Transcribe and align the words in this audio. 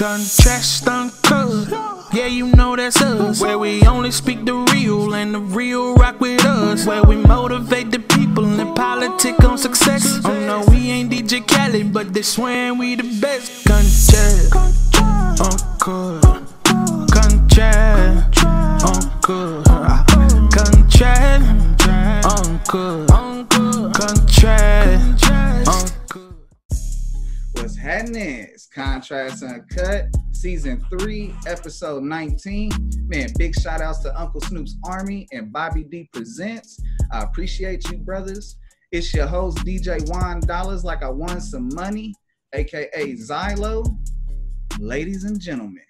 Contrast 0.00 0.88
uncut. 0.88 1.68
Yeah, 2.14 2.24
you 2.24 2.46
know 2.46 2.74
that's 2.74 3.02
us. 3.02 3.38
Where 3.38 3.58
we 3.58 3.82
only 3.82 4.10
speak 4.10 4.46
the 4.46 4.54
real 4.72 5.14
and 5.14 5.34
the 5.34 5.40
real 5.40 5.94
rock 5.94 6.18
with 6.20 6.42
us. 6.46 6.86
Where 6.86 7.02
we 7.02 7.16
motivate 7.16 7.90
the 7.90 7.98
people 7.98 8.46
and 8.46 8.74
politic 8.74 9.44
on 9.44 9.58
success. 9.58 10.18
Oh 10.24 10.40
no, 10.46 10.64
we 10.72 10.90
ain't 10.90 11.12
DJ 11.12 11.46
Khaled, 11.46 11.92
but 11.92 12.14
they 12.14 12.22
swearing 12.22 12.78
we 12.78 12.94
the 12.94 13.02
best. 13.20 13.66
Contrast 13.66 14.56
uncut. 15.38 16.22
Contrast 17.12 17.58
uncut. 17.58 18.29
It's 27.92 28.68
Contrast 28.68 29.42
Uncut, 29.42 30.06
season 30.30 30.80
three, 30.88 31.34
episode 31.44 32.04
19. 32.04 32.70
Man, 33.08 33.30
big 33.36 33.52
shout 33.58 33.80
outs 33.80 33.98
to 34.04 34.16
Uncle 34.18 34.40
Snoop's 34.42 34.76
Army 34.84 35.26
and 35.32 35.52
Bobby 35.52 35.82
D 35.82 36.08
Presents. 36.12 36.80
I 37.10 37.22
appreciate 37.22 37.90
you, 37.90 37.98
brothers. 37.98 38.56
It's 38.92 39.12
your 39.12 39.26
host, 39.26 39.58
DJ 39.66 40.08
Juan 40.08 40.38
Dollars, 40.38 40.84
like 40.84 41.02
I 41.02 41.10
won 41.10 41.40
some 41.40 41.68
money, 41.74 42.14
aka 42.52 42.88
Xylo. 42.94 43.84
Ladies 44.78 45.24
and 45.24 45.40
gentlemen, 45.40 45.82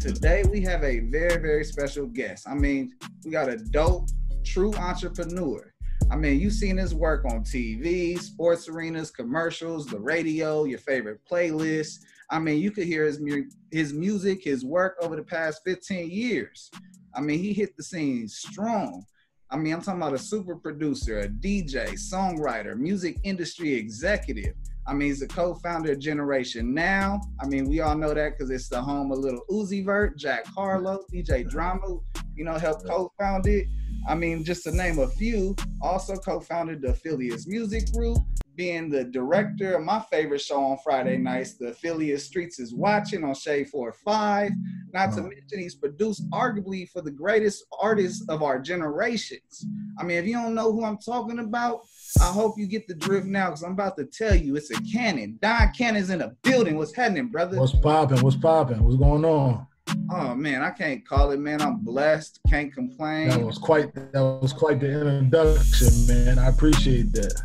today 0.00 0.42
we 0.50 0.60
have 0.62 0.82
a 0.82 0.98
very, 0.98 1.40
very 1.40 1.62
special 1.62 2.06
guest. 2.06 2.48
I 2.48 2.54
mean, 2.54 2.90
we 3.24 3.30
got 3.30 3.48
a 3.48 3.58
dope, 3.58 4.08
true 4.44 4.74
entrepreneur. 4.74 5.72
I 6.08 6.16
mean, 6.16 6.38
you've 6.38 6.52
seen 6.52 6.76
his 6.76 6.94
work 6.94 7.24
on 7.24 7.42
TV, 7.42 8.18
sports 8.18 8.68
arenas, 8.68 9.10
commercials, 9.10 9.86
the 9.86 9.98
radio, 9.98 10.64
your 10.64 10.78
favorite 10.78 11.20
playlists. 11.30 11.98
I 12.30 12.38
mean, 12.38 12.60
you 12.60 12.70
could 12.70 12.86
hear 12.86 13.04
his 13.04 13.20
mu- 13.20 13.50
his 13.72 13.92
music, 13.92 14.44
his 14.44 14.64
work 14.64 14.96
over 15.00 15.16
the 15.16 15.24
past 15.24 15.62
15 15.64 16.08
years. 16.10 16.70
I 17.14 17.20
mean, 17.20 17.40
he 17.40 17.52
hit 17.52 17.76
the 17.76 17.82
scene 17.82 18.28
strong. 18.28 19.04
I 19.50 19.56
mean, 19.56 19.72
I'm 19.72 19.82
talking 19.82 20.00
about 20.00 20.14
a 20.14 20.18
super 20.18 20.56
producer, 20.56 21.20
a 21.20 21.28
DJ, 21.28 21.92
songwriter, 21.94 22.76
music 22.76 23.18
industry 23.24 23.74
executive. 23.74 24.54
I 24.88 24.94
mean, 24.94 25.08
he's 25.08 25.20
the 25.20 25.28
co-founder 25.28 25.92
of 25.92 25.98
Generation 25.98 26.72
Now. 26.72 27.20
I 27.40 27.46
mean, 27.46 27.68
we 27.68 27.80
all 27.80 27.96
know 27.96 28.14
that 28.14 28.32
because 28.32 28.50
it's 28.50 28.68
the 28.68 28.80
home 28.80 29.10
of 29.10 29.18
Lil 29.18 29.42
Uzi 29.50 29.84
Vert, 29.84 30.16
Jack 30.16 30.46
Harlow, 30.46 31.00
DJ 31.12 31.48
Drama, 31.48 31.98
you 32.36 32.44
know, 32.44 32.54
helped 32.54 32.86
co-found 32.86 33.46
it. 33.48 33.66
I 34.08 34.14
mean, 34.14 34.44
just 34.44 34.64
to 34.64 34.72
name 34.72 34.98
a 34.98 35.08
few, 35.08 35.56
also 35.82 36.16
co-founded 36.16 36.82
the 36.82 36.90
Affiliates 36.90 37.46
Music 37.46 37.92
Group, 37.92 38.18
being 38.54 38.88
the 38.88 39.04
director 39.04 39.74
of 39.74 39.84
my 39.84 40.00
favorite 40.10 40.40
show 40.40 40.62
on 40.62 40.78
Friday 40.82 41.18
nights, 41.18 41.54
the 41.54 41.68
Affiliate 41.68 42.20
Streets 42.20 42.58
is 42.58 42.72
Watching 42.74 43.22
on 43.22 43.34
Shade 43.34 43.68
4-5. 43.72 44.50
Not 44.92 45.12
to 45.12 45.22
mention 45.22 45.58
he's 45.58 45.74
produced 45.74 46.28
arguably 46.30 46.88
for 46.88 47.02
the 47.02 47.10
greatest 47.10 47.64
artists 47.80 48.24
of 48.28 48.42
our 48.42 48.58
generations. 48.58 49.66
I 49.98 50.04
mean, 50.04 50.16
if 50.16 50.26
you 50.26 50.34
don't 50.34 50.54
know 50.54 50.72
who 50.72 50.84
I'm 50.84 50.98
talking 50.98 51.40
about, 51.40 51.80
I 52.20 52.26
hope 52.26 52.54
you 52.58 52.66
get 52.66 52.88
the 52.88 52.94
drift 52.94 53.26
now 53.26 53.48
because 53.48 53.62
I'm 53.62 53.72
about 53.72 53.96
to 53.98 54.06
tell 54.06 54.34
you 54.34 54.56
it's 54.56 54.70
a 54.70 54.80
cannon. 54.90 55.38
Don 55.42 55.72
Cannon's 55.76 56.08
in 56.08 56.20
the 56.20 56.34
building. 56.42 56.76
What's 56.76 56.94
happening, 56.94 57.28
brother? 57.28 57.60
What's 57.60 57.74
popping? 57.74 58.22
What's 58.22 58.36
popping? 58.36 58.82
What's 58.82 58.96
going 58.96 59.24
on? 59.24 59.66
Oh 60.10 60.34
man, 60.34 60.62
I 60.62 60.70
can't 60.70 61.06
call 61.06 61.32
it, 61.32 61.40
man. 61.40 61.60
I'm 61.60 61.78
blessed. 61.78 62.40
Can't 62.48 62.72
complain. 62.72 63.30
That 63.30 63.40
was 63.40 63.58
quite 63.58 63.94
that 63.94 64.22
was 64.40 64.52
quite 64.52 64.80
the 64.80 64.90
introduction, 64.90 66.06
man. 66.06 66.38
I 66.38 66.48
appreciate 66.48 67.12
that. 67.12 67.42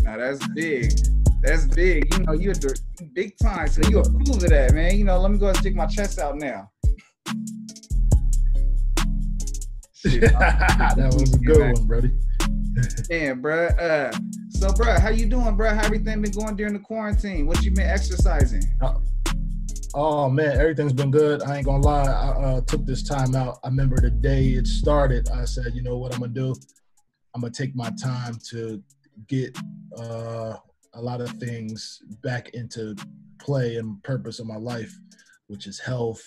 Now 0.00 0.16
that's 0.16 0.46
big. 0.48 0.90
That's 1.42 1.66
big. 1.66 2.12
You 2.12 2.20
know, 2.24 2.32
you're 2.32 2.54
big 3.12 3.36
time, 3.38 3.68
so 3.68 3.82
you 3.88 4.00
approve 4.00 4.28
of 4.28 4.50
that, 4.50 4.74
man. 4.74 4.96
You 4.96 5.04
know, 5.04 5.18
let 5.20 5.30
me 5.30 5.38
go 5.38 5.48
and 5.48 5.56
stick 5.56 5.74
my 5.74 5.86
chest 5.86 6.18
out 6.18 6.36
now. 6.36 6.70
Shit, 9.94 10.20
that 10.32 11.10
was 11.12 11.34
a 11.34 11.38
good 11.38 11.78
one, 11.78 11.86
buddy. 11.86 12.12
Man, 13.10 13.40
bro. 13.40 13.66
Uh, 13.66 14.12
so, 14.50 14.72
bro, 14.72 14.98
how 14.98 15.10
you 15.10 15.26
doing, 15.26 15.56
bro? 15.56 15.74
How 15.74 15.84
everything 15.84 16.22
been 16.22 16.32
going 16.32 16.56
during 16.56 16.72
the 16.72 16.78
quarantine? 16.78 17.46
What 17.46 17.62
you 17.62 17.70
been 17.70 17.88
exercising? 17.88 18.62
Oh 19.94 20.30
man, 20.30 20.58
everything's 20.58 20.94
been 20.94 21.10
good. 21.10 21.42
I 21.42 21.56
ain't 21.56 21.66
gonna 21.66 21.84
lie. 21.84 22.04
I 22.04 22.28
uh, 22.42 22.60
took 22.62 22.86
this 22.86 23.02
time 23.02 23.34
out. 23.34 23.58
I 23.62 23.68
remember 23.68 24.00
the 24.00 24.10
day 24.10 24.50
it 24.50 24.66
started. 24.66 25.28
I 25.28 25.44
said, 25.44 25.74
you 25.74 25.82
know 25.82 25.98
what 25.98 26.14
I'm 26.14 26.20
gonna 26.20 26.32
do? 26.32 26.54
I'm 27.34 27.42
gonna 27.42 27.52
take 27.52 27.76
my 27.76 27.90
time 28.02 28.38
to 28.50 28.82
get 29.28 29.56
uh, 29.98 30.56
a 30.94 31.00
lot 31.00 31.20
of 31.20 31.30
things 31.32 32.00
back 32.22 32.50
into 32.54 32.96
play 33.38 33.76
and 33.76 34.02
purpose 34.02 34.38
of 34.38 34.46
my 34.46 34.56
life, 34.56 34.98
which 35.48 35.66
is 35.66 35.78
health, 35.78 36.22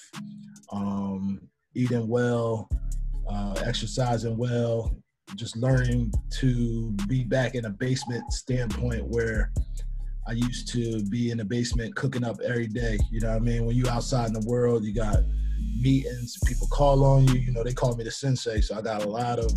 um, 0.72 1.42
eating 1.74 2.08
well, 2.08 2.70
uh, 3.28 3.56
exercising 3.66 4.38
well, 4.38 4.96
just 5.36 5.58
learning 5.58 6.14
to 6.30 6.92
be 7.08 7.24
back 7.24 7.56
in 7.56 7.66
a 7.66 7.70
basement 7.72 8.32
standpoint 8.32 9.04
where 9.08 9.52
I 10.28 10.32
used 10.32 10.68
to 10.70 11.04
be 11.06 11.30
in 11.30 11.38
the 11.38 11.46
basement 11.46 11.96
cooking 11.96 12.24
up 12.24 12.40
every 12.42 12.68
day. 12.68 12.98
You 13.12 13.22
know 13.22 13.30
what 13.30 13.38
I 13.38 13.40
mean? 13.40 13.66
When 13.66 13.76
you 13.76 13.88
outside 13.88 14.28
in 14.28 14.34
the 14.34 14.46
world, 14.48 14.84
you 14.84 14.94
got 14.94 15.20
meetings, 15.80 16.38
people 16.46 16.68
call 16.68 17.04
on 17.04 17.28
you. 17.28 17.36
You 17.36 17.52
know, 17.52 17.64
they 17.64 17.74
call 17.74 17.96
me 17.96 18.04
the 18.04 18.12
sensei, 18.12 18.62
so 18.62 18.76
I 18.76 18.82
got 18.82 19.04
a 19.04 19.08
lot 19.08 19.40
of, 19.40 19.52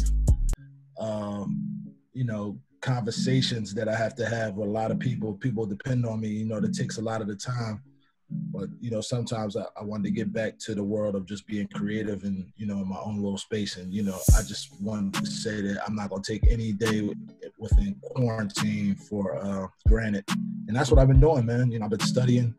um, 1.01 1.95
you 2.12 2.25
know, 2.25 2.59
conversations 2.81 3.75
that 3.75 3.89
I 3.89 3.97
have 3.97 4.15
to 4.17 4.27
have 4.27 4.55
with 4.55 4.69
a 4.69 4.71
lot 4.71 4.91
of 4.91 4.99
people. 4.99 5.34
People 5.34 5.65
depend 5.65 6.05
on 6.05 6.21
me. 6.21 6.28
You 6.28 6.45
know, 6.45 6.61
that 6.61 6.75
takes 6.75 6.99
a 6.99 7.03
lot 7.03 7.23
of 7.23 7.28
the 7.28 7.37
time. 7.37 7.83
But 8.31 8.69
you 8.81 8.91
know, 8.91 9.00
sometimes 9.00 9.56
I, 9.56 9.65
I 9.78 9.83
wanted 9.83 10.05
to 10.05 10.11
get 10.11 10.33
back 10.33 10.59
to 10.61 10.75
the 10.75 10.84
world 10.84 11.15
of 11.15 11.27
just 11.27 11.47
being 11.47 11.66
creative 11.69 12.25
and 12.25 12.53
you 12.56 12.66
know, 12.66 12.81
in 12.83 12.89
my 12.89 12.99
own 12.99 13.16
little 13.16 13.39
space. 13.39 13.77
And 13.77 13.93
you 13.93 14.03
know, 14.03 14.19
I 14.37 14.43
just 14.43 14.81
wanted 14.81 15.15
to 15.15 15.27
say 15.27 15.61
that 15.62 15.83
I'm 15.87 15.94
not 15.94 16.11
gonna 16.11 16.22
take 16.22 16.47
any 16.50 16.72
day 16.72 17.11
within 17.59 17.97
quarantine 18.03 18.94
for 18.94 19.37
uh, 19.37 19.66
granted. 19.87 20.25
And 20.66 20.77
that's 20.77 20.91
what 20.91 21.00
I've 21.00 21.09
been 21.09 21.21
doing, 21.21 21.47
man. 21.47 21.71
You 21.71 21.78
know, 21.78 21.87
I've 21.87 21.91
been 21.91 22.00
studying, 22.00 22.55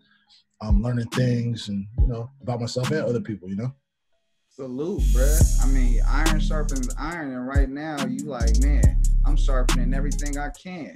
um, 0.61 0.81
learning 0.81 1.09
things, 1.09 1.69
and 1.69 1.85
you 1.99 2.07
know, 2.07 2.31
about 2.41 2.61
myself 2.61 2.89
and 2.91 3.05
other 3.05 3.21
people. 3.21 3.47
You 3.49 3.57
know. 3.57 3.73
Salute, 4.49 5.01
bruh. 5.13 5.63
I 5.63 5.67
mean, 5.67 6.01
iron 6.07 6.39
sharpens 6.39 6.89
iron, 6.97 7.31
and 7.33 7.47
right 7.47 7.69
now 7.69 8.05
you 8.05 8.25
like, 8.25 8.57
man, 8.59 9.01
I'm 9.25 9.37
sharpening 9.37 9.93
everything 9.93 10.37
I 10.37 10.49
can. 10.49 10.95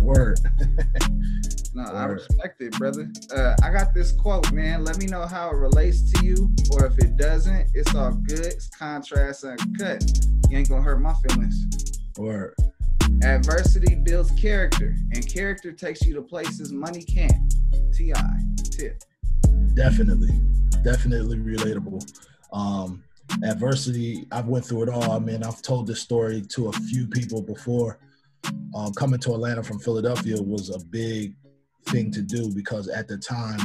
Word. 0.00 0.38
No, 1.74 1.82
I 1.82 2.04
respect 2.04 2.60
it, 2.60 2.72
brother. 2.72 3.10
Uh, 3.34 3.54
I 3.62 3.70
got 3.70 3.94
this 3.94 4.12
quote, 4.12 4.50
man. 4.52 4.84
Let 4.84 4.98
me 4.98 5.06
know 5.06 5.26
how 5.26 5.50
it 5.50 5.56
relates 5.56 6.10
to 6.12 6.24
you, 6.24 6.50
or 6.72 6.86
if 6.86 6.98
it 6.98 7.16
doesn't, 7.16 7.70
it's 7.74 7.94
all 7.94 8.12
good. 8.12 8.46
It's 8.46 8.68
contrast 8.68 9.44
cut. 9.78 10.02
You 10.48 10.58
ain't 10.58 10.68
gonna 10.68 10.82
hurt 10.82 11.00
my 11.00 11.14
feelings. 11.14 12.00
Or 12.18 12.54
Adversity 13.22 13.94
builds 13.94 14.30
character, 14.32 14.96
and 15.12 15.26
character 15.32 15.72
takes 15.72 16.04
you 16.06 16.14
to 16.14 16.22
places 16.22 16.72
money 16.72 17.02
can't. 17.02 17.54
Ti 17.92 18.12
tip. 18.78 19.02
definitely 19.74 20.40
definitely 20.84 21.36
relatable 21.36 22.00
um 22.52 23.02
adversity 23.44 24.26
i've 24.30 24.46
went 24.46 24.64
through 24.64 24.84
it 24.84 24.88
all 24.88 25.12
i 25.12 25.18
mean 25.18 25.42
i've 25.42 25.60
told 25.62 25.86
this 25.86 26.00
story 26.00 26.40
to 26.40 26.68
a 26.68 26.72
few 26.72 27.06
people 27.08 27.42
before 27.42 27.98
um, 28.74 28.92
coming 28.94 29.18
to 29.18 29.32
atlanta 29.32 29.62
from 29.62 29.78
philadelphia 29.78 30.40
was 30.40 30.70
a 30.70 30.78
big 30.86 31.34
thing 31.86 32.10
to 32.12 32.22
do 32.22 32.52
because 32.54 32.88
at 32.88 33.08
the 33.08 33.16
time 33.16 33.58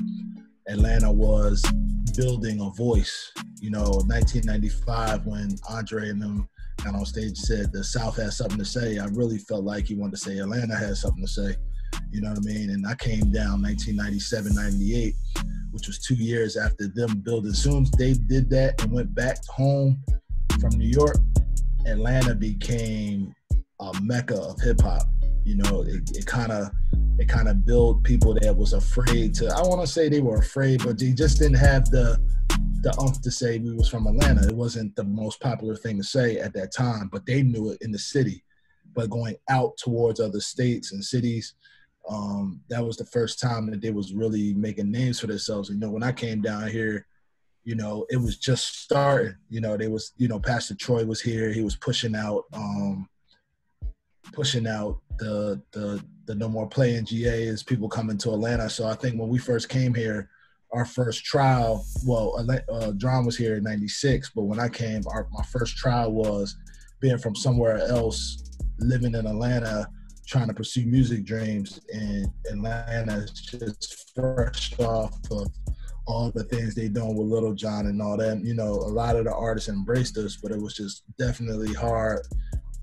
atlanta 0.67 1.11
was 1.11 1.61
building 2.15 2.61
a 2.61 2.69
voice. 2.71 3.31
You 3.59 3.71
know 3.71 4.01
1995 4.07 5.25
when 5.25 5.55
andre 5.69 6.09
and 6.09 6.21
them 6.21 6.47
got 6.83 6.95
on 6.95 7.05
stage 7.05 7.37
said 7.37 7.71
the 7.71 7.83
south 7.83 8.17
has 8.17 8.37
something 8.37 8.57
to 8.57 8.65
say. 8.65 8.97
I 8.99 9.05
really 9.05 9.37
felt 9.37 9.63
like 9.63 9.87
he 9.87 9.95
wanted 9.95 10.17
to 10.17 10.17
say 10.17 10.37
atlanta 10.37 10.75
has 10.75 11.01
something 11.01 11.23
to 11.23 11.29
say. 11.29 11.55
You 12.11 12.21
know 12.21 12.29
what 12.29 12.39
i 12.39 12.41
mean? 12.41 12.69
And 12.69 12.85
i 12.87 12.95
came 12.95 13.31
down 13.31 13.61
1997 13.61 14.55
98 14.55 15.15
which 15.73 15.87
was 15.87 15.99
two 15.99 16.15
years 16.15 16.55
after 16.55 16.87
them 16.87 17.19
building. 17.25 17.49
As 17.49 17.63
soon 17.63 17.85
they 17.97 18.13
did 18.13 18.49
that 18.51 18.81
and 18.81 18.91
went 18.91 19.13
back 19.15 19.43
home 19.47 20.01
from 20.61 20.77
New 20.77 20.87
York, 20.87 21.17
Atlanta 21.87 22.35
became 22.35 23.33
a 23.79 23.91
mecca 24.01 24.39
of 24.39 24.61
hip 24.61 24.81
hop. 24.81 25.01
You 25.43 25.57
know, 25.57 25.81
it, 25.81 26.15
it 26.15 26.25
kind 26.27 26.51
of 26.51 26.69
it 27.19 27.27
kind 27.29 27.47
of 27.47 27.65
built 27.65 28.03
people 28.03 28.33
that 28.33 28.55
was 28.55 28.73
afraid 28.73 29.33
to. 29.35 29.47
I 29.47 29.61
want 29.61 29.81
to 29.81 29.87
say 29.87 30.09
they 30.09 30.21
were 30.21 30.37
afraid, 30.37 30.83
but 30.83 30.97
they 30.97 31.11
just 31.11 31.39
didn't 31.39 31.57
have 31.57 31.85
the 31.89 32.19
the 32.81 32.93
umph 32.99 33.21
to 33.21 33.31
say 33.31 33.59
we 33.59 33.73
was 33.73 33.89
from 33.89 34.07
Atlanta. 34.07 34.45
It 34.45 34.55
wasn't 34.55 34.95
the 34.95 35.05
most 35.05 35.39
popular 35.39 35.75
thing 35.75 35.97
to 35.97 36.03
say 36.03 36.37
at 36.37 36.53
that 36.53 36.73
time, 36.73 37.09
but 37.11 37.25
they 37.25 37.41
knew 37.41 37.71
it 37.71 37.77
in 37.81 37.91
the 37.91 37.99
city. 37.99 38.43
But 38.93 39.09
going 39.09 39.35
out 39.49 39.77
towards 39.77 40.19
other 40.19 40.41
states 40.41 40.91
and 40.91 41.03
cities, 41.03 41.55
um, 42.09 42.61
that 42.69 42.83
was 42.83 42.97
the 42.97 43.05
first 43.05 43.39
time 43.39 43.69
that 43.71 43.81
they 43.81 43.91
was 43.91 44.13
really 44.13 44.53
making 44.53 44.91
names 44.91 45.19
for 45.19 45.27
themselves. 45.27 45.69
You 45.69 45.77
know, 45.77 45.89
when 45.89 46.03
I 46.03 46.11
came 46.11 46.41
down 46.41 46.67
here, 46.67 47.07
you 47.63 47.75
know, 47.75 48.05
it 48.09 48.17
was 48.17 48.37
just 48.37 48.81
starting. 48.81 49.35
You 49.49 49.61
know, 49.61 49.77
they 49.77 49.87
was, 49.87 50.11
you 50.17 50.27
know, 50.27 50.39
Pastor 50.39 50.75
Troy 50.75 51.05
was 51.05 51.21
here. 51.21 51.53
He 51.53 51.63
was 51.63 51.77
pushing 51.77 52.15
out, 52.15 52.43
um, 52.51 53.07
pushing 54.33 54.67
out 54.67 54.99
the 55.19 55.61
the 55.71 56.03
the 56.25 56.35
no 56.35 56.47
more 56.47 56.67
playing 56.67 57.05
GA 57.05 57.43
is 57.43 57.63
people 57.63 57.89
coming 57.89 58.17
to 58.19 58.31
Atlanta. 58.31 58.69
So 58.69 58.85
I 58.85 58.95
think 58.95 59.19
when 59.19 59.29
we 59.29 59.37
first 59.37 59.69
came 59.69 59.93
here, 59.93 60.29
our 60.73 60.85
first 60.85 61.23
trial. 61.23 61.85
Well, 62.05 62.45
uh, 62.69 62.91
Drama 62.91 63.27
was 63.27 63.37
here 63.37 63.55
in 63.55 63.63
'96, 63.63 64.31
but 64.35 64.43
when 64.43 64.59
I 64.59 64.69
came, 64.69 65.03
our 65.07 65.27
my 65.31 65.43
first 65.43 65.77
trial 65.77 66.11
was 66.11 66.57
being 66.99 67.17
from 67.17 67.35
somewhere 67.35 67.77
else, 67.77 68.51
living 68.79 69.13
in 69.13 69.27
Atlanta, 69.27 69.87
trying 70.25 70.47
to 70.47 70.53
pursue 70.53 70.85
music 70.85 71.25
dreams. 71.25 71.79
And 71.93 72.27
Atlanta 72.49 73.27
just 73.33 74.11
fresh 74.15 74.77
off 74.79 75.15
of 75.31 75.47
all 76.05 76.31
the 76.31 76.43
things 76.45 76.75
they 76.75 76.89
doing 76.89 77.15
with 77.15 77.27
Lil 77.27 77.53
Jon 77.53 77.85
and 77.85 78.01
all 78.01 78.17
that. 78.17 78.43
You 78.43 78.55
know, 78.55 78.71
a 78.71 78.91
lot 78.91 79.15
of 79.15 79.25
the 79.25 79.33
artists 79.33 79.69
embraced 79.69 80.17
us, 80.17 80.37
but 80.41 80.51
it 80.51 80.61
was 80.61 80.75
just 80.75 81.03
definitely 81.17 81.73
hard 81.73 82.21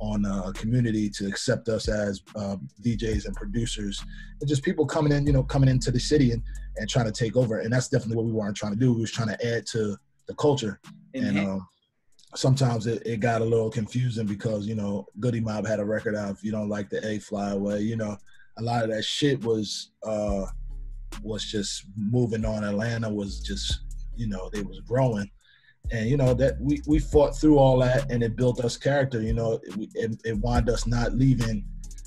on 0.01 0.25
a 0.25 0.53
community 0.55 1.11
to 1.11 1.27
accept 1.27 1.69
us 1.69 1.89
as 1.89 2.23
uh, 2.35 2.57
DJs 2.83 3.27
and 3.27 3.37
producers, 3.37 4.03
and 4.41 4.49
just 4.49 4.63
people 4.65 4.87
coming 4.87 5.13
in, 5.13 5.27
you 5.27 5.33
know, 5.33 5.43
coming 5.43 5.69
into 5.69 5.91
the 5.91 6.01
city 6.01 6.33
and, 6.33 6.43
and 6.77 6.89
trying 6.89 7.05
to 7.05 7.13
take 7.13 7.37
over. 7.37 7.61
And 7.61 7.73
that's 7.73 7.89
definitely 7.89 8.17
what 8.17 8.27
we 8.27 8.33
weren't 8.33 8.57
trying 8.57 8.73
to 8.73 8.79
do. 8.79 8.93
We 8.93 9.03
was 9.03 9.13
trying 9.13 9.29
to 9.29 9.47
add 9.47 9.67
to 9.73 9.97
the 10.27 10.35
culture. 10.35 10.81
And 11.15 11.39
um, 11.39 11.69
sometimes 12.35 12.87
it, 12.87 13.03
it 13.05 13.21
got 13.21 13.43
a 13.43 13.45
little 13.45 13.71
confusing 13.71 14.27
because, 14.27 14.67
you 14.67 14.75
know, 14.75 15.07
Goodie 15.19 15.41
Mob 15.41 15.67
had 15.67 15.81
a 15.81 15.85
record 15.85 16.17
out, 16.17 16.31
if 16.31 16.45
you 16.45 16.53
don't 16.53 16.69
like 16.69 16.89
the 16.89 17.07
A 17.07 17.19
fly 17.19 17.51
away, 17.51 17.81
you 17.81 17.97
know, 17.97 18.17
a 18.59 18.63
lot 18.63 18.85
of 18.85 18.91
that 18.91 19.05
shit 19.05 19.43
was 19.45 19.93
uh 20.03 20.47
was 21.23 21.45
just 21.45 21.85
moving 21.97 22.45
on. 22.45 22.63
Atlanta 22.63 23.09
was 23.09 23.41
just, 23.41 23.81
you 24.15 24.29
know, 24.29 24.49
they 24.53 24.63
was 24.63 24.81
growing 24.81 25.29
and 25.93 26.09
you 26.09 26.17
know 26.17 26.35
that 26.35 26.61
we 26.61 26.81
we 26.87 26.99
fought 26.99 27.37
through 27.37 27.59
all 27.59 27.79
that 27.79 28.11
and 28.11 28.23
it 28.23 28.37
built 28.37 28.61
us 28.61 28.77
character 28.77 29.23
you 29.23 29.33
know 29.33 29.53
it, 29.63 29.91
it, 29.95 30.21
it 30.25 30.39
wound 30.39 30.69
us 30.69 30.87
not 30.87 31.15
leaving 31.15 31.65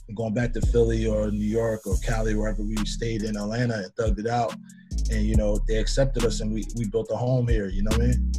and 0.07 0.17
going 0.17 0.33
back 0.33 0.53
to 0.53 0.61
philly 0.61 1.05
or 1.05 1.31
new 1.31 1.45
york 1.45 1.85
or 1.85 1.95
cali 1.97 2.35
wherever 2.35 2.61
we 2.61 2.75
stayed 2.85 3.23
in 3.23 3.35
atlanta 3.37 3.75
and 3.75 3.93
thugged 3.95 4.19
it 4.19 4.27
out 4.27 4.55
and 5.11 5.25
you 5.25 5.35
know 5.35 5.59
they 5.67 5.77
accepted 5.77 6.23
us 6.25 6.41
and 6.41 6.51
we 6.51 6.65
we 6.75 6.87
built 6.87 7.09
a 7.11 7.15
home 7.15 7.47
here 7.47 7.67
you 7.67 7.83
know 7.83 7.91
what 7.91 8.01
i 8.01 8.07
mean 8.07 8.31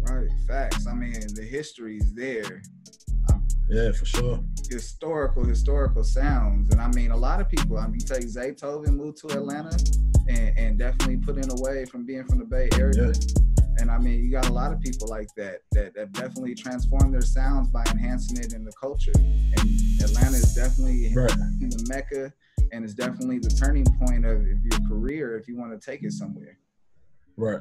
right 0.00 0.30
facts 0.46 0.86
i 0.86 0.94
mean 0.94 1.12
the 1.34 1.42
history 1.42 1.96
is 1.98 2.14
there 2.14 2.62
yeah, 3.68 3.90
for 3.92 4.04
sure. 4.04 4.40
Historical, 4.68 5.44
historical 5.44 6.04
sounds. 6.04 6.70
And 6.72 6.80
I 6.80 6.88
mean, 6.88 7.10
a 7.10 7.16
lot 7.16 7.40
of 7.40 7.48
people, 7.48 7.78
I 7.78 7.86
mean, 7.86 8.00
you 8.00 8.06
take 8.06 8.24
Zaytoven 8.24 8.94
moved 8.94 9.16
to 9.18 9.28
Atlanta 9.28 9.74
and, 10.28 10.58
and 10.58 10.78
definitely 10.78 11.16
put 11.16 11.38
in 11.38 11.50
away 11.50 11.86
from 11.86 12.04
being 12.04 12.24
from 12.24 12.38
the 12.38 12.44
Bay 12.44 12.68
Area. 12.74 13.06
Yeah. 13.06 13.51
And 13.82 13.90
I 13.90 13.98
mean, 13.98 14.22
you 14.22 14.30
got 14.30 14.48
a 14.48 14.52
lot 14.52 14.72
of 14.72 14.80
people 14.80 15.08
like 15.08 15.26
that 15.36 15.62
that, 15.72 15.92
that 15.94 16.12
definitely 16.12 16.54
transform 16.54 17.10
their 17.10 17.20
sounds 17.20 17.66
by 17.66 17.82
enhancing 17.90 18.38
it 18.38 18.52
in 18.52 18.64
the 18.64 18.70
culture. 18.80 19.10
And 19.16 20.00
Atlanta 20.00 20.36
is 20.36 20.54
definitely 20.54 21.12
right. 21.12 21.28
the 21.28 21.84
mecca 21.88 22.32
and 22.70 22.84
it's 22.84 22.94
definitely 22.94 23.40
the 23.40 23.50
turning 23.50 23.84
point 23.84 24.24
of 24.24 24.40
your 24.46 24.88
career 24.88 25.36
if 25.36 25.48
you 25.48 25.56
want 25.56 25.72
to 25.72 25.84
take 25.84 26.04
it 26.04 26.12
somewhere. 26.12 26.58
Right. 27.36 27.60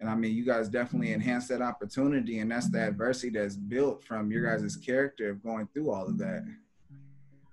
And 0.00 0.10
I 0.10 0.16
mean, 0.16 0.34
you 0.34 0.44
guys 0.44 0.68
definitely 0.68 1.12
enhance 1.12 1.46
that 1.48 1.62
opportunity, 1.62 2.40
and 2.40 2.50
that's 2.50 2.68
the 2.68 2.80
adversity 2.80 3.38
that's 3.38 3.54
built 3.54 4.02
from 4.02 4.32
your 4.32 4.44
guys' 4.50 4.74
character 4.76 5.30
of 5.30 5.44
going 5.44 5.68
through 5.72 5.92
all 5.92 6.06
of 6.06 6.18
that. 6.18 6.42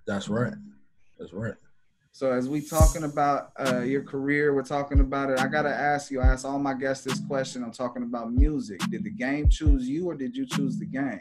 That's 0.04 0.28
right. 0.28 0.54
That's 1.16 1.32
right. 1.32 1.54
So 2.18 2.32
as 2.32 2.48
we 2.48 2.60
talking 2.60 3.04
about 3.04 3.52
uh, 3.60 3.82
your 3.82 4.02
career, 4.02 4.52
we're 4.52 4.64
talking 4.64 4.98
about 4.98 5.30
it. 5.30 5.38
I 5.38 5.46
gotta 5.46 5.68
ask 5.68 6.10
you. 6.10 6.20
I 6.20 6.26
ask 6.26 6.44
all 6.44 6.58
my 6.58 6.74
guests 6.74 7.04
this 7.04 7.20
question. 7.20 7.62
I'm 7.62 7.70
talking 7.70 8.02
about 8.02 8.32
music. 8.32 8.80
Did 8.90 9.04
the 9.04 9.10
game 9.10 9.48
choose 9.48 9.88
you, 9.88 10.10
or 10.10 10.16
did 10.16 10.36
you 10.36 10.44
choose 10.44 10.80
the 10.80 10.86
game? 10.86 11.20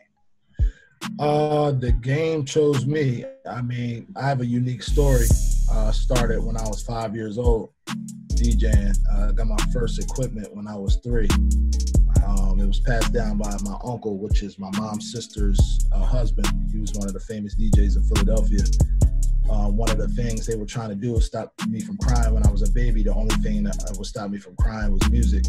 Uh, 1.20 1.70
the 1.70 1.92
game 1.92 2.46
chose 2.46 2.88
me. 2.88 3.26
I 3.48 3.62
mean, 3.62 4.08
I 4.16 4.28
have 4.28 4.42
a 4.42 4.46
unique 4.48 4.82
story. 4.82 5.28
Uh, 5.72 5.92
started 5.92 6.44
when 6.44 6.58
I 6.58 6.68
was 6.68 6.82
five 6.82 7.16
years 7.16 7.38
old, 7.38 7.70
DJing. 8.34 8.98
Uh, 9.14 9.34
got 9.34 9.46
my 9.46 9.64
first 9.72 10.02
equipment 10.02 10.48
when 10.56 10.68
I 10.68 10.76
was 10.76 10.96
three. 11.04 11.30
Um, 12.26 12.60
it 12.60 12.66
was 12.66 12.80
passed 12.80 13.14
down 13.14 13.38
by 13.38 13.56
my 13.62 13.78
uncle, 13.86 14.18
which 14.18 14.42
is 14.42 14.58
my 14.58 14.72
mom's 14.72 15.12
sister's 15.12 15.60
uh, 15.92 16.04
husband. 16.04 16.48
He 16.72 16.80
was 16.80 16.92
one 16.94 17.08
of 17.08 17.14
the 17.14 17.20
famous 17.20 17.54
DJs 17.54 17.98
in 17.98 18.04
Philadelphia 18.04 18.64
uh, 19.50 19.70
one 19.70 19.90
of 19.90 19.98
the 19.98 20.08
things 20.10 20.46
they 20.46 20.56
were 20.56 20.66
trying 20.66 20.90
to 20.90 20.96
do 20.96 21.14
was 21.14 21.26
stop 21.26 21.54
me 21.68 21.80
from 21.80 21.98
crying 21.98 22.34
when 22.34 22.46
I 22.46 22.52
was 22.52 22.68
a 22.68 22.72
baby. 22.72 23.04
The 23.04 23.14
only 23.14 23.36
thing 23.38 23.64
that 23.64 23.96
would 23.98 24.08
stop 24.08 24.30
me 24.30 24.38
from 24.38 24.56
crying 24.56 24.92
was 24.92 25.10
music. 25.10 25.44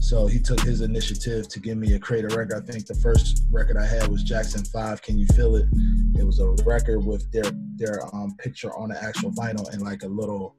So 0.00 0.26
he 0.26 0.40
took 0.40 0.60
his 0.60 0.80
initiative 0.80 1.48
to 1.48 1.60
give 1.60 1.78
me 1.78 1.94
a 1.94 1.98
creator 1.98 2.28
record. 2.28 2.54
I 2.54 2.72
think 2.72 2.86
the 2.86 2.94
first 2.94 3.44
record 3.50 3.76
I 3.76 3.86
had 3.86 4.08
was 4.08 4.24
Jackson 4.24 4.64
Five. 4.64 5.00
Can 5.00 5.16
you 5.16 5.26
feel 5.28 5.56
it? 5.56 5.66
It 6.18 6.24
was 6.24 6.40
a 6.40 6.50
record 6.66 7.06
with 7.06 7.30
their 7.32 7.50
their 7.76 8.04
um, 8.14 8.36
picture 8.36 8.74
on 8.76 8.90
the 8.90 9.02
actual 9.02 9.30
vinyl 9.30 9.72
and 9.72 9.80
like 9.80 10.02
a 10.02 10.08
little 10.08 10.56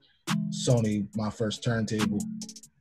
Sony, 0.50 1.08
my 1.16 1.30
first 1.30 1.64
turntable, 1.64 2.20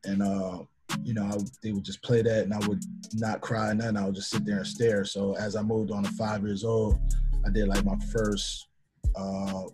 and 0.04 0.22
uh, 0.22 0.58
you 1.02 1.14
know 1.14 1.24
I, 1.24 1.36
they 1.62 1.72
would 1.72 1.84
just 1.84 2.02
play 2.02 2.22
that, 2.22 2.44
and 2.44 2.54
I 2.54 2.66
would 2.68 2.82
not 3.14 3.40
cry 3.40 3.72
nothing. 3.72 3.96
I 3.96 4.06
would 4.06 4.14
just 4.14 4.30
sit 4.30 4.44
there 4.46 4.58
and 4.58 4.66
stare. 4.66 5.04
So 5.04 5.34
as 5.36 5.56
I 5.56 5.62
moved 5.62 5.90
on 5.90 6.04
to 6.04 6.10
five 6.12 6.42
years 6.42 6.64
old, 6.64 6.98
I 7.44 7.50
did 7.50 7.68
like 7.68 7.84
my 7.84 7.96
first 8.12 8.68
uh, 9.14 9.64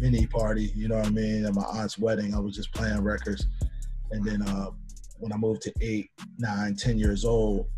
mini 0.00 0.26
party, 0.26 0.72
you 0.74 0.88
know 0.88 0.96
what 0.96 1.06
I 1.06 1.10
mean? 1.10 1.44
At 1.44 1.54
my 1.54 1.62
aunt's 1.62 1.98
wedding, 1.98 2.34
I 2.34 2.38
was 2.38 2.54
just 2.54 2.72
playing 2.72 3.02
records. 3.02 3.46
And 4.10 4.24
then 4.24 4.42
uh, 4.42 4.70
when 5.18 5.32
I 5.32 5.36
moved 5.36 5.62
to 5.62 5.72
eight, 5.80 6.10
nine, 6.38 6.76
ten 6.76 6.98
years 6.98 7.24
old, 7.24 7.68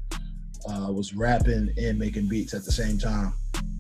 uh, 0.69 0.89
I 0.89 0.91
was 0.91 1.15
rapping 1.15 1.73
and 1.77 1.99
making 1.99 2.29
beats 2.29 2.55
at 2.55 2.65
the 2.65 2.73
same 2.73 2.99
time 2.99 3.33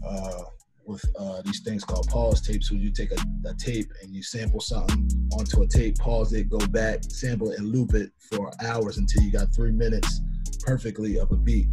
uh, 0.06 0.42
with 0.84 1.04
uh, 1.18 1.42
these 1.44 1.60
things 1.60 1.84
called 1.84 2.08
pause 2.08 2.40
tapes, 2.40 2.70
where 2.70 2.80
you 2.80 2.90
take 2.90 3.12
a, 3.12 3.48
a, 3.48 3.54
tape 3.54 3.90
and 4.02 4.14
you 4.14 4.22
sample 4.22 4.60
something 4.60 5.08
onto 5.38 5.62
a 5.62 5.66
tape, 5.66 5.96
pause 5.98 6.32
it, 6.32 6.48
go 6.48 6.58
back, 6.68 7.04
sample 7.04 7.50
it, 7.50 7.58
and 7.58 7.68
loop 7.68 7.94
it 7.94 8.10
for 8.18 8.50
hours 8.64 8.98
until 8.98 9.22
you 9.22 9.30
got 9.30 9.54
three 9.54 9.72
minutes 9.72 10.20
perfectly 10.60 11.18
of 11.18 11.30
a 11.30 11.36
beat. 11.36 11.68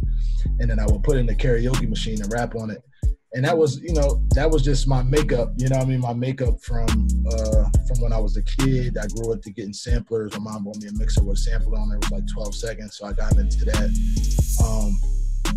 And 0.60 0.70
then 0.70 0.78
I 0.78 0.86
would 0.86 1.02
put 1.02 1.16
in 1.16 1.26
the 1.26 1.34
karaoke 1.34 1.88
machine 1.88 2.22
and 2.22 2.32
rap 2.32 2.54
on 2.54 2.70
it 2.70 2.82
and 3.34 3.44
that 3.44 3.56
was 3.56 3.80
you 3.80 3.92
know 3.92 4.22
that 4.30 4.50
was 4.50 4.62
just 4.62 4.88
my 4.88 5.02
makeup 5.02 5.52
you 5.56 5.68
know 5.68 5.76
i 5.76 5.84
mean? 5.84 6.00
My 6.00 6.14
makeup 6.14 6.60
from 6.60 6.86
uh 7.30 7.68
from 7.86 8.00
when 8.00 8.12
i 8.12 8.18
was 8.18 8.36
a 8.36 8.42
kid. 8.42 8.96
I 8.96 9.06
grew 9.08 9.32
up 9.32 9.42
to 9.42 9.50
getting 9.50 9.72
samplers. 9.72 10.32
My 10.38 10.52
mom 10.52 10.64
bought 10.64 10.76
me 10.78 10.88
a 10.88 10.92
mixer 10.92 11.22
with 11.22 11.38
a 11.38 11.40
sampler 11.40 11.78
on 11.78 11.88
there 11.88 11.98
it 11.98 12.04
was 12.04 12.10
like 12.10 12.32
12 12.32 12.54
seconds 12.54 12.96
so 12.96 13.06
i 13.06 13.12
got 13.12 13.36
into 13.36 13.64
that. 13.66 13.90
Um 14.64 14.96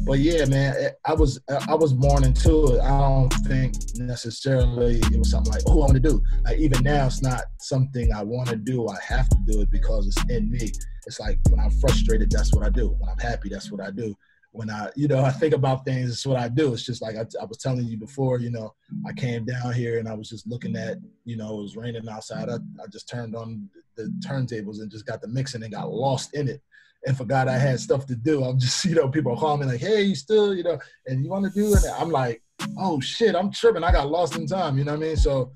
but 0.05 0.19
yeah 0.19 0.45
man 0.45 0.73
i 1.05 1.13
was 1.13 1.39
i 1.49 1.75
was 1.75 1.93
born 1.93 2.23
into 2.23 2.75
it. 2.75 2.81
I 2.81 2.97
don't 2.99 3.33
think 3.45 3.75
necessarily 3.95 4.99
it 4.99 5.17
was 5.17 5.31
something 5.31 5.53
like 5.53 5.63
oh 5.67 5.73
i 5.73 5.75
want 5.75 5.93
to 5.93 5.99
do 5.99 6.21
like 6.43 6.57
even 6.57 6.83
now 6.83 7.05
it's 7.05 7.21
not 7.21 7.43
something 7.59 8.11
i 8.13 8.23
want 8.23 8.49
to 8.49 8.57
do. 8.57 8.87
I 8.89 8.97
have 9.07 9.29
to 9.29 9.37
do 9.47 9.61
it 9.61 9.71
because 9.71 10.07
it's 10.07 10.29
in 10.29 10.51
me. 10.51 10.71
It's 11.05 11.19
like 11.19 11.39
when 11.49 11.59
i'm 11.59 11.71
frustrated 11.71 12.31
that's 12.31 12.53
what 12.53 12.65
i 12.65 12.69
do. 12.69 12.89
When 12.99 13.09
i'm 13.09 13.17
happy 13.17 13.49
that's 13.49 13.71
what 13.71 13.81
i 13.81 13.91
do 13.91 14.15
when 14.51 14.69
I, 14.69 14.89
you 14.95 15.07
know, 15.07 15.23
I 15.23 15.31
think 15.31 15.53
about 15.53 15.85
things, 15.85 16.11
it's 16.11 16.25
what 16.25 16.37
I 16.37 16.49
do. 16.49 16.73
It's 16.73 16.85
just 16.85 17.01
like 17.01 17.15
I, 17.15 17.25
I, 17.41 17.45
was 17.45 17.57
telling 17.57 17.85
you 17.85 17.97
before, 17.97 18.39
you 18.39 18.51
know, 18.51 18.73
I 19.07 19.13
came 19.13 19.45
down 19.45 19.73
here 19.73 19.97
and 19.99 20.09
I 20.09 20.13
was 20.13 20.29
just 20.29 20.45
looking 20.45 20.75
at, 20.75 20.97
you 21.23 21.37
know, 21.37 21.59
it 21.59 21.61
was 21.61 21.77
raining 21.77 22.07
outside. 22.09 22.49
I, 22.49 22.55
I 22.55 22.87
just 22.91 23.07
turned 23.07 23.33
on 23.33 23.69
the 23.95 24.13
turntables 24.25 24.81
and 24.81 24.91
just 24.91 25.05
got 25.05 25.21
the 25.21 25.29
mixing 25.29 25.63
and 25.63 25.71
got 25.71 25.89
lost 25.89 26.33
in 26.33 26.49
it 26.49 26.61
and 27.05 27.17
forgot 27.17 27.47
I 27.47 27.57
had 27.57 27.79
stuff 27.79 28.05
to 28.07 28.15
do. 28.15 28.43
I'm 28.43 28.59
just, 28.59 28.83
you 28.85 28.95
know, 28.95 29.07
people 29.07 29.35
call 29.37 29.57
me 29.57 29.65
like, 29.65 29.79
hey, 29.79 30.01
you 30.03 30.15
still, 30.15 30.53
you 30.53 30.63
know, 30.63 30.77
and 31.07 31.23
you 31.23 31.29
want 31.29 31.45
to 31.45 31.51
do 31.51 31.73
it? 31.73 31.83
I'm 31.97 32.09
like, 32.09 32.41
oh 32.77 32.99
shit, 32.99 33.35
I'm 33.35 33.51
tripping. 33.51 33.83
I 33.83 33.91
got 33.91 34.09
lost 34.09 34.35
in 34.35 34.47
time. 34.47 34.77
You 34.77 34.83
know 34.83 34.93
what 34.93 35.03
I 35.03 35.07
mean? 35.07 35.15
So 35.15 35.51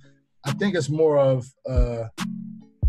I 0.46 0.54
think 0.54 0.75
it's 0.75 0.90
more 0.90 1.18
of 1.18 1.46
uh, 1.70 2.06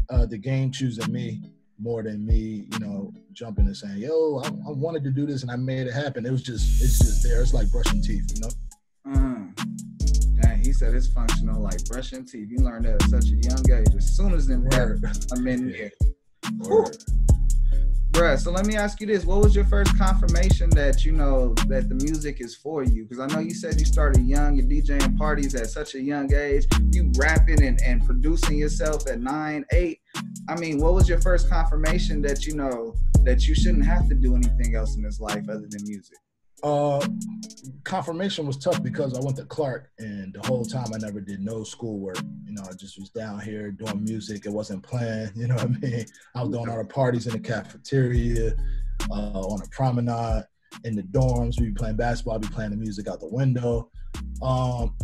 uh, 0.08 0.26
the 0.26 0.38
game 0.38 0.70
choosing 0.70 1.12
me 1.12 1.42
more 1.78 2.02
than 2.02 2.26
me, 2.26 2.66
you 2.72 2.78
know, 2.78 3.12
jumping 3.32 3.66
and 3.66 3.76
saying, 3.76 3.98
"Yo, 3.98 4.40
I, 4.44 4.48
I, 4.48 4.70
wanted 4.70 5.04
to 5.04 5.10
do 5.10 5.26
this 5.26 5.42
and 5.42 5.50
I 5.50 5.56
made 5.56 5.86
it 5.86 5.92
happen." 5.92 6.24
It 6.24 6.32
was 6.32 6.42
just, 6.42 6.82
it's 6.82 6.98
just 6.98 7.22
there. 7.22 7.42
It's 7.42 7.52
like 7.52 7.70
brushing 7.70 8.02
teeth, 8.02 8.32
you 8.34 8.40
know. 8.42 8.50
Mm. 9.06 10.40
Dang, 10.40 10.58
he 10.64 10.72
said 10.72 10.94
it's 10.94 11.08
functional 11.08 11.62
like 11.62 11.84
brushing 11.86 12.24
teeth. 12.24 12.48
You 12.50 12.58
learned 12.58 12.86
that 12.86 13.02
at 13.02 13.10
such 13.10 13.26
a 13.26 13.36
young 13.36 13.80
age. 13.80 13.94
As 13.96 14.16
soon 14.16 14.34
as 14.34 14.46
them 14.46 14.68
I'm 15.32 15.46
in 15.46 15.68
here. 15.74 15.92
Bruh, 18.16 18.38
so 18.38 18.50
let 18.50 18.64
me 18.64 18.76
ask 18.76 18.98
you 19.02 19.06
this. 19.06 19.26
What 19.26 19.42
was 19.42 19.54
your 19.54 19.66
first 19.66 19.94
confirmation 19.98 20.70
that 20.70 21.04
you 21.04 21.12
know 21.12 21.52
that 21.66 21.90
the 21.90 21.96
music 21.96 22.40
is 22.40 22.56
for 22.56 22.82
you? 22.82 23.04
Because 23.04 23.18
I 23.18 23.26
know 23.26 23.40
you 23.40 23.52
said 23.52 23.78
you 23.78 23.84
started 23.84 24.24
young, 24.24 24.56
you're 24.56 24.64
DJing 24.64 25.18
parties 25.18 25.54
at 25.54 25.66
such 25.66 25.94
a 25.96 26.00
young 26.00 26.32
age, 26.32 26.64
you 26.92 27.12
rapping 27.18 27.62
and, 27.62 27.78
and 27.82 28.02
producing 28.06 28.56
yourself 28.56 29.06
at 29.06 29.20
nine, 29.20 29.66
eight. 29.72 30.00
I 30.48 30.58
mean, 30.58 30.80
what 30.80 30.94
was 30.94 31.10
your 31.10 31.20
first 31.20 31.50
confirmation 31.50 32.22
that 32.22 32.46
you 32.46 32.54
know 32.54 32.94
that 33.24 33.46
you 33.46 33.54
shouldn't 33.54 33.84
have 33.84 34.08
to 34.08 34.14
do 34.14 34.34
anything 34.34 34.74
else 34.74 34.96
in 34.96 35.02
this 35.02 35.20
life 35.20 35.46
other 35.50 35.66
than 35.68 35.82
music? 35.84 36.16
Uh, 36.62 37.06
confirmation 37.84 38.46
was 38.46 38.56
tough 38.56 38.82
because 38.82 39.14
I 39.14 39.20
went 39.20 39.36
to 39.36 39.44
Clark 39.44 39.90
and 39.98 40.32
the 40.32 40.46
whole 40.46 40.64
time 40.64 40.86
I 40.94 40.98
never 40.98 41.20
did 41.20 41.40
no 41.40 41.62
schoolwork. 41.64 42.18
You 42.44 42.52
know, 42.52 42.62
I 42.68 42.72
just 42.74 42.98
was 42.98 43.10
down 43.10 43.40
here 43.40 43.70
doing 43.70 44.02
music. 44.02 44.46
It 44.46 44.52
wasn't 44.52 44.82
planned. 44.82 45.32
You 45.36 45.48
know 45.48 45.54
what 45.56 45.64
I 45.64 45.68
mean? 45.68 46.06
I 46.34 46.42
was 46.42 46.50
doing 46.50 46.68
all 46.68 46.78
the 46.78 46.84
parties 46.84 47.26
in 47.26 47.34
the 47.34 47.38
cafeteria, 47.38 48.54
uh, 49.10 49.40
on 49.40 49.60
a 49.62 49.68
promenade, 49.68 50.44
in 50.84 50.96
the 50.96 51.02
dorms. 51.02 51.60
We'd 51.60 51.74
be 51.74 51.78
playing 51.78 51.96
basketball, 51.96 52.38
be 52.38 52.48
playing 52.48 52.70
the 52.70 52.76
music 52.76 53.06
out 53.06 53.20
the 53.20 53.28
window. 53.28 53.90
Um, 54.42 54.96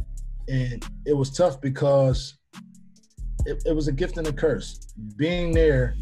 and 0.48 0.84
it 1.06 1.12
was 1.12 1.30
tough 1.30 1.60
because 1.60 2.38
it, 3.46 3.62
it 3.66 3.74
was 3.74 3.88
a 3.88 3.92
gift 3.92 4.16
and 4.16 4.26
a 4.26 4.32
curse. 4.32 4.78
Being 5.16 5.52
there 5.52 5.94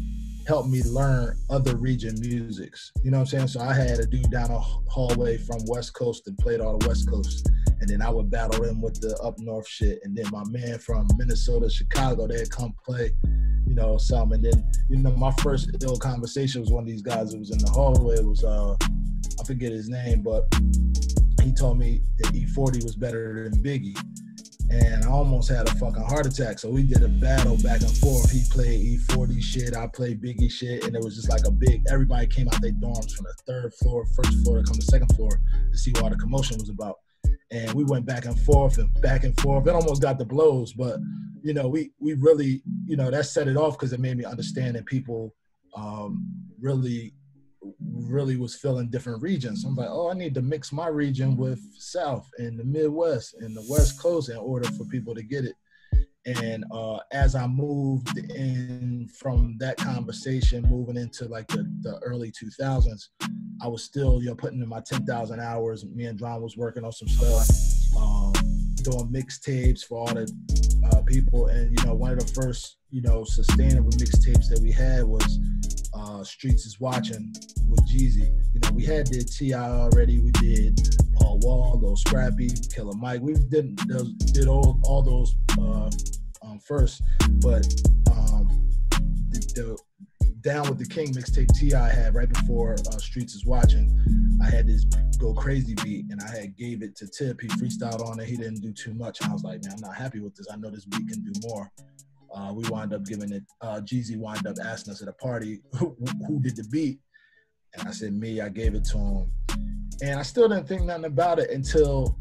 helped 0.51 0.67
me 0.67 0.83
learn 0.83 1.33
other 1.49 1.77
region 1.77 2.13
musics. 2.19 2.91
You 3.05 3.11
know 3.11 3.19
what 3.19 3.21
I'm 3.21 3.27
saying? 3.27 3.47
So 3.47 3.61
I 3.61 3.73
had 3.73 3.99
a 3.99 4.05
dude 4.05 4.29
down 4.31 4.51
a 4.51 4.59
hallway 4.59 5.37
from 5.37 5.59
West 5.65 5.93
Coast 5.93 6.25
that 6.25 6.37
played 6.39 6.59
all 6.59 6.77
the 6.77 6.89
West 6.89 7.09
Coast. 7.09 7.49
And 7.79 7.87
then 7.87 8.01
I 8.01 8.09
would 8.09 8.29
battle 8.29 8.61
him 8.61 8.81
with 8.81 8.99
the 8.99 9.17
up 9.23 9.39
north 9.39 9.65
shit. 9.65 9.99
And 10.03 10.13
then 10.13 10.25
my 10.29 10.43
man 10.49 10.77
from 10.77 11.07
Minnesota, 11.15 11.69
Chicago, 11.69 12.27
they'd 12.27 12.51
come 12.51 12.73
play, 12.83 13.11
you 13.65 13.75
know, 13.75 13.97
some. 13.97 14.33
And 14.33 14.43
then, 14.43 14.69
you 14.89 14.97
know, 14.97 15.11
my 15.11 15.31
first 15.41 15.71
ill 15.83 15.95
conversation 15.95 16.59
was 16.59 16.69
one 16.69 16.83
of 16.83 16.89
these 16.89 17.01
guys 17.01 17.31
that 17.31 17.39
was 17.39 17.51
in 17.51 17.59
the 17.59 17.71
hallway. 17.71 18.15
It 18.15 18.25
was 18.25 18.43
uh 18.43 18.75
I 19.39 19.43
forget 19.45 19.71
his 19.71 19.87
name, 19.87 20.21
but 20.21 20.53
he 21.41 21.53
told 21.53 21.79
me 21.79 22.01
that 22.17 22.33
E40 22.33 22.83
was 22.83 22.97
better 22.97 23.49
than 23.49 23.63
Biggie 23.63 23.97
and 24.71 25.03
I 25.03 25.09
almost 25.09 25.49
had 25.49 25.67
a 25.67 25.75
fucking 25.75 26.03
heart 26.03 26.25
attack. 26.25 26.57
So 26.57 26.69
we 26.69 26.83
did 26.83 27.03
a 27.03 27.09
battle 27.09 27.57
back 27.57 27.81
and 27.81 27.97
forth. 27.97 28.31
He 28.31 28.41
played 28.49 28.99
E40 28.99 29.43
shit, 29.43 29.75
I 29.75 29.87
played 29.87 30.21
Biggie 30.21 30.49
shit, 30.49 30.85
and 30.85 30.95
it 30.95 31.03
was 31.03 31.15
just 31.15 31.29
like 31.29 31.45
a 31.45 31.51
big. 31.51 31.83
Everybody 31.91 32.27
came 32.27 32.47
out 32.47 32.61
their 32.61 32.71
dorms 32.71 33.11
from 33.11 33.25
the 33.25 33.33
third 33.45 33.73
floor, 33.73 34.05
first 34.05 34.43
floor 34.43 34.59
to 34.59 34.63
come 34.63 34.77
to 34.77 34.85
second 34.85 35.13
floor 35.15 35.41
to 35.71 35.77
see 35.77 35.91
what 35.91 36.03
all 36.03 36.09
the 36.09 36.15
commotion 36.15 36.57
was 36.57 36.69
about. 36.69 36.99
And 37.51 37.73
we 37.73 37.83
went 37.83 38.05
back 38.05 38.25
and 38.25 38.39
forth 38.39 38.77
and 38.77 38.89
back 39.01 39.25
and 39.25 39.37
forth. 39.41 39.67
It 39.67 39.75
almost 39.75 40.01
got 40.01 40.17
the 40.17 40.25
blows, 40.25 40.71
but 40.71 40.99
you 41.43 41.53
know, 41.53 41.67
we 41.67 41.91
we 41.99 42.13
really, 42.13 42.61
you 42.85 42.95
know, 42.95 43.11
that 43.11 43.25
set 43.25 43.49
it 43.49 43.57
off 43.57 43.77
because 43.77 43.91
it 43.91 43.99
made 43.99 44.17
me 44.17 44.23
understand 44.23 44.75
that 44.75 44.85
people 44.85 45.35
um, 45.75 46.25
really 46.61 47.13
really 47.81 48.37
was 48.37 48.55
filling 48.55 48.89
different 48.89 49.21
regions. 49.21 49.63
I'm 49.65 49.75
like, 49.75 49.89
oh, 49.89 50.09
I 50.09 50.13
need 50.13 50.33
to 50.35 50.41
mix 50.41 50.71
my 50.71 50.87
region 50.87 51.37
with 51.37 51.59
South 51.77 52.29
and 52.37 52.59
the 52.59 52.63
Midwest 52.63 53.35
and 53.39 53.55
the 53.55 53.65
West 53.69 53.99
Coast 53.99 54.29
in 54.29 54.37
order 54.37 54.69
for 54.71 54.85
people 54.85 55.15
to 55.15 55.23
get 55.23 55.45
it. 55.45 55.55
And 56.25 56.65
uh, 56.71 56.99
as 57.11 57.33
I 57.33 57.47
moved 57.47 58.15
in 58.17 59.09
from 59.17 59.55
that 59.59 59.77
conversation, 59.77 60.63
moving 60.69 60.97
into 60.97 61.25
like 61.25 61.47
the, 61.47 61.67
the 61.81 61.97
early 61.99 62.31
2000s, 62.31 63.09
I 63.61 63.67
was 63.67 63.83
still, 63.83 64.21
you 64.21 64.29
know, 64.29 64.35
putting 64.35 64.61
in 64.61 64.69
my 64.69 64.81
10,000 64.81 65.39
hours. 65.39 65.83
Me 65.85 66.05
and 66.05 66.19
John 66.19 66.41
was 66.41 66.57
working 66.57 66.83
on 66.83 66.91
some 66.91 67.07
stuff, 67.07 67.49
um, 67.97 68.33
doing 68.83 69.09
mixtapes 69.11 69.83
for 69.83 69.97
all 69.97 70.13
the 70.13 70.31
uh, 70.91 71.01
people. 71.07 71.47
And, 71.47 71.77
you 71.77 71.85
know, 71.87 71.95
one 71.95 72.11
of 72.11 72.19
the 72.19 72.33
first, 72.33 72.77
you 72.91 73.01
know, 73.01 73.23
sustainable 73.23 73.91
mixtapes 73.91 74.47
that 74.49 74.59
we 74.61 74.71
had 74.71 75.03
was 75.03 75.39
uh, 76.01 76.23
Streets 76.23 76.65
is 76.65 76.79
Watching 76.79 77.33
with 77.67 77.81
Jeezy. 77.87 78.33
You 78.53 78.59
know, 78.63 78.71
we 78.73 78.85
had 78.85 79.05
did 79.05 79.27
T.I. 79.27 79.59
already. 79.59 80.19
We 80.19 80.31
did 80.31 80.79
Paul 81.15 81.39
Wall, 81.39 81.79
Lil 81.81 81.95
Scrappy, 81.95 82.49
Killer 82.73 82.95
Mike. 82.95 83.21
We 83.21 83.33
did 83.33 83.75
did 84.33 84.47
all 84.47 84.79
all 84.83 85.01
those 85.01 85.35
uh, 85.59 85.89
um, 86.43 86.59
first, 86.59 87.01
but 87.41 87.65
um, 88.11 88.69
the, 89.29 89.39
the 89.55 89.77
Down 90.41 90.67
with 90.69 90.79
the 90.79 90.87
King 90.87 91.13
mixtape 91.13 91.53
T.I. 91.53 91.89
had 91.89 92.15
right 92.15 92.29
before 92.29 92.73
uh, 92.73 92.97
Streets 92.97 93.35
is 93.35 93.45
Watching. 93.45 93.89
I 94.41 94.49
had 94.49 94.67
this 94.67 94.85
Go 95.19 95.33
Crazy 95.33 95.75
beat, 95.83 96.05
and 96.09 96.19
I 96.21 96.35
had 96.35 96.57
gave 96.57 96.81
it 96.81 96.95
to 96.97 97.07
Tip. 97.07 97.41
He 97.41 97.47
freestyled 97.47 98.05
on 98.05 98.19
it. 98.19 98.27
He 98.27 98.37
didn't 98.37 98.61
do 98.61 98.73
too 98.73 98.93
much. 98.95 99.21
I 99.21 99.31
was 99.31 99.43
like, 99.43 99.63
man, 99.63 99.73
I'm 99.73 99.81
not 99.81 99.95
happy 99.95 100.19
with 100.19 100.35
this. 100.35 100.47
I 100.51 100.55
know 100.55 100.71
this 100.71 100.85
beat 100.85 101.07
can 101.07 101.23
do 101.23 101.47
more. 101.47 101.71
Uh, 102.33 102.53
we 102.53 102.67
wind 102.69 102.93
up 102.93 103.05
giving 103.05 103.31
it. 103.31 103.43
Uh, 103.61 103.81
Jeezy 103.81 104.17
wind 104.17 104.45
up 104.47 104.55
asking 104.63 104.93
us 104.93 105.01
at 105.01 105.07
a 105.07 105.13
party 105.13 105.61
who, 105.73 105.95
who 106.27 106.39
did 106.39 106.55
the 106.55 106.63
beat, 106.71 106.99
and 107.73 107.87
I 107.87 107.91
said 107.91 108.13
me. 108.13 108.41
I 108.41 108.49
gave 108.49 108.73
it 108.73 108.85
to 108.85 108.97
him, 108.97 109.31
and 110.01 110.19
I 110.19 110.23
still 110.23 110.47
didn't 110.47 110.67
think 110.67 110.83
nothing 110.83 111.05
about 111.05 111.39
it 111.39 111.49
until 111.49 112.17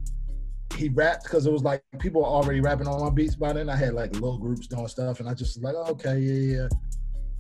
he 0.76 0.88
rapped 0.88 1.24
because 1.24 1.46
it 1.46 1.52
was 1.52 1.62
like 1.62 1.82
people 1.98 2.22
were 2.22 2.28
already 2.28 2.60
rapping 2.60 2.86
on 2.86 3.00
my 3.00 3.10
beats 3.10 3.36
by 3.36 3.52
then. 3.52 3.68
I 3.68 3.76
had 3.76 3.94
like 3.94 4.12
little 4.14 4.38
groups 4.38 4.66
doing 4.66 4.88
stuff, 4.88 5.20
and 5.20 5.28
I 5.28 5.34
just 5.34 5.62
like, 5.62 5.74
oh, 5.76 5.90
okay, 5.90 6.18
yeah, 6.18 6.56
yeah, 6.56 6.68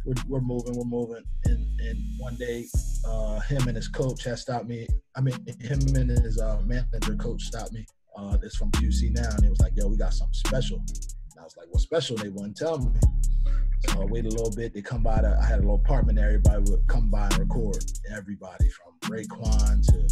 we're, 0.04 0.14
we're 0.28 0.40
moving, 0.40 0.76
we're 0.76 0.84
moving. 0.84 1.24
And 1.46 1.80
and 1.80 1.98
one 2.18 2.36
day, 2.36 2.66
uh, 3.06 3.40
him 3.40 3.66
and 3.68 3.76
his 3.76 3.88
coach 3.88 4.24
had 4.24 4.38
stopped 4.38 4.66
me. 4.66 4.86
I 5.16 5.20
mean, 5.20 5.34
him 5.60 5.80
and 5.96 6.10
his 6.10 6.40
uh, 6.40 6.60
manager 6.64 7.16
coach 7.16 7.42
stopped 7.42 7.72
me. 7.72 7.86
Uh, 8.16 8.36
that's 8.36 8.56
from 8.56 8.70
QC 8.72 9.12
now, 9.12 9.30
and 9.30 9.44
he 9.44 9.50
was 9.50 9.60
like, 9.60 9.72
yo, 9.76 9.86
we 9.86 9.96
got 9.96 10.12
something 10.12 10.34
special. 10.34 10.84
I 11.40 11.44
was 11.44 11.56
like, 11.56 11.66
"What's 11.70 11.84
special?" 11.84 12.16
They 12.16 12.28
wouldn't 12.28 12.56
tell 12.56 12.78
me. 12.78 12.92
So 13.88 14.02
I 14.02 14.04
waited 14.04 14.32
a 14.32 14.36
little 14.36 14.54
bit. 14.54 14.74
They 14.74 14.82
come 14.82 15.02
by. 15.02 15.22
The, 15.22 15.38
I 15.40 15.46
had 15.46 15.58
a 15.58 15.62
little 15.62 15.76
apartment. 15.76 16.18
Everybody 16.18 16.70
would 16.70 16.86
come 16.86 17.08
by 17.08 17.26
and 17.26 17.38
record. 17.38 17.82
Everybody 18.14 18.68
from 18.68 19.10
Raekwon 19.10 19.86
to 19.86 20.08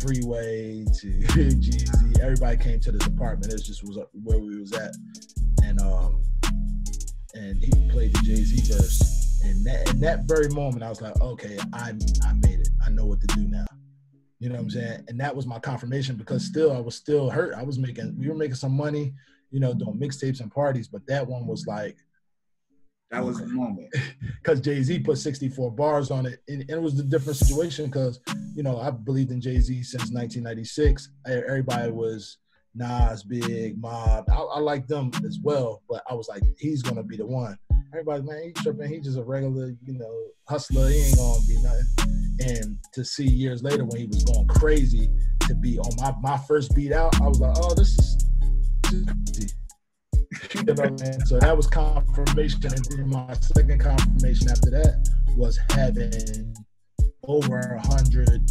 Freeway 0.00 0.84
to 0.84 1.06
Jeezy. 1.60 2.20
Everybody 2.20 2.56
came 2.56 2.80
to 2.80 2.92
this 2.92 3.06
apartment. 3.06 3.52
It 3.52 3.62
just 3.64 3.84
was 3.84 3.98
where 4.22 4.38
we 4.38 4.58
was 4.58 4.72
at, 4.72 4.94
and 5.62 5.78
um, 5.82 6.22
and 7.34 7.62
he 7.62 7.70
played 7.90 8.14
the 8.14 8.22
Jay 8.24 8.42
Z 8.44 8.72
verse. 8.72 9.40
And 9.44 9.62
that, 9.66 9.90
in 9.90 10.00
that 10.00 10.24
very 10.24 10.48
moment, 10.48 10.82
I 10.82 10.88
was 10.88 11.02
like, 11.02 11.20
okay, 11.20 11.58
I 11.74 11.92
I 12.22 12.32
made 12.32 12.60
it. 12.60 12.68
I 12.84 12.88
know 12.88 13.04
what 13.04 13.20
to 13.20 13.26
do 13.26 13.46
now. 13.46 13.66
You 14.38 14.48
know 14.48 14.54
what 14.54 14.62
I'm 14.62 14.70
saying? 14.70 15.04
And 15.08 15.20
that 15.20 15.36
was 15.36 15.46
my 15.46 15.58
confirmation 15.58 16.16
because 16.16 16.44
still 16.44 16.72
I 16.72 16.80
was 16.80 16.94
still 16.94 17.28
hurt. 17.28 17.54
I 17.54 17.62
was 17.62 17.78
making 17.78 18.16
we 18.18 18.28
were 18.28 18.34
making 18.34 18.56
some 18.56 18.74
money 18.74 19.12
you 19.54 19.60
know, 19.60 19.72
doing 19.72 19.96
mixtapes 19.96 20.40
and 20.40 20.50
parties, 20.50 20.88
but 20.88 21.06
that 21.06 21.24
one 21.24 21.46
was 21.46 21.64
like 21.64 21.96
that 23.12 23.24
was 23.24 23.38
the 23.38 23.46
moment 23.46 23.88
because 24.42 24.60
Jay 24.60 24.82
Z 24.82 24.98
put 24.98 25.16
64 25.16 25.70
bars 25.70 26.10
on 26.10 26.26
it, 26.26 26.42
and, 26.48 26.62
and 26.62 26.70
it 26.70 26.82
was 26.82 26.98
a 26.98 27.04
different 27.04 27.38
situation 27.38 27.86
because 27.86 28.18
you 28.56 28.64
know 28.64 28.80
I've 28.80 29.04
believed 29.04 29.30
in 29.30 29.40
Jay 29.40 29.60
Z 29.60 29.84
since 29.84 30.10
1996. 30.10 31.10
Everybody 31.24 31.92
was 31.92 32.38
Nas, 32.74 33.22
Big, 33.22 33.80
Mob. 33.80 34.24
I, 34.28 34.34
I 34.34 34.58
like 34.58 34.88
them 34.88 35.12
as 35.24 35.38
well, 35.40 35.82
but 35.88 36.02
I 36.10 36.14
was 36.14 36.28
like, 36.28 36.42
he's 36.58 36.82
gonna 36.82 37.04
be 37.04 37.16
the 37.16 37.26
one. 37.26 37.56
Everybody, 37.92 38.22
man, 38.22 38.42
he 38.42 38.52
tripping. 38.60 38.92
He 38.92 38.98
just 38.98 39.18
a 39.18 39.22
regular, 39.22 39.72
you 39.84 39.96
know, 39.96 40.26
hustler. 40.48 40.88
He 40.88 41.00
ain't 41.00 41.16
gonna 41.16 41.40
be 41.46 41.62
nothing. 41.62 42.24
And 42.40 42.78
to 42.92 43.04
see 43.04 43.28
years 43.28 43.62
later 43.62 43.84
when 43.84 44.00
he 44.00 44.06
was 44.06 44.24
going 44.24 44.48
crazy 44.48 45.08
to 45.42 45.54
be 45.54 45.78
on 45.78 45.92
my 45.98 46.12
my 46.20 46.38
first 46.48 46.74
beat 46.74 46.92
out, 46.92 47.14
I 47.20 47.28
was 47.28 47.38
like, 47.38 47.56
oh, 47.60 47.72
this 47.74 47.96
is 47.96 48.24
you 48.92 50.62
know, 50.64 50.74
man. 50.74 51.26
So 51.26 51.38
that 51.38 51.56
was 51.56 51.66
confirmation, 51.66 52.60
and 52.64 52.84
then 52.84 53.08
my 53.08 53.34
second 53.34 53.80
confirmation 53.80 54.50
after 54.50 54.70
that 54.70 55.08
was 55.36 55.58
having 55.70 56.54
over 57.26 57.58
a 57.58 57.86
hundred, 57.86 58.42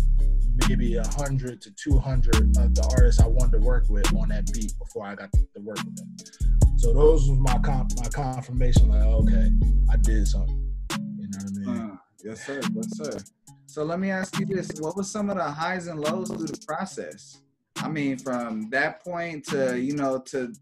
maybe 0.68 0.96
a 0.96 1.08
hundred 1.08 1.62
to 1.62 1.72
two 1.72 1.98
hundred 1.98 2.36
of 2.58 2.76
the 2.76 2.96
artists 2.98 3.22
I 3.22 3.28
wanted 3.28 3.60
to 3.60 3.66
work 3.66 3.86
with 3.90 4.14
on 4.16 4.30
that 4.30 4.52
beat 4.52 4.74
before 4.80 5.06
I 5.06 5.16
got 5.16 5.32
to 5.32 5.62
work 5.62 5.78
with 5.78 5.96
them. 5.96 6.16
So 6.78 6.94
those 6.94 7.30
was 7.30 7.40
my 7.40 7.58
my 7.58 8.10
confirmation. 8.10 8.90
Like, 8.90 9.04
okay, 9.04 9.50
I 9.90 9.98
did 9.98 10.28
something. 10.28 10.74
You 11.18 11.28
know 11.30 11.38
what 11.38 11.78
I 11.78 11.80
mean? 11.80 11.92
Uh, 11.92 11.96
yes, 12.24 12.46
sir. 12.46 12.62
Yes, 12.74 12.98
sir. 12.98 13.20
So 13.68 13.84
let 13.84 14.00
me 14.00 14.10
ask 14.10 14.38
you 14.40 14.46
this: 14.46 14.72
What 14.80 14.98
was 14.98 15.10
some 15.10 15.30
of 15.30 15.38
the 15.38 15.44
highs 15.44 15.88
and 15.88 16.00
lows 16.00 16.30
through 16.30 16.48
the 16.48 16.64
process? 16.66 17.43
I 17.84 17.90
mean, 17.90 18.18
from 18.18 18.70
that 18.70 19.04
point 19.04 19.46
to 19.48 19.80
you 19.80 19.96
know 19.96 20.20
to 20.28 20.54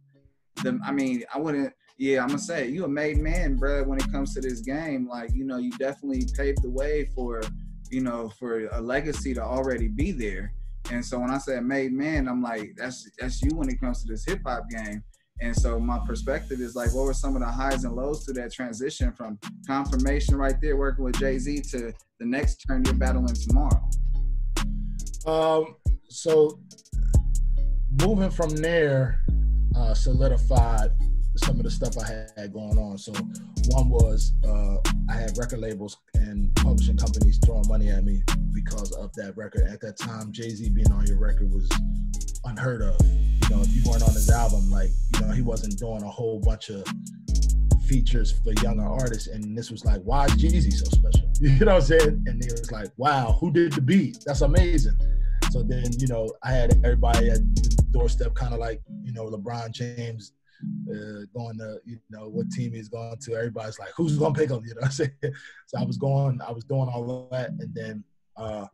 the, 0.63 0.79
I 0.83 0.91
mean, 0.91 1.23
I 1.33 1.39
wouldn't. 1.39 1.73
Yeah, 1.97 2.23
I'm 2.23 2.29
gonna 2.29 2.39
say 2.39 2.67
you 2.67 2.83
a 2.83 2.87
made 2.87 3.19
man, 3.19 3.57
bro. 3.57 3.83
When 3.83 3.99
it 3.99 4.11
comes 4.11 4.33
to 4.33 4.41
this 4.41 4.61
game, 4.61 5.07
like 5.07 5.29
you 5.35 5.45
know, 5.45 5.57
you 5.57 5.71
definitely 5.73 6.27
paved 6.35 6.63
the 6.63 6.69
way 6.71 7.09
for 7.13 7.43
you 7.91 8.01
know 8.01 8.29
for 8.39 8.67
a 8.69 8.81
legacy 8.81 9.35
to 9.35 9.43
already 9.43 9.87
be 9.87 10.11
there. 10.11 10.51
And 10.91 11.05
so 11.05 11.19
when 11.19 11.29
I 11.29 11.37
say 11.37 11.59
made 11.59 11.93
man, 11.93 12.27
I'm 12.27 12.41
like, 12.41 12.73
that's 12.75 13.07
that's 13.19 13.39
you 13.43 13.55
when 13.55 13.69
it 13.69 13.79
comes 13.79 14.01
to 14.01 14.07
this 14.11 14.25
hip 14.25 14.41
hop 14.43 14.67
game. 14.69 15.03
And 15.41 15.55
so 15.55 15.79
my 15.79 15.99
perspective 16.05 16.59
is 16.59 16.75
like, 16.75 16.93
what 16.93 17.05
were 17.05 17.13
some 17.13 17.35
of 17.35 17.41
the 17.41 17.47
highs 17.47 17.83
and 17.83 17.95
lows 17.95 18.25
to 18.25 18.33
that 18.33 18.51
transition 18.51 19.11
from 19.11 19.39
confirmation 19.65 20.35
right 20.35 20.55
there, 20.61 20.77
working 20.77 21.03
with 21.03 21.17
Jay 21.19 21.39
Z, 21.39 21.61
to 21.71 21.93
the 22.19 22.25
next 22.25 22.57
turn 22.57 22.83
you're 22.85 22.93
battling 22.93 23.33
tomorrow? 23.33 23.89
Um, 25.25 25.75
so 26.09 26.59
moving 27.99 28.31
from 28.31 28.55
there 28.55 29.23
uh, 29.75 29.93
solidified 29.93 30.91
some 31.37 31.57
of 31.57 31.63
the 31.63 31.71
stuff 31.71 31.97
I 31.97 32.05
had 32.39 32.53
going 32.53 32.77
on. 32.77 32.97
So 32.97 33.13
one 33.69 33.89
was 33.89 34.33
uh, 34.45 34.77
I 35.09 35.13
had 35.13 35.37
record 35.37 35.59
labels 35.59 35.97
and 36.13 36.53
publishing 36.55 36.97
companies 36.97 37.39
throwing 37.45 37.67
money 37.67 37.89
at 37.89 38.03
me 38.03 38.21
because 38.53 38.91
of 38.93 39.13
that 39.13 39.37
record. 39.37 39.67
At 39.67 39.81
that 39.81 39.97
time, 39.97 40.31
Jay 40.31 40.49
Z 40.49 40.69
being 40.69 40.91
on 40.91 41.05
your 41.07 41.19
record 41.19 41.51
was 41.51 41.69
unheard 42.43 42.81
of. 42.81 42.95
You 43.05 43.55
know, 43.55 43.61
if 43.61 43.73
you 43.73 43.89
weren't 43.89 44.03
on 44.03 44.13
his 44.13 44.29
album, 44.29 44.69
like 44.69 44.89
you 45.15 45.21
know, 45.21 45.33
he 45.33 45.41
wasn't 45.41 45.77
doing 45.77 46.03
a 46.03 46.09
whole 46.09 46.39
bunch 46.39 46.69
of 46.69 46.85
features 47.85 48.31
for 48.31 48.53
younger 48.63 48.83
artists. 48.85 49.27
And 49.27 49.57
this 49.57 49.71
was 49.71 49.83
like, 49.85 50.01
why 50.03 50.25
is 50.25 50.31
Jeezy 50.33 50.73
so 50.73 50.85
special? 50.85 51.27
You 51.41 51.65
know 51.65 51.73
what 51.73 51.75
I'm 51.75 51.81
saying? 51.81 52.23
And 52.27 52.45
it 52.45 52.51
was 52.51 52.71
like, 52.71 52.89
wow, 52.97 53.35
who 53.39 53.51
did 53.51 53.73
the 53.73 53.81
beat? 53.81 54.19
That's 54.27 54.41
amazing. 54.41 54.95
So 55.49 55.63
then, 55.63 55.85
you 55.97 56.05
know, 56.07 56.31
I 56.43 56.51
had 56.51 56.79
everybody 56.85 57.31
at 57.31 57.39
doorstep, 57.91 58.33
kind 58.33 58.53
of 58.53 58.59
like, 58.59 58.81
you 59.03 59.13
know, 59.13 59.25
LeBron 59.25 59.71
James 59.71 60.33
uh, 60.89 61.25
going 61.33 61.57
to, 61.57 61.79
you 61.85 61.99
know, 62.09 62.27
what 62.29 62.49
team 62.51 62.73
he's 62.73 62.89
going 62.89 63.17
to. 63.21 63.35
Everybody's 63.35 63.79
like, 63.79 63.91
who's 63.95 64.17
going 64.17 64.33
to 64.33 64.39
pick 64.39 64.49
him? 64.49 64.63
You 64.65 64.75
know 64.75 64.81
I'm 64.83 64.91
saying? 64.91 65.11
So 65.67 65.79
I 65.79 65.83
was 65.83 65.97
going, 65.97 66.39
I 66.41 66.51
was 66.51 66.63
doing 66.63 66.89
all 66.89 67.27
that. 67.31 67.49
And 67.49 67.73
then 67.73 68.03
uh, 68.37 68.67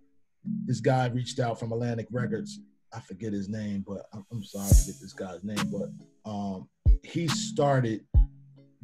this 0.65 0.79
guy 0.79 1.07
reached 1.07 1.39
out 1.39 1.59
from 1.59 1.71
Atlantic 1.71 2.07
Records. 2.12 2.59
I 2.93 3.00
forget 3.01 3.33
his 3.33 3.50
name, 3.50 3.83
but 3.88 4.05
I'm, 4.13 4.25
I'm 4.31 4.43
sorry, 4.43 4.65
I 4.65 4.74
forget 4.74 4.95
this 5.01 5.13
guy's 5.13 5.43
name. 5.43 5.71
But 5.71 6.29
um, 6.29 6.69
he 7.03 7.27
started 7.27 8.05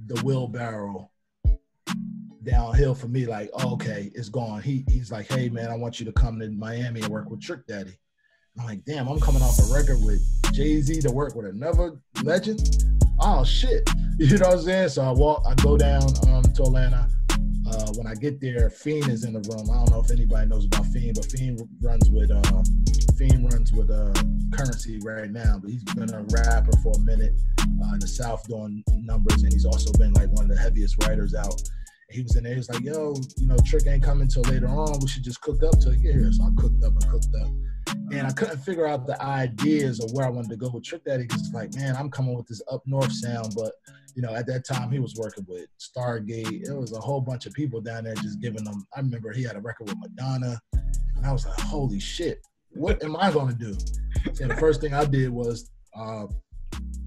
the 0.06 0.20
wheelbarrow 0.22 1.10
downhill 2.44 2.96
for 2.96 3.08
me. 3.08 3.26
Like, 3.26 3.50
oh, 3.54 3.74
okay, 3.74 4.12
it's 4.14 4.30
gone. 4.30 4.62
He 4.62 4.84
he's 4.90 5.12
like, 5.12 5.32
hey 5.32 5.50
man, 5.50 5.70
I 5.70 5.76
want 5.76 6.00
you 6.00 6.06
to 6.06 6.12
come 6.12 6.40
to 6.40 6.50
Miami 6.50 7.02
and 7.02 7.10
work 7.10 7.30
with 7.30 7.42
Trick 7.42 7.66
Daddy. 7.68 7.98
I'm 8.60 8.66
like, 8.66 8.86
damn, 8.86 9.08
I'm 9.08 9.20
coming 9.20 9.42
off 9.42 9.58
a 9.60 9.74
record 9.74 10.04
with 10.04 10.22
Jay 10.54 10.80
Z 10.80 11.02
to 11.02 11.12
work 11.12 11.36
with 11.36 11.48
another 11.48 12.00
legend. 12.24 12.86
Oh 13.20 13.44
shit, 13.44 13.90
you 14.20 14.38
know 14.38 14.50
what 14.50 14.60
I'm 14.60 14.62
saying? 14.62 14.90
So 14.90 15.02
I 15.02 15.12
walk, 15.12 15.44
I 15.48 15.56
go 15.56 15.78
down 15.78 16.04
um, 16.28 16.44
to 16.44 16.64
Atlanta. 16.64 17.10
Uh, 17.66 17.92
when 17.96 18.06
I 18.06 18.14
get 18.14 18.40
there, 18.40 18.70
Fiend 18.70 19.08
is 19.10 19.24
in 19.24 19.34
the 19.34 19.40
room. 19.50 19.72
I 19.72 19.78
don't 19.78 19.90
know 19.90 20.02
if 20.02 20.12
anybody 20.12 20.48
knows 20.48 20.66
about 20.66 20.86
Fiend, 20.88 21.16
but 21.16 21.26
Fiend 21.26 21.62
runs 21.82 22.10
with 22.12 22.30
uh, 22.30 22.64
Fiend 23.18 23.52
runs 23.52 23.74
with 23.74 23.90
uh, 23.90 24.14
Curren$y 24.56 25.00
right 25.02 25.32
now. 25.32 25.58
But 25.58 25.72
he's 25.72 25.84
been 25.84 26.14
a 26.14 26.22
rapper 26.30 26.78
for 26.84 26.94
a 26.96 27.00
minute 27.00 27.34
uh, 27.60 27.94
in 27.94 28.00
the 28.00 28.08
South 28.08 28.48
doing 28.48 28.84
numbers, 28.94 29.42
and 29.42 29.52
he's 29.52 29.66
also 29.66 29.92
been 29.94 30.14
like 30.14 30.30
one 30.30 30.44
of 30.44 30.56
the 30.56 30.62
heaviest 30.62 31.04
writers 31.04 31.34
out 31.34 31.60
he 32.14 32.22
was 32.22 32.36
in 32.36 32.44
there. 32.44 32.54
He 32.54 32.60
was 32.60 32.70
like, 32.70 32.84
"Yo, 32.84 33.16
you 33.38 33.48
know, 33.48 33.58
Trick 33.66 33.88
ain't 33.88 34.04
coming 34.04 34.28
till 34.28 34.44
later 34.44 34.68
on. 34.68 35.00
We 35.00 35.08
should 35.08 35.24
just 35.24 35.42
cook 35.42 35.64
up 35.64 35.80
till 35.80 35.92
he 35.92 35.98
get 35.98 36.14
here." 36.14 36.32
So 36.32 36.44
I 36.44 36.50
cooked 36.56 36.84
up 36.84 36.94
and 36.94 37.10
cooked 37.10 37.34
up, 37.42 37.50
and 38.12 38.28
I 38.28 38.32
couldn't 38.32 38.60
figure 38.60 38.88
out 38.88 39.08
the 39.08 39.22
ideas 39.22 40.00
of 40.00 40.12
where 40.12 40.26
I 40.26 40.30
wanted 40.30 40.50
to 40.52 40.58
go 40.58 40.70
with 40.70 40.84
Trick 40.84 41.04
Daddy 41.06 41.24
because 41.24 41.52
like, 41.54 41.74
man, 41.76 41.96
I'm 41.96 42.10
coming 42.10 42.36
with 42.36 42.48
this 42.48 42.62
up 42.72 42.82
north 42.86 43.12
sound, 43.12 43.54
but 43.56 43.74
you 44.16 44.22
know, 44.22 44.34
at 44.36 44.46
that 44.48 44.66
time 44.66 44.92
he 44.92 45.00
was 45.00 45.16
working 45.16 45.46
with 45.48 45.68
Stargate. 45.80 46.68
It 46.68 46.76
was 46.76 46.94
a 46.94 47.00
whole 47.00 47.22
bunch 47.22 47.46
of 47.46 47.54
people 47.54 47.82
down 47.82 48.04
there 48.04 48.16
just 48.16 48.40
giving 48.40 48.64
them. 48.64 48.86
I 48.96 49.00
remember 49.00 49.32
he 49.32 49.44
had 49.44 49.56
a 49.56 49.62
record 49.62 49.90
with 49.90 49.98
Madonna, 50.00 50.60
and 50.74 51.26
I 51.26 51.32
was 51.32 51.46
like, 51.46 51.60
"Holy 51.60 52.00
shit, 52.00 52.46
what 52.72 53.04
am 53.04 53.16
I 53.16 53.32
gonna 53.32 53.54
do?" 53.54 53.76
And 54.42 54.52
the 54.52 54.58
first 54.60 54.82
thing 54.82 54.94
I 54.94 55.06
did 55.06 55.30
was. 55.30 55.72
Uh, 55.96 56.28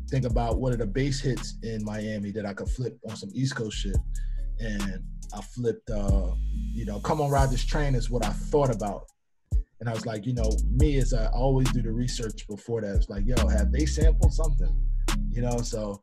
think 0.08 0.24
about 0.24 0.60
what 0.60 0.72
are 0.72 0.76
the 0.76 0.86
bass 0.86 1.20
hits 1.20 1.56
in 1.64 1.84
Miami 1.84 2.30
that 2.30 2.46
I 2.46 2.54
could 2.54 2.68
flip 2.68 2.96
on 3.10 3.16
some 3.16 3.30
East 3.34 3.56
Coast 3.56 3.76
shit 3.76 3.96
and 4.60 5.02
I 5.34 5.40
flipped, 5.42 5.90
uh, 5.90 6.30
you 6.72 6.84
know, 6.84 7.00
come 7.00 7.20
on, 7.20 7.30
ride 7.30 7.50
this 7.50 7.64
train 7.64 7.94
is 7.94 8.10
what 8.10 8.24
I 8.24 8.30
thought 8.30 8.74
about. 8.74 9.06
And 9.80 9.88
I 9.88 9.92
was 9.92 10.06
like, 10.06 10.26
you 10.26 10.32
know, 10.32 10.50
me 10.70 10.96
as 10.96 11.12
I 11.12 11.26
always 11.26 11.70
do 11.72 11.82
the 11.82 11.92
research 11.92 12.46
before 12.48 12.80
that. 12.80 12.96
It's 12.96 13.10
like, 13.10 13.26
yo, 13.26 13.46
have 13.46 13.72
they 13.72 13.84
sampled 13.84 14.32
something? 14.32 14.74
You 15.30 15.42
know, 15.42 15.58
so 15.58 16.02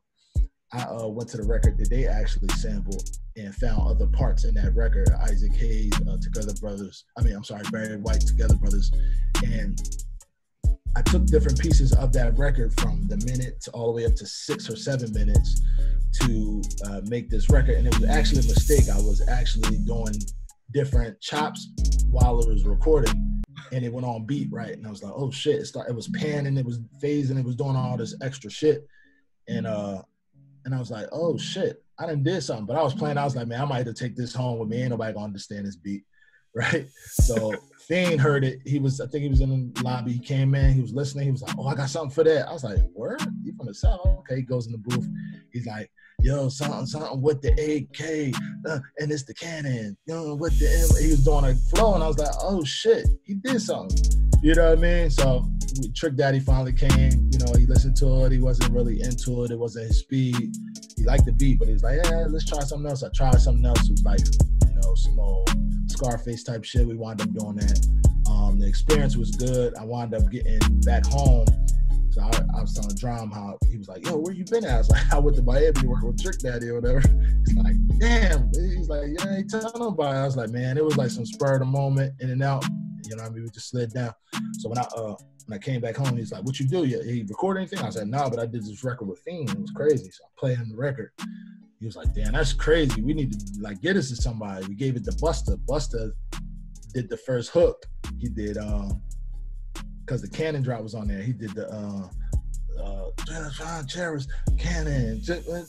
I 0.72 0.82
uh, 0.84 1.06
went 1.06 1.28
to 1.30 1.36
the 1.36 1.44
record 1.44 1.78
that 1.78 1.90
they 1.90 2.06
actually 2.06 2.48
sampled 2.48 3.08
and 3.36 3.54
found 3.54 3.88
other 3.88 4.06
parts 4.06 4.44
in 4.44 4.54
that 4.54 4.74
record. 4.74 5.08
Isaac 5.22 5.54
Hayes, 5.54 5.92
uh, 6.08 6.16
Together 6.20 6.52
Brothers. 6.60 7.04
I 7.18 7.22
mean, 7.22 7.34
I'm 7.34 7.44
sorry, 7.44 7.64
Barry 7.72 7.96
White, 7.96 8.20
Together 8.20 8.54
Brothers, 8.54 8.90
and 9.44 9.78
I 10.96 11.02
took 11.02 11.26
different 11.26 11.58
pieces 11.58 11.92
of 11.92 12.12
that 12.12 12.38
record 12.38 12.72
from 12.80 13.08
the 13.08 13.16
minute 13.26 13.60
to 13.62 13.70
all 13.72 13.86
the 13.86 13.92
way 13.92 14.06
up 14.06 14.14
to 14.16 14.26
six 14.26 14.70
or 14.70 14.76
seven 14.76 15.12
minutes 15.12 15.60
to 16.22 16.62
uh, 16.86 17.00
make 17.04 17.28
this 17.28 17.50
record. 17.50 17.76
And 17.76 17.88
it 17.88 17.98
was 17.98 18.08
actually 18.08 18.40
a 18.40 18.48
mistake. 18.48 18.88
I 18.88 19.00
was 19.00 19.26
actually 19.28 19.78
doing 19.78 20.14
different 20.72 21.20
chops 21.20 21.68
while 22.10 22.38
it 22.40 22.48
was 22.48 22.64
recording 22.64 23.33
and 23.74 23.84
it 23.84 23.92
went 23.92 24.06
on 24.06 24.24
beat 24.24 24.48
right. 24.52 24.72
And 24.72 24.86
I 24.86 24.90
was 24.90 25.02
like, 25.02 25.12
oh 25.14 25.32
shit, 25.32 25.56
it 25.56 25.66
started, 25.66 25.90
it 25.90 25.96
was 25.96 26.08
panning, 26.08 26.56
it 26.56 26.64
was 26.64 26.78
phasing, 27.02 27.38
it 27.38 27.44
was 27.44 27.56
doing 27.56 27.74
all 27.74 27.96
this 27.96 28.14
extra 28.22 28.48
shit. 28.48 28.86
And 29.48 29.66
uh 29.66 30.02
and 30.64 30.74
I 30.74 30.78
was 30.78 30.90
like, 30.90 31.06
oh 31.10 31.36
shit, 31.36 31.82
I 31.98 32.06
didn't 32.06 32.22
did 32.22 32.42
something. 32.42 32.66
But 32.66 32.76
I 32.76 32.82
was 32.82 32.94
playing, 32.94 33.18
I 33.18 33.24
was 33.24 33.34
like, 33.34 33.48
man, 33.48 33.60
I 33.60 33.64
might 33.64 33.78
have 33.78 33.86
to 33.86 33.94
take 33.94 34.14
this 34.14 34.32
home 34.32 34.58
with 34.58 34.68
me. 34.68 34.80
Ain't 34.80 34.90
nobody 34.90 35.12
gonna 35.12 35.26
understand 35.26 35.66
this 35.66 35.76
beat. 35.76 36.04
Right. 36.56 36.86
So 37.10 37.52
Fiend 37.88 38.20
heard 38.20 38.44
it. 38.44 38.60
He 38.64 38.78
was, 38.78 39.00
I 39.00 39.08
think 39.08 39.24
he 39.24 39.28
was 39.28 39.40
in 39.40 39.72
the 39.72 39.82
lobby. 39.82 40.12
He 40.12 40.20
came 40.20 40.54
in, 40.54 40.72
he 40.72 40.80
was 40.80 40.92
listening. 40.92 41.24
He 41.24 41.32
was 41.32 41.42
like, 41.42 41.58
Oh, 41.58 41.66
I 41.66 41.74
got 41.74 41.90
something 41.90 42.14
for 42.14 42.22
that. 42.22 42.48
I 42.48 42.52
was 42.52 42.62
like, 42.62 42.78
Word? 42.94 43.20
You 43.42 43.52
from 43.56 43.66
the 43.66 43.74
South? 43.74 44.06
Okay. 44.06 44.36
He 44.36 44.42
goes 44.42 44.66
in 44.66 44.72
the 44.72 44.78
booth. 44.78 45.08
He's 45.52 45.66
like, 45.66 45.90
Yo, 46.20 46.48
something, 46.48 46.86
something 46.86 47.20
with 47.20 47.42
the 47.42 47.50
AK, 47.52 48.34
uh, 48.70 48.78
and 48.98 49.12
it's 49.12 49.24
the 49.24 49.34
cannon, 49.34 49.96
you 50.06 50.14
know, 50.14 50.34
with 50.34 50.58
the 50.58 50.66
M. 50.66 51.02
He 51.02 51.10
was 51.10 51.24
doing 51.24 51.44
a 51.44 51.54
flow, 51.54 51.94
and 51.94 52.02
I 52.02 52.08
was 52.08 52.18
like, 52.18 52.34
Oh 52.40 52.64
shit, 52.64 53.06
he 53.24 53.34
did 53.34 53.60
something. 53.60 53.98
You 54.42 54.54
know 54.54 54.70
what 54.70 54.78
I 54.78 54.80
mean? 54.80 55.10
So 55.10 55.44
Trick 55.94 56.16
Daddy 56.16 56.40
finally 56.40 56.72
came. 56.72 57.30
You 57.32 57.38
know, 57.38 57.52
he 57.58 57.66
listened 57.66 57.96
to 57.96 58.26
it. 58.26 58.32
He 58.32 58.38
wasn't 58.38 58.72
really 58.72 59.00
into 59.00 59.44
it. 59.44 59.50
It 59.50 59.58
wasn't 59.58 59.88
his 59.88 60.00
speed. 60.00 60.54
He 60.96 61.04
liked 61.04 61.24
the 61.24 61.32
beat, 61.32 61.58
but 61.58 61.68
he's 61.68 61.82
like, 61.82 62.00
yeah, 62.04 62.26
let's 62.28 62.44
try 62.44 62.60
something 62.60 62.88
else. 62.88 63.02
I 63.02 63.08
tried 63.14 63.40
something 63.40 63.64
else. 63.64 63.88
It 63.88 63.92
was 63.92 64.04
like, 64.04 64.20
you 64.20 64.74
know, 64.80 64.94
some 64.94 65.18
old 65.18 65.50
Scarface 65.86 66.44
type 66.44 66.64
shit. 66.64 66.86
We 66.86 66.94
wound 66.94 67.20
up 67.20 67.32
doing 67.32 67.56
that. 67.56 67.86
Um, 68.30 68.58
the 68.58 68.66
experience 68.66 69.16
was 69.16 69.30
good. 69.30 69.74
I 69.76 69.84
wound 69.84 70.14
up 70.14 70.30
getting 70.30 70.60
back 70.80 71.06
home. 71.06 71.46
So 72.14 72.22
I, 72.22 72.30
I 72.56 72.60
was 72.60 72.72
telling 72.72 72.94
Drama 72.94 73.34
how 73.34 73.58
he 73.68 73.76
was 73.76 73.88
like, 73.88 74.06
"Yo, 74.06 74.16
where 74.16 74.32
you 74.32 74.44
been 74.44 74.64
at?" 74.64 74.74
I 74.74 74.78
was 74.78 74.88
like, 74.88 75.02
"I 75.12 75.18
went 75.18 75.36
to 75.36 75.42
Miami 75.42 75.72
to 75.72 75.86
work 75.88 76.04
with 76.04 76.22
Trick 76.22 76.38
Daddy 76.38 76.68
or 76.68 76.80
whatever." 76.80 77.00
He's 77.44 77.56
like, 77.56 77.74
"Damn." 77.98 78.48
He's 78.54 78.88
like, 78.88 79.08
"Yeah, 79.18 79.34
ain't 79.34 79.50
telling 79.50 79.72
nobody." 79.80 80.16
I 80.16 80.24
was 80.24 80.36
like, 80.36 80.50
"Man, 80.50 80.78
it 80.78 80.84
was 80.84 80.96
like 80.96 81.10
some 81.10 81.26
spur 81.26 81.54
of 81.54 81.58
the 81.58 81.64
moment, 81.64 82.14
in 82.20 82.30
and 82.30 82.40
out." 82.40 82.64
You 83.08 83.16
know 83.16 83.24
what 83.24 83.32
I 83.32 83.34
mean? 83.34 83.42
We 83.42 83.50
just 83.50 83.70
slid 83.70 83.92
down. 83.92 84.14
So 84.60 84.68
when 84.68 84.78
I 84.78 84.82
uh 84.96 85.16
when 85.46 85.56
I 85.56 85.58
came 85.58 85.80
back 85.80 85.96
home, 85.96 86.16
he's 86.16 86.30
like, 86.30 86.44
"What 86.44 86.60
you 86.60 86.68
do? 86.68 86.84
You 86.84 87.02
he 87.02 87.24
record 87.24 87.56
anything?" 87.56 87.80
I 87.80 87.90
said, 87.90 88.06
"No, 88.06 88.18
nah, 88.18 88.30
but 88.30 88.38
I 88.38 88.46
did 88.46 88.64
this 88.64 88.84
record 88.84 89.08
with 89.08 89.18
Fiend. 89.18 89.50
It 89.50 89.58
was 89.58 89.72
crazy." 89.72 90.08
So 90.12 90.22
I 90.24 90.28
played 90.38 90.58
him 90.58 90.68
the 90.70 90.76
record. 90.76 91.10
He 91.80 91.86
was 91.86 91.96
like, 91.96 92.14
damn, 92.14 92.32
that's 92.32 92.52
crazy. 92.52 93.02
We 93.02 93.12
need 93.12 93.32
to 93.32 93.60
like 93.60 93.82
get 93.82 93.94
this 93.94 94.08
to 94.10 94.16
somebody. 94.16 94.66
We 94.68 94.74
gave 94.74 94.96
it 94.96 95.04
to 95.04 95.10
Busta. 95.10 95.58
Busta 95.68 96.12
did 96.94 97.10
the 97.10 97.16
first 97.16 97.50
hook. 97.50 97.84
He 98.18 98.28
did 98.28 98.56
um 98.56 99.02
because 100.04 100.22
the 100.22 100.28
cannon 100.28 100.62
drop 100.62 100.82
was 100.82 100.94
on 100.94 101.08
there. 101.08 101.22
He 101.22 101.32
did 101.32 101.54
the 101.54 101.68
uh 101.72 102.08
uh 102.82 103.50
John 103.56 103.86
Cherish 103.86 104.24
Cannon. 104.58 105.22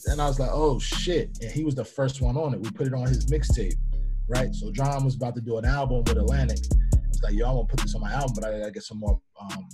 And 0.08 0.22
I 0.22 0.28
was 0.28 0.40
like, 0.40 0.50
oh 0.52 0.80
shit. 0.80 1.38
And 1.42 1.52
he 1.52 1.64
was 1.64 1.76
the 1.76 1.86
first 1.86 2.22
one 2.22 2.36
on 2.38 2.54
it. 2.54 2.60
We 2.60 2.70
put 2.72 2.88
it 2.88 2.94
on 2.94 3.08
his 3.08 3.26
mixtape. 3.28 3.76
Right. 4.28 4.54
So 4.54 4.72
John 4.72 5.06
was 5.06 5.16
about 5.16 5.36
to 5.36 5.42
do 5.42 5.58
an 5.58 5.66
album 5.66 6.04
with 6.06 6.18
Atlantic. 6.18 6.60
I 6.74 6.98
was 7.08 7.22
like, 7.24 7.34
yo, 7.36 7.48
I 7.48 7.52
want 7.54 7.70
to 7.70 7.76
put 7.76 7.84
this 7.84 7.96
on 7.96 8.02
my 8.02 8.12
album, 8.12 8.34
but 8.36 8.46
I 8.46 8.60
gotta 8.60 8.72
get 8.72 8.84
some 8.84 9.00
more 9.00 9.20
um, 9.40 9.68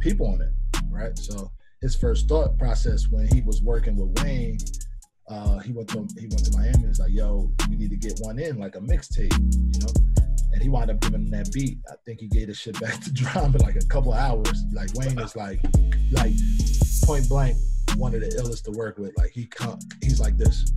people 0.00 0.26
on 0.26 0.40
it. 0.40 0.50
Right. 0.90 1.16
So 1.16 1.50
his 1.80 1.94
first 1.94 2.28
thought 2.28 2.58
process 2.58 3.06
when 3.08 3.28
he 3.28 3.40
was 3.42 3.62
working 3.62 3.96
with 3.96 4.22
Wayne 4.22 4.58
uh, 5.28 5.58
he 5.58 5.72
went 5.72 5.88
to 5.90 6.08
he 6.18 6.26
went 6.26 6.44
to 6.44 6.56
Miami. 6.56 6.86
He's 6.86 6.98
like, 6.98 7.12
"Yo, 7.12 7.52
we 7.68 7.76
need 7.76 7.90
to 7.90 7.96
get 7.96 8.18
one 8.20 8.38
in, 8.38 8.58
like 8.58 8.76
a 8.76 8.80
mixtape," 8.80 9.32
you 9.32 9.80
know. 9.80 10.17
And 10.52 10.62
he 10.62 10.68
wound 10.68 10.90
up 10.90 11.00
giving 11.00 11.26
him 11.26 11.30
that 11.30 11.52
beat. 11.52 11.78
I 11.90 11.94
think 12.04 12.20
he 12.20 12.28
gave 12.28 12.48
the 12.48 12.54
shit 12.54 12.80
back 12.80 13.00
to 13.02 13.12
Drama 13.12 13.58
in 13.58 13.62
like 13.62 13.76
a 13.76 13.86
couple 13.86 14.12
hours. 14.12 14.64
Like 14.72 14.92
Wayne 14.94 15.18
is 15.18 15.36
like, 15.36 15.60
like 16.12 16.32
point 17.04 17.28
blank, 17.28 17.56
one 17.96 18.14
of 18.14 18.20
the 18.20 18.28
illest 18.28 18.64
to 18.64 18.72
work 18.72 18.98
with. 18.98 19.16
Like 19.16 19.30
he 19.30 19.46
come, 19.46 19.78
he's 20.02 20.20
like 20.20 20.36
this, 20.36 20.72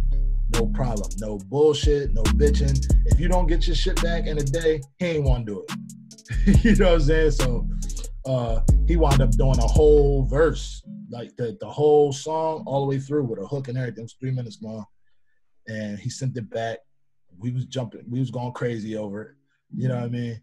no 0.54 0.68
problem, 0.68 1.10
no 1.20 1.38
bullshit, 1.38 2.14
no 2.14 2.24
bitching. 2.24 2.78
If 3.06 3.20
you 3.20 3.28
don't 3.28 3.48
get 3.48 3.68
your 3.68 3.76
shit 3.76 4.02
back 4.02 4.28
in 4.28 4.38
a 4.38 4.44
day, 4.44 4.82
he 4.98 5.06
ain't 5.06 5.24
want 5.24 5.46
to 5.46 5.54
do 5.54 5.66
it. 5.68 6.64
you 6.64 6.76
know 6.76 6.88
what 6.88 6.94
I'm 6.96 7.02
saying? 7.02 7.32
So 7.32 7.68
uh, 8.26 8.60
he 8.88 8.98
wound 8.98 9.22
up 9.22 9.32
doing 9.32 9.60
a 9.60 9.68
whole 9.68 10.26
verse 10.26 10.84
like 11.12 11.36
the, 11.36 11.58
the 11.60 11.70
whole 11.70 12.14
song 12.14 12.64
all 12.66 12.82
the 12.82 12.88
way 12.88 13.00
through 13.00 13.26
with 13.26 13.40
a 13.40 13.46
hook 13.46 13.68
and 13.68 13.78
everything. 13.78 14.00
It 14.00 14.04
was 14.04 14.16
three 14.20 14.32
minutes 14.32 14.60
long. 14.62 14.86
And 15.68 16.00
he 16.00 16.10
sent 16.10 16.38
it 16.38 16.50
back. 16.50 16.80
We 17.38 17.52
was 17.52 17.66
jumping, 17.66 18.04
we 18.10 18.20
was 18.20 18.32
going 18.32 18.54
crazy 18.54 18.96
over 18.98 19.22
it. 19.22 19.36
You 19.76 19.88
know 19.88 19.96
what 19.96 20.06
I 20.06 20.10
mean? 20.10 20.42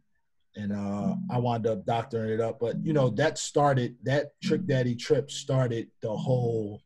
And 0.57 0.73
uh, 0.73 1.15
I 1.31 1.39
wound 1.39 1.67
up 1.67 1.85
doctoring 1.85 2.31
it 2.31 2.41
up. 2.41 2.59
But 2.59 2.85
you 2.85 2.93
know, 2.93 3.11
that 3.11 3.39
started 3.39 3.97
that 4.05 4.33
Trick 4.43 4.67
Daddy 4.67 4.95
trip 4.95 5.31
started 5.31 5.89
the 6.03 6.15
whole 6.15 6.83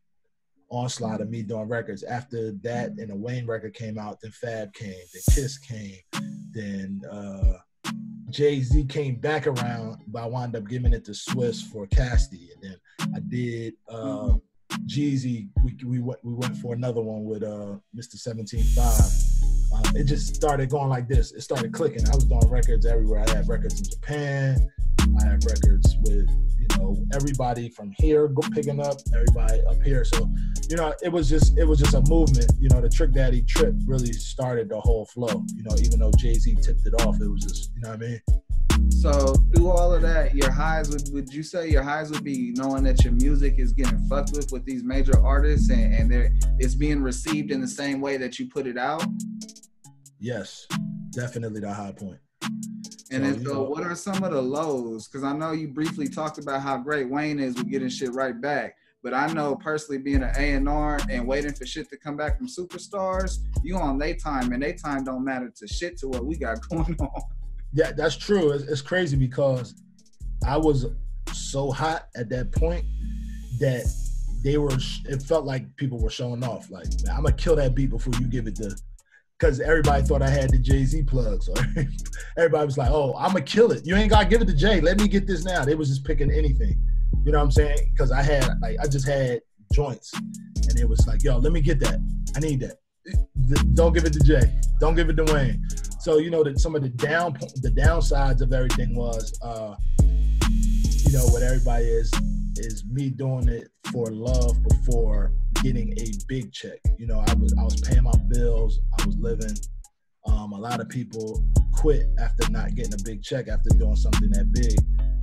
onslaught 0.69 1.21
of 1.21 1.29
me 1.29 1.43
doing 1.43 1.67
records. 1.67 2.03
After 2.03 2.51
that 2.63 2.91
and 2.91 3.09
the 3.09 3.15
Wayne 3.15 3.45
record 3.45 3.73
came 3.73 3.97
out, 3.97 4.19
then 4.21 4.31
Fab 4.31 4.73
came, 4.73 4.93
then 5.13 5.21
Kiss 5.33 5.57
came, 5.57 5.99
then 6.51 7.01
uh 7.09 7.53
Jay 8.33 8.61
Z 8.61 8.85
came 8.85 9.15
back 9.15 9.45
around, 9.45 10.01
but 10.07 10.23
I 10.23 10.25
wound 10.25 10.55
up 10.55 10.67
giving 10.67 10.91
it 10.91 11.05
to 11.05 11.11
Swizz 11.11 11.61
for 11.61 11.85
Cassidy, 11.85 12.49
and 12.53 12.63
then 12.63 13.13
I 13.15 13.19
did 13.19 13.75
uh, 13.87 14.33
Jeezy. 14.87 15.49
We, 15.63 15.77
we 15.85 15.99
went 15.99 16.19
we 16.23 16.33
went 16.33 16.57
for 16.57 16.73
another 16.73 17.01
one 17.01 17.25
with 17.25 17.43
uh, 17.43 17.77
Mr. 17.95 18.15
Seventeen 18.15 18.63
Five. 18.63 19.32
Um, 19.73 19.95
it 19.95 20.03
just 20.03 20.35
started 20.35 20.69
going 20.69 20.89
like 20.89 21.07
this. 21.07 21.31
It 21.31 21.41
started 21.41 21.73
clicking. 21.73 22.07
I 22.07 22.15
was 22.15 22.25
doing 22.25 22.47
records 22.49 22.85
everywhere. 22.85 23.25
I 23.27 23.35
had 23.35 23.47
records 23.47 23.79
in 23.79 23.89
Japan. 23.89 24.71
I 24.99 25.25
had 25.25 25.45
records 25.45 25.95
with 26.01 26.29
you 26.73 26.83
know 26.83 27.05
everybody 27.13 27.69
from 27.69 27.91
here 27.97 28.29
picking 28.53 28.79
up 28.79 28.97
everybody 29.13 29.61
up 29.65 29.81
here. 29.83 30.03
So 30.05 30.29
you 30.69 30.75
know 30.75 30.93
it 31.01 31.09
was 31.09 31.29
just 31.29 31.57
it 31.57 31.65
was 31.65 31.79
just 31.79 31.93
a 31.93 32.01
movement. 32.07 32.51
You 32.59 32.69
know 32.69 32.81
the 32.81 32.89
Trick 32.89 33.11
Daddy 33.11 33.41
trip 33.43 33.75
really 33.85 34.13
started 34.13 34.69
the 34.69 34.79
whole 34.79 35.05
flow. 35.05 35.43
You 35.55 35.63
know 35.63 35.75
even 35.77 35.99
though 35.99 36.11
Jay 36.17 36.33
Z 36.33 36.55
tipped 36.61 36.85
it 36.85 36.93
off, 37.01 37.19
it 37.21 37.27
was 37.27 37.43
just 37.43 37.71
you 37.75 37.81
know 37.81 37.89
what 37.89 38.03
I 38.03 38.07
mean. 38.07 38.21
So 38.89 39.35
through 39.53 39.69
all 39.69 39.93
of 39.93 40.01
that, 40.01 40.35
your 40.35 40.51
highs 40.51 40.89
would 40.89 41.03
would 41.13 41.33
you 41.33 41.43
say 41.43 41.69
your 41.69 41.83
highs 41.83 42.09
would 42.11 42.23
be 42.23 42.53
knowing 42.55 42.83
that 42.83 43.03
your 43.03 43.13
music 43.13 43.55
is 43.57 43.71
getting 43.71 43.99
fucked 44.07 44.31
with 44.33 44.51
with 44.51 44.65
these 44.65 44.83
major 44.83 45.19
artists 45.23 45.69
and, 45.69 45.93
and 45.93 46.11
they're 46.11 46.31
it's 46.59 46.75
being 46.75 47.01
received 47.01 47.51
in 47.51 47.61
the 47.61 47.67
same 47.67 48.01
way 48.01 48.17
that 48.17 48.39
you 48.39 48.47
put 48.49 48.67
it 48.67 48.77
out? 48.77 49.03
Yes, 50.19 50.67
definitely 51.11 51.59
the 51.59 51.73
high 51.73 51.91
point. 51.91 52.19
And 53.11 53.23
then, 53.23 53.45
so 53.45 53.63
what 53.63 53.83
are 53.83 53.95
some 53.95 54.23
of 54.23 54.31
the 54.31 54.41
lows? 54.41 55.07
Because 55.07 55.23
I 55.23 55.33
know 55.33 55.51
you 55.51 55.67
briefly 55.67 56.07
talked 56.07 56.39
about 56.39 56.61
how 56.61 56.77
great 56.77 57.09
Wayne 57.09 57.39
is 57.39 57.55
with 57.55 57.69
getting 57.69 57.89
shit 57.89 58.11
right 58.13 58.39
back. 58.39 58.75
But 59.03 59.13
I 59.13 59.27
know 59.33 59.55
personally 59.55 60.01
being 60.01 60.23
an 60.23 60.31
A 60.37 60.53
and 60.53 60.67
R 60.67 60.97
and 61.09 61.27
waiting 61.27 61.53
for 61.53 61.65
shit 61.65 61.89
to 61.89 61.97
come 61.97 62.15
back 62.15 62.37
from 62.37 62.47
superstars, 62.47 63.39
you 63.61 63.77
on 63.77 63.97
their 63.97 64.15
time 64.15 64.53
and 64.53 64.63
their 64.63 64.73
time 64.73 65.03
don't 65.03 65.25
matter 65.25 65.53
to 65.55 65.67
shit 65.67 65.97
to 65.99 66.07
what 66.07 66.25
we 66.25 66.37
got 66.37 66.57
going 66.69 66.95
on. 66.99 67.21
Yeah, 67.73 67.91
that's 67.91 68.15
true. 68.15 68.51
It's, 68.51 68.63
it's 68.63 68.81
crazy 68.81 69.17
because 69.17 69.75
I 70.47 70.57
was 70.57 70.85
so 71.33 71.71
hot 71.71 72.07
at 72.15 72.29
that 72.29 72.51
point 72.51 72.85
that 73.59 73.85
they 74.43 74.57
were. 74.57 74.71
It 75.05 75.21
felt 75.21 75.45
like 75.45 75.75
people 75.75 75.99
were 75.99 76.09
showing 76.09 76.43
off. 76.43 76.69
Like, 76.69 76.85
man, 77.03 77.15
I'm 77.15 77.23
gonna 77.23 77.35
kill 77.35 77.55
that 77.57 77.75
beat 77.75 77.89
before 77.89 78.13
you 78.19 78.27
give 78.27 78.47
it 78.47 78.55
to. 78.57 78.75
Because 79.43 79.59
everybody 79.59 80.01
thought 80.03 80.21
I 80.21 80.29
had 80.29 80.51
the 80.51 80.57
Jay 80.57 80.85
Z 80.85 81.03
plug, 81.03 81.43
so 81.43 81.53
everybody 82.37 82.65
was 82.65 82.77
like, 82.77 82.89
"Oh, 82.89 83.13
I'm 83.17 83.33
gonna 83.33 83.41
kill 83.41 83.73
it. 83.73 83.85
You 83.85 83.93
ain't 83.97 84.09
gotta 84.09 84.25
give 84.25 84.41
it 84.41 84.45
to 84.45 84.53
Jay. 84.53 84.79
Let 84.79 84.97
me 84.97 85.09
get 85.09 85.27
this 85.27 85.43
now." 85.43 85.65
They 85.65 85.75
was 85.75 85.89
just 85.89 86.05
picking 86.05 86.31
anything. 86.31 86.81
You 87.25 87.33
know 87.33 87.39
what 87.39 87.43
I'm 87.43 87.51
saying? 87.51 87.91
Because 87.91 88.13
I 88.13 88.21
had 88.21 88.47
like 88.61 88.77
I 88.81 88.87
just 88.87 89.05
had 89.05 89.41
joints, 89.73 90.13
and 90.13 90.79
it 90.79 90.87
was 90.87 91.05
like, 91.07 91.25
"Yo, 91.25 91.39
let 91.39 91.51
me 91.51 91.59
get 91.59 91.81
that. 91.81 91.99
I 92.37 92.39
need 92.39 92.61
that. 92.61 92.77
Don't 93.75 93.91
give 93.91 94.05
it 94.05 94.13
to 94.13 94.21
Jay. 94.21 94.49
Don't 94.79 94.95
give 94.95 95.09
it 95.09 95.17
to 95.17 95.25
Wayne." 95.33 95.61
So 95.99 96.19
you 96.19 96.29
know 96.29 96.45
that 96.45 96.61
some 96.61 96.73
of 96.73 96.81
the 96.81 96.87
down 96.87 97.33
the 97.33 97.69
downsides 97.69 98.39
of 98.39 98.53
everything 98.53 98.95
was, 98.95 99.37
uh, 99.41 99.75
you 100.03 101.11
know, 101.11 101.25
what 101.27 101.43
everybody 101.43 101.83
is 101.83 102.09
is 102.55 102.85
me 102.85 103.09
doing 103.09 103.49
it 103.49 103.67
for 103.91 104.07
love 104.09 104.63
before 104.63 105.33
getting 105.63 105.97
a 105.97 106.11
big 106.27 106.51
check. 106.51 106.77
You 106.97 107.07
know, 107.07 107.23
I 107.25 107.33
was 107.35 107.55
I 107.57 107.63
was 107.63 107.79
paying 107.79 108.03
my 108.03 108.17
bills, 108.27 108.81
I 108.99 109.05
was 109.05 109.17
living. 109.17 109.55
Um, 110.25 110.51
a 110.51 110.59
lot 110.59 110.81
of 110.81 110.89
people 110.89 111.43
quit 111.73 112.07
after 112.19 112.49
not 112.51 112.75
getting 112.75 112.93
a 112.93 113.03
big 113.03 113.23
check 113.23 113.47
after 113.47 113.69
doing 113.69 113.95
something 113.95 114.29
that 114.31 114.51
big. 114.51 114.77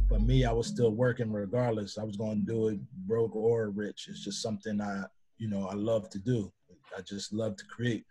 But 0.09 0.23
me, 0.23 0.45
I 0.45 0.53
was 0.53 0.67
still 0.67 0.91
working 0.91 1.31
regardless. 1.31 1.99
I 1.99 2.05
was 2.05 2.17
going 2.17 2.45
to 2.45 2.53
do 2.53 2.69
it 2.69 2.81
broke 3.07 3.37
or 3.37 3.71
rich. 3.71 4.09
It's 4.09 4.25
just 4.25 4.43
something 4.43 4.81
I, 4.81 5.05
you 5.39 5.49
know, 5.49 5.69
I 5.69 5.75
love 5.75 6.09
to 6.11 6.19
do. 6.19 6.51
I 6.97 7.03
just 7.03 7.33
love 7.33 7.57
to 7.57 7.65
create. 7.67 8.05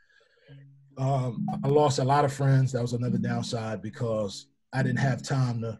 Um, 0.97 1.47
I 1.63 1.67
lost 1.67 1.99
a 1.99 2.03
lot 2.03 2.25
of 2.25 2.33
friends. 2.33 2.71
That 2.71 2.81
was 2.81 2.93
another 2.93 3.17
downside 3.17 3.81
because 3.81 4.47
I 4.71 4.83
didn't 4.83 4.99
have 4.99 5.23
time 5.23 5.61
to 5.61 5.79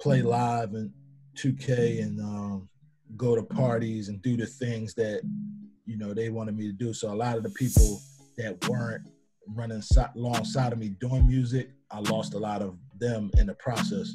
play 0.00 0.22
live 0.22 0.74
and 0.74 0.90
2K 1.38 2.02
and 2.02 2.20
um, 2.20 2.68
go 3.16 3.36
to 3.36 3.42
parties 3.42 4.08
and 4.08 4.20
do 4.22 4.36
the 4.36 4.46
things 4.46 4.94
that 4.94 5.22
you 5.86 5.96
know 5.96 6.12
they 6.12 6.28
wanted 6.28 6.56
me 6.56 6.66
to 6.66 6.72
do. 6.72 6.92
So 6.92 7.12
a 7.12 7.14
lot 7.14 7.36
of 7.36 7.42
the 7.42 7.50
people 7.50 8.00
that 8.36 8.68
weren't 8.68 9.02
running 9.54 9.82
so- 9.82 10.08
alongside 10.16 10.72
of 10.72 10.78
me 10.78 10.90
doing 11.00 11.26
music, 11.26 11.70
I 11.90 12.00
lost 12.00 12.34
a 12.34 12.38
lot 12.38 12.62
of 12.62 12.76
them 12.98 13.30
in 13.38 13.46
the 13.46 13.54
process. 13.54 14.14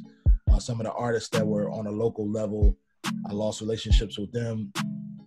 Uh, 0.51 0.59
some 0.59 0.79
of 0.79 0.85
the 0.85 0.93
artists 0.93 1.29
that 1.29 1.45
were 1.45 1.69
on 1.71 1.87
a 1.87 1.91
local 1.91 2.29
level, 2.29 2.77
I 3.27 3.31
lost 3.31 3.61
relationships 3.61 4.19
with 4.19 4.31
them 4.31 4.71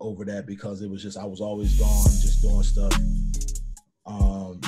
over 0.00 0.24
that 0.26 0.46
because 0.46 0.82
it 0.82 0.90
was 0.90 1.02
just 1.02 1.16
I 1.16 1.24
was 1.24 1.40
always 1.40 1.78
gone, 1.78 2.04
just 2.04 2.42
doing 2.42 2.62
stuff. 2.62 2.92
Um, 4.06 4.60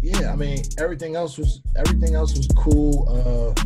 yeah, 0.00 0.32
I 0.32 0.36
mean 0.36 0.62
everything 0.78 1.16
else 1.16 1.36
was 1.38 1.60
everything 1.76 2.14
else 2.14 2.36
was 2.36 2.48
cool. 2.56 3.06
Uh, 3.08 3.60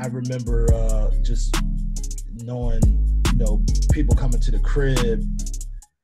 I 0.00 0.06
remember 0.06 0.72
uh, 0.72 1.10
just 1.22 1.56
knowing, 2.34 3.17
know, 3.38 3.64
people 3.92 4.14
coming 4.14 4.40
to 4.40 4.50
the 4.50 4.58
crib 4.60 5.22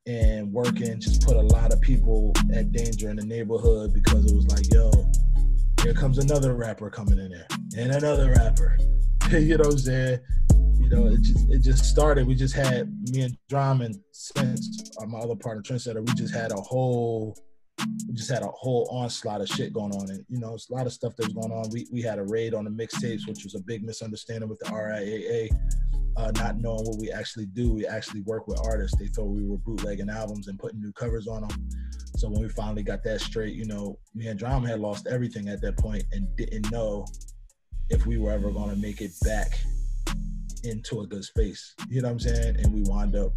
and 0.06 0.52
working 0.52 1.00
just 1.00 1.22
put 1.22 1.36
a 1.36 1.40
lot 1.40 1.72
of 1.72 1.80
people 1.80 2.32
at 2.54 2.72
danger 2.72 3.10
in 3.10 3.16
the 3.16 3.24
neighborhood 3.24 3.92
because 3.92 4.30
it 4.30 4.34
was 4.34 4.46
like, 4.48 4.72
yo, 4.72 4.90
here 5.82 5.94
comes 5.94 6.18
another 6.18 6.54
rapper 6.54 6.90
coming 6.90 7.18
in 7.18 7.30
there 7.30 7.46
and 7.76 7.92
another 7.92 8.32
rapper. 8.32 8.78
you 9.30 9.56
know 9.56 9.64
what 9.64 9.72
I'm 9.72 9.78
saying? 9.78 10.18
You 10.78 10.90
know, 10.90 11.06
it 11.06 11.22
just 11.22 11.50
it 11.50 11.62
just 11.62 11.84
started. 11.84 12.26
We 12.26 12.34
just 12.34 12.54
had 12.54 12.92
me 13.10 13.22
and 13.22 13.36
Drummond 13.48 13.96
since 14.12 14.90
uh, 15.00 15.06
my 15.06 15.18
other 15.18 15.36
partner 15.36 15.62
Trendsetter, 15.62 16.06
we 16.06 16.14
just 16.14 16.34
had 16.34 16.52
a 16.52 16.60
whole 16.60 17.36
we 18.08 18.14
just 18.14 18.30
had 18.30 18.42
a 18.42 18.48
whole 18.48 18.88
onslaught 18.90 19.40
of 19.40 19.48
shit 19.48 19.72
going 19.72 19.92
on, 19.92 20.10
and 20.10 20.24
you 20.28 20.38
know, 20.38 20.54
it's 20.54 20.70
a 20.70 20.74
lot 20.74 20.86
of 20.86 20.92
stuff 20.92 21.16
that 21.16 21.26
was 21.26 21.34
going 21.34 21.52
on. 21.52 21.70
We 21.70 21.86
we 21.90 22.02
had 22.02 22.18
a 22.18 22.24
raid 22.24 22.54
on 22.54 22.64
the 22.64 22.70
mixtapes, 22.70 23.26
which 23.26 23.44
was 23.44 23.54
a 23.54 23.60
big 23.60 23.82
misunderstanding 23.82 24.48
with 24.48 24.58
the 24.60 24.66
RIAA, 24.66 25.48
uh, 26.16 26.30
not 26.36 26.58
knowing 26.58 26.84
what 26.84 26.98
we 26.98 27.10
actually 27.10 27.46
do. 27.46 27.72
We 27.72 27.86
actually 27.86 28.20
work 28.22 28.46
with 28.46 28.60
artists. 28.64 28.96
They 28.98 29.08
thought 29.08 29.26
we 29.26 29.44
were 29.44 29.58
bootlegging 29.58 30.10
albums 30.10 30.48
and 30.48 30.58
putting 30.58 30.80
new 30.80 30.92
covers 30.92 31.26
on 31.26 31.46
them. 31.46 31.68
So 32.16 32.28
when 32.28 32.42
we 32.42 32.48
finally 32.48 32.82
got 32.82 33.02
that 33.04 33.20
straight, 33.20 33.54
you 33.54 33.66
know, 33.66 33.98
me 34.14 34.28
and 34.28 34.38
Drama 34.38 34.68
had 34.68 34.80
lost 34.80 35.06
everything 35.08 35.48
at 35.48 35.60
that 35.62 35.76
point 35.76 36.04
and 36.12 36.28
didn't 36.36 36.70
know 36.70 37.06
if 37.90 38.06
we 38.06 38.18
were 38.18 38.30
ever 38.30 38.50
going 38.50 38.70
to 38.70 38.76
make 38.76 39.00
it 39.00 39.10
back 39.24 39.58
into 40.62 41.00
a 41.00 41.06
good 41.06 41.24
space. 41.24 41.74
You 41.88 42.02
know 42.02 42.08
what 42.08 42.12
I'm 42.12 42.20
saying? 42.20 42.56
And 42.62 42.72
we 42.72 42.82
wound 42.82 43.16
up 43.16 43.32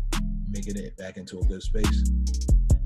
making 0.49 0.77
it 0.77 0.95
back 0.97 1.17
into 1.17 1.39
a 1.39 1.43
good 1.45 1.63
space. 1.63 2.09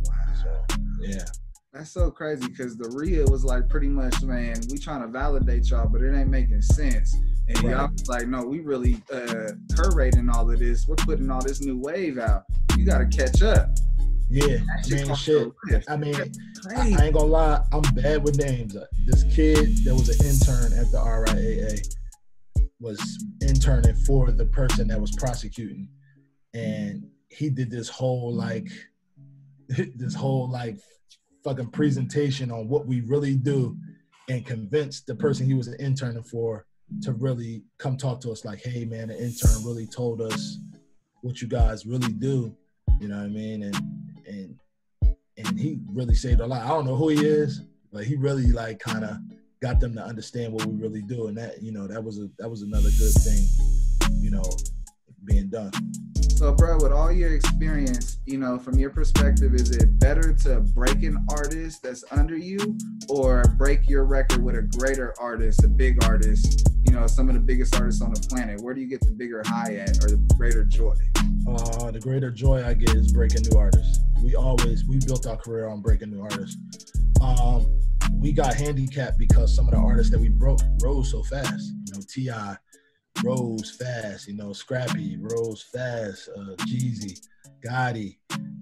Wow. 0.06 0.34
So, 0.42 0.76
yeah. 1.02 1.26
That's 1.74 1.92
so 1.92 2.12
crazy 2.12 2.48
because 2.48 2.76
the 2.76 2.90
real 2.90 3.28
was 3.28 3.46
like 3.46 3.70
pretty 3.70 3.88
much, 3.88 4.22
man, 4.24 4.60
we 4.70 4.78
trying 4.78 5.04
to 5.04 5.08
validate 5.08 5.70
y'all, 5.70 5.88
but 5.88 6.02
it 6.02 6.14
ain't 6.14 6.30
making 6.30 6.62
sense. 6.62 7.16
And 7.48 7.64
right. 7.64 7.72
y'all 7.72 7.90
was 7.90 8.10
like, 8.10 8.28
no, 8.28 8.44
we 8.44 8.60
really 8.60 9.02
uh 9.12 9.54
curating 9.72 10.34
all 10.34 10.52
of 10.52 10.60
this. 10.60 10.86
We're 10.86 10.96
putting 10.96 11.32
all 11.32 11.42
this 11.42 11.62
new 11.62 11.78
wave 11.78 12.18
out. 12.18 12.44
You 12.78 12.86
gotta 12.86 13.06
catch 13.06 13.42
up. 13.42 13.70
Yeah, 14.30 14.58
man, 14.90 15.16
shit. 15.16 15.52
I 15.88 15.96
mean, 15.96 16.16
I, 16.16 16.96
I, 16.98 17.06
ain't 17.06 17.14
gonna 17.14 17.26
lie, 17.26 17.64
I'm 17.72 17.82
bad 17.96 18.24
with 18.24 18.38
names. 18.38 18.76
This 19.06 19.24
kid 19.34 19.84
that 19.86 19.94
was 19.94 20.10
an 20.10 20.26
intern 20.26 20.78
at 20.78 20.92
the 20.92 20.98
RIAA 20.98 21.86
was 22.82 23.26
interning 23.42 23.96
for 23.96 24.32
the 24.32 24.46
person 24.46 24.90
that 24.90 25.00
was 25.00 25.12
prosecuting, 25.12 25.88
and 26.54 27.08
he 27.30 27.50
did 27.50 27.72
this 27.72 27.88
whole 27.88 28.34
like, 28.34 28.70
this 29.70 30.16
whole 30.16 30.50
like 30.50 30.78
fucking 31.44 31.72
presentation 31.72 32.52
on 32.52 32.68
what 32.68 32.86
we 32.86 33.02
really 33.02 33.36
do 33.36 33.78
and 34.30 34.46
convince 34.46 35.02
the 35.02 35.16
person 35.16 35.46
he 35.46 35.54
was 35.54 35.68
an 35.68 35.80
intern 35.80 36.22
for 36.24 36.66
to 37.02 37.14
really 37.14 37.64
come 37.78 37.98
talk 37.98 38.20
to 38.22 38.32
us 38.32 38.46
like, 38.46 38.62
hey 38.62 38.86
man, 38.86 39.08
the 39.08 39.16
intern 39.16 39.64
really 39.66 39.88
told 39.88 40.22
us 40.22 40.60
what 41.22 41.42
you 41.42 41.48
guys 41.48 41.86
really 41.86 42.12
do. 42.12 42.56
You 43.00 43.08
know 43.08 43.18
what 43.18 43.26
I 43.26 43.30
mean? 43.30 43.64
And 43.64 43.76
and 44.28 44.60
and 45.38 45.60
he 45.60 45.80
really 45.88 46.16
saved 46.16 46.42
a 46.42 46.46
lot. 46.46 46.64
I 46.64 46.68
don't 46.70 46.86
know 46.86 46.96
who 46.96 47.10
he 47.10 47.26
is, 47.26 47.62
but 47.92 48.04
he 48.04 48.16
really 48.16 48.48
like 48.52 48.80
kind 48.80 49.04
of 49.04 49.18
got 49.62 49.80
them 49.80 49.94
to 49.96 50.04
understand 50.04 50.54
what 50.54 50.66
we 50.66 50.76
really 50.76 51.02
do. 51.02 51.28
And 51.28 51.38
that, 51.38 51.62
you 51.62 51.72
know, 51.72 51.88
that 51.88 52.04
was 52.04 52.20
a 52.20 52.30
that 52.40 52.50
was 52.50 52.62
another 52.62 52.90
good 52.98 53.14
thing, 53.14 53.48
you 54.20 54.32
know, 54.32 54.44
being 55.26 55.50
done. 55.50 55.72
So, 56.42 56.52
bro, 56.52 56.78
with 56.78 56.92
all 56.92 57.12
your 57.12 57.36
experience, 57.36 58.18
you 58.26 58.40
know, 58.40 58.58
from 58.58 58.80
your 58.80 58.90
perspective, 58.90 59.54
is 59.54 59.70
it 59.78 60.00
better 60.00 60.34
to 60.38 60.62
break 60.62 61.04
an 61.04 61.24
artist 61.30 61.84
that's 61.84 62.04
under 62.10 62.36
you 62.36 62.80
or 63.10 63.44
break 63.60 63.88
your 63.88 64.06
record 64.06 64.44
with 64.44 64.56
a 64.56 64.64
greater 64.64 65.14
artist, 65.22 65.64
a 65.64 65.68
big 65.68 66.04
artist, 66.04 66.68
you 66.84 66.94
know, 66.94 67.06
some 67.06 67.30
of 67.30 67.36
the 67.36 67.40
biggest 67.40 67.76
artists 67.76 68.02
on 68.02 68.12
the 68.12 68.20
planet? 68.28 68.60
Where 68.60 68.74
do 68.74 68.82
you 68.82 68.88
get 68.88 69.02
the 69.02 69.12
bigger 69.12 69.44
high 69.46 69.76
at 69.76 70.04
or 70.04 70.08
the 70.08 70.36
greater 70.36 70.66
joy? 70.66 70.96
Uh, 71.48 71.92
the 71.92 72.00
greater 72.00 72.32
joy 72.32 72.66
I 72.66 72.74
get 72.74 72.96
is 72.96 73.14
breaking 73.14 73.44
new 73.44 73.60
artists. 73.60 74.00
We 74.24 74.34
always, 74.34 74.84
we 74.88 74.98
built 74.98 75.28
our 75.28 75.38
career 75.38 75.68
on 75.68 75.82
breaking 75.82 76.10
new 76.10 76.24
artists. 76.24 76.58
Um, 77.22 77.68
we 78.16 78.32
got 78.32 78.56
handicapped 78.56 79.20
because 79.20 79.56
some 79.56 79.68
of 79.68 79.76
the 79.76 79.80
artists 79.80 80.12
that 80.12 80.20
we 80.20 80.30
broke 80.30 80.62
rose 80.82 81.12
so 81.12 81.22
fast. 81.22 81.72
You 81.86 81.94
know, 81.94 82.02
T.I., 82.10 82.58
rose 83.24 83.72
fast. 83.72 84.28
You 84.28 84.36
know, 84.36 84.54
Scrappy 84.54 85.18
rose 85.20 85.64
fast. 85.74 86.30
Uh, 86.36 86.56
Jeezy, 86.66 87.20
Gotti, 87.66 88.18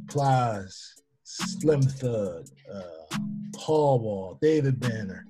Plies, 0.09 0.95
Slim 1.23 1.81
Thug, 1.81 2.45
uh, 2.73 3.17
Paul 3.55 3.99
Wall, 3.99 4.39
David 4.41 4.79
Banner. 4.79 5.25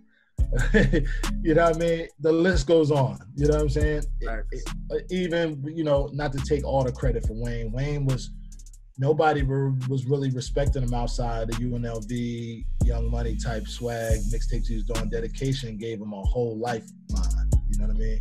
you 1.44 1.54
know 1.54 1.66
what 1.66 1.76
I 1.76 1.80
mean? 1.80 2.08
The 2.22 2.32
list 2.32 2.68
goes 2.68 2.90
on. 2.90 3.20
You 3.36 3.48
know 3.48 3.56
what 3.56 3.62
I'm 3.64 3.70
saying? 3.70 4.04
It, 4.22 4.46
it, 4.52 4.70
uh, 4.92 4.96
even 5.12 5.64
you 5.76 5.84
know, 5.84 6.10
not 6.14 6.34
to 6.34 6.40
take 6.40 6.66
all 6.66 6.84
the 6.84 6.92
credit 6.92 7.26
for 7.28 7.34
Wayne. 7.34 7.72
Wayne 7.72 8.06
was 8.06 8.32
nobody 8.98 9.44
re- 9.44 9.74
was 9.88 10.06
really 10.06 10.32
respecting 10.32 10.84
him 10.84 10.94
outside 10.94 11.50
the 11.50 11.54
UNLV 11.54 12.66
Young 12.84 13.12
Money 13.12 13.38
type 13.38 13.68
swag 13.68 14.20
mixtapes 14.32 14.68
he 14.68 14.76
was 14.76 14.84
doing. 14.86 15.10
Dedication 15.10 15.78
gave 15.78 16.02
him 16.02 16.14
a 16.14 16.22
whole 16.22 16.58
lifeline. 16.58 17.50
You 17.70 17.80
know 17.80 17.88
what 17.88 17.96
I 17.96 18.00
mean? 18.00 18.20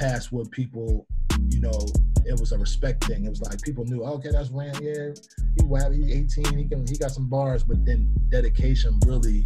Past 0.00 0.32
what 0.32 0.50
people, 0.50 1.06
you 1.50 1.60
know, 1.60 1.86
it 2.24 2.38
was 2.40 2.52
a 2.52 2.58
respect 2.58 3.04
thing. 3.04 3.26
It 3.26 3.28
was 3.28 3.42
like 3.42 3.60
people 3.62 3.84
knew, 3.84 4.02
oh, 4.02 4.14
okay, 4.14 4.30
that's 4.32 4.50
Wayne. 4.50 4.72
Yeah, 4.80 5.10
he 5.58 5.64
wab, 5.64 5.92
he's 5.92 6.10
18. 6.10 6.58
He 6.58 6.64
can, 6.64 6.86
he 6.86 6.96
got 6.96 7.10
some 7.10 7.28
bars, 7.28 7.62
but 7.62 7.84
then 7.84 8.12
dedication 8.30 8.98
really 9.06 9.44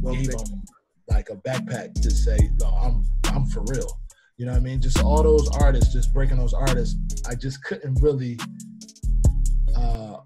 well, 0.00 0.14
gave 0.14 0.30
him 0.30 0.62
like 1.08 1.30
a 1.30 1.36
backpack 1.36 1.94
to 2.02 2.10
say, 2.10 2.36
no, 2.60 2.66
I'm, 2.66 3.04
I'm 3.32 3.46
for 3.46 3.62
real. 3.68 4.00
You 4.36 4.46
know 4.46 4.52
what 4.52 4.58
I 4.58 4.64
mean? 4.64 4.80
Just 4.80 5.00
all 5.00 5.22
those 5.22 5.48
artists, 5.50 5.92
just 5.92 6.12
breaking 6.12 6.38
those 6.38 6.54
artists. 6.54 6.96
I 7.28 7.36
just 7.36 7.62
couldn't 7.62 7.94
really 8.02 8.36
uh, 9.76 10.16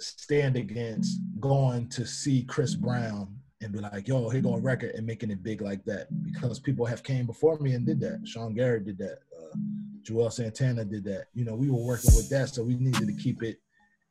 stand 0.00 0.56
against 0.56 1.20
going 1.38 1.90
to 1.90 2.06
see 2.06 2.44
Chris 2.44 2.74
Brown 2.74 3.41
and 3.62 3.72
be 3.72 3.78
like, 3.78 4.08
yo, 4.08 4.28
here 4.28 4.40
go 4.40 4.54
a 4.54 4.60
record 4.60 4.94
and 4.94 5.06
making 5.06 5.30
it 5.30 5.42
big 5.42 5.60
like 5.60 5.84
that 5.84 6.08
because 6.24 6.58
people 6.58 6.84
have 6.84 7.02
came 7.02 7.26
before 7.26 7.58
me 7.58 7.74
and 7.74 7.86
did 7.86 8.00
that. 8.00 8.20
Sean 8.24 8.54
Garrett 8.54 8.84
did 8.84 8.98
that. 8.98 9.18
Uh, 9.36 9.56
Juelz 10.02 10.32
Santana 10.32 10.84
did 10.84 11.04
that. 11.04 11.26
You 11.34 11.44
know, 11.44 11.54
we 11.54 11.70
were 11.70 11.84
working 11.84 12.14
with 12.14 12.28
that, 12.30 12.48
so 12.48 12.62
we 12.64 12.74
needed 12.74 13.06
to 13.06 13.14
keep 13.14 13.42
it 13.42 13.58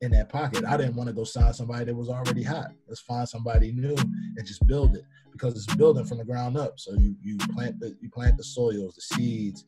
in 0.01 0.11
that 0.11 0.29
pocket. 0.29 0.65
I 0.65 0.77
didn't 0.77 0.95
want 0.95 1.09
to 1.09 1.13
go 1.13 1.23
sign 1.23 1.53
somebody 1.53 1.85
that 1.85 1.95
was 1.95 2.09
already 2.09 2.43
hot. 2.43 2.71
Let's 2.87 3.01
find 3.01 3.27
somebody 3.27 3.71
new 3.71 3.95
and 3.95 4.47
just 4.47 4.65
build 4.65 4.95
it 4.95 5.03
because 5.31 5.55
it's 5.55 5.75
building 5.75 6.05
from 6.05 6.17
the 6.17 6.25
ground 6.25 6.57
up. 6.57 6.79
So 6.79 6.93
you 6.93 7.15
you 7.21 7.37
plant 7.37 7.79
the 7.79 7.95
you 8.01 8.09
plant 8.09 8.37
the 8.37 8.43
soils, 8.43 8.95
the 8.95 9.01
seeds, 9.01 9.65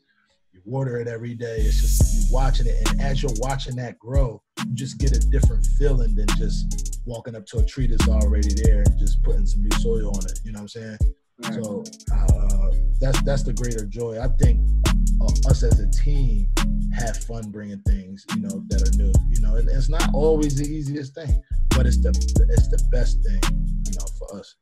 you 0.51 0.61
water 0.65 0.97
it 0.97 1.07
every 1.07 1.35
day. 1.35 1.57
It's 1.57 1.81
just 1.81 2.15
you 2.15 2.33
watching 2.33 2.67
it, 2.67 2.89
and 2.89 3.01
as 3.01 3.21
you're 3.21 3.31
watching 3.37 3.75
that 3.77 3.99
grow, 3.99 4.41
you 4.65 4.73
just 4.73 4.97
get 4.97 5.11
a 5.11 5.19
different 5.19 5.65
feeling 5.77 6.15
than 6.15 6.27
just 6.37 6.92
walking 7.05 7.35
up 7.35 7.45
to 7.47 7.59
a 7.59 7.65
tree 7.65 7.87
that's 7.87 8.07
already 8.07 8.53
there 8.63 8.81
and 8.81 8.97
just 8.97 9.21
putting 9.23 9.45
some 9.45 9.63
new 9.63 9.77
soil 9.79 10.09
on 10.09 10.25
it. 10.25 10.39
You 10.43 10.51
know 10.51 10.57
what 10.57 10.75
I'm 10.75 10.97
saying? 10.97 10.97
So 11.51 11.83
uh, 12.13 12.71
that's 13.01 13.21
that's 13.23 13.43
the 13.43 13.53
greater 13.53 13.85
joy. 13.85 14.19
I 14.21 14.27
think 14.39 14.61
uh, 15.21 15.49
us 15.49 15.63
as 15.63 15.79
a 15.79 15.89
team 15.91 16.49
have 16.95 17.17
fun 17.17 17.49
bringing 17.49 17.81
things, 17.81 18.25
you 18.35 18.41
know, 18.41 18.63
that 18.69 18.87
are 18.87 18.97
new. 18.97 19.11
You 19.29 19.41
know, 19.41 19.55
and 19.55 19.67
it's 19.67 19.89
not 19.89 20.13
always 20.13 20.55
the 20.55 20.65
easiest 20.65 21.15
thing, 21.15 21.43
but 21.71 21.85
it's 21.85 21.97
the 21.97 22.09
it's 22.49 22.69
the 22.69 22.81
best 22.91 23.23
thing, 23.23 23.41
you 23.87 23.97
know, 23.97 24.05
for 24.17 24.39
us. 24.39 24.55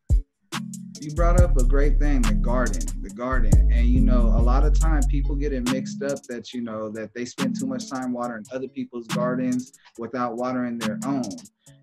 You 1.02 1.10
brought 1.16 1.42
up 1.42 1.58
a 1.58 1.64
great 1.64 1.98
thing, 1.98 2.22
the 2.22 2.36
garden, 2.36 2.84
the 3.02 3.10
garden, 3.10 3.72
and 3.74 3.88
you 3.88 4.02
know, 4.02 4.22
a 4.22 4.44
lot 4.44 4.64
of 4.64 4.80
time 4.80 5.02
people 5.10 5.36
get 5.36 5.52
it 5.52 5.68
mixed 5.72 6.04
up 6.04 6.22
that 6.30 6.54
you 6.54 6.62
know 6.62 6.90
that 6.92 7.12
they 7.16 7.26
spend 7.26 7.60
too 7.60 7.66
much 7.66 7.90
time 7.90 8.14
watering 8.14 8.46
other 8.54 8.68
people's 8.68 9.08
gardens 9.08 9.74
without 9.98 10.36
watering 10.36 10.78
their 10.78 11.00
own. 11.04 11.24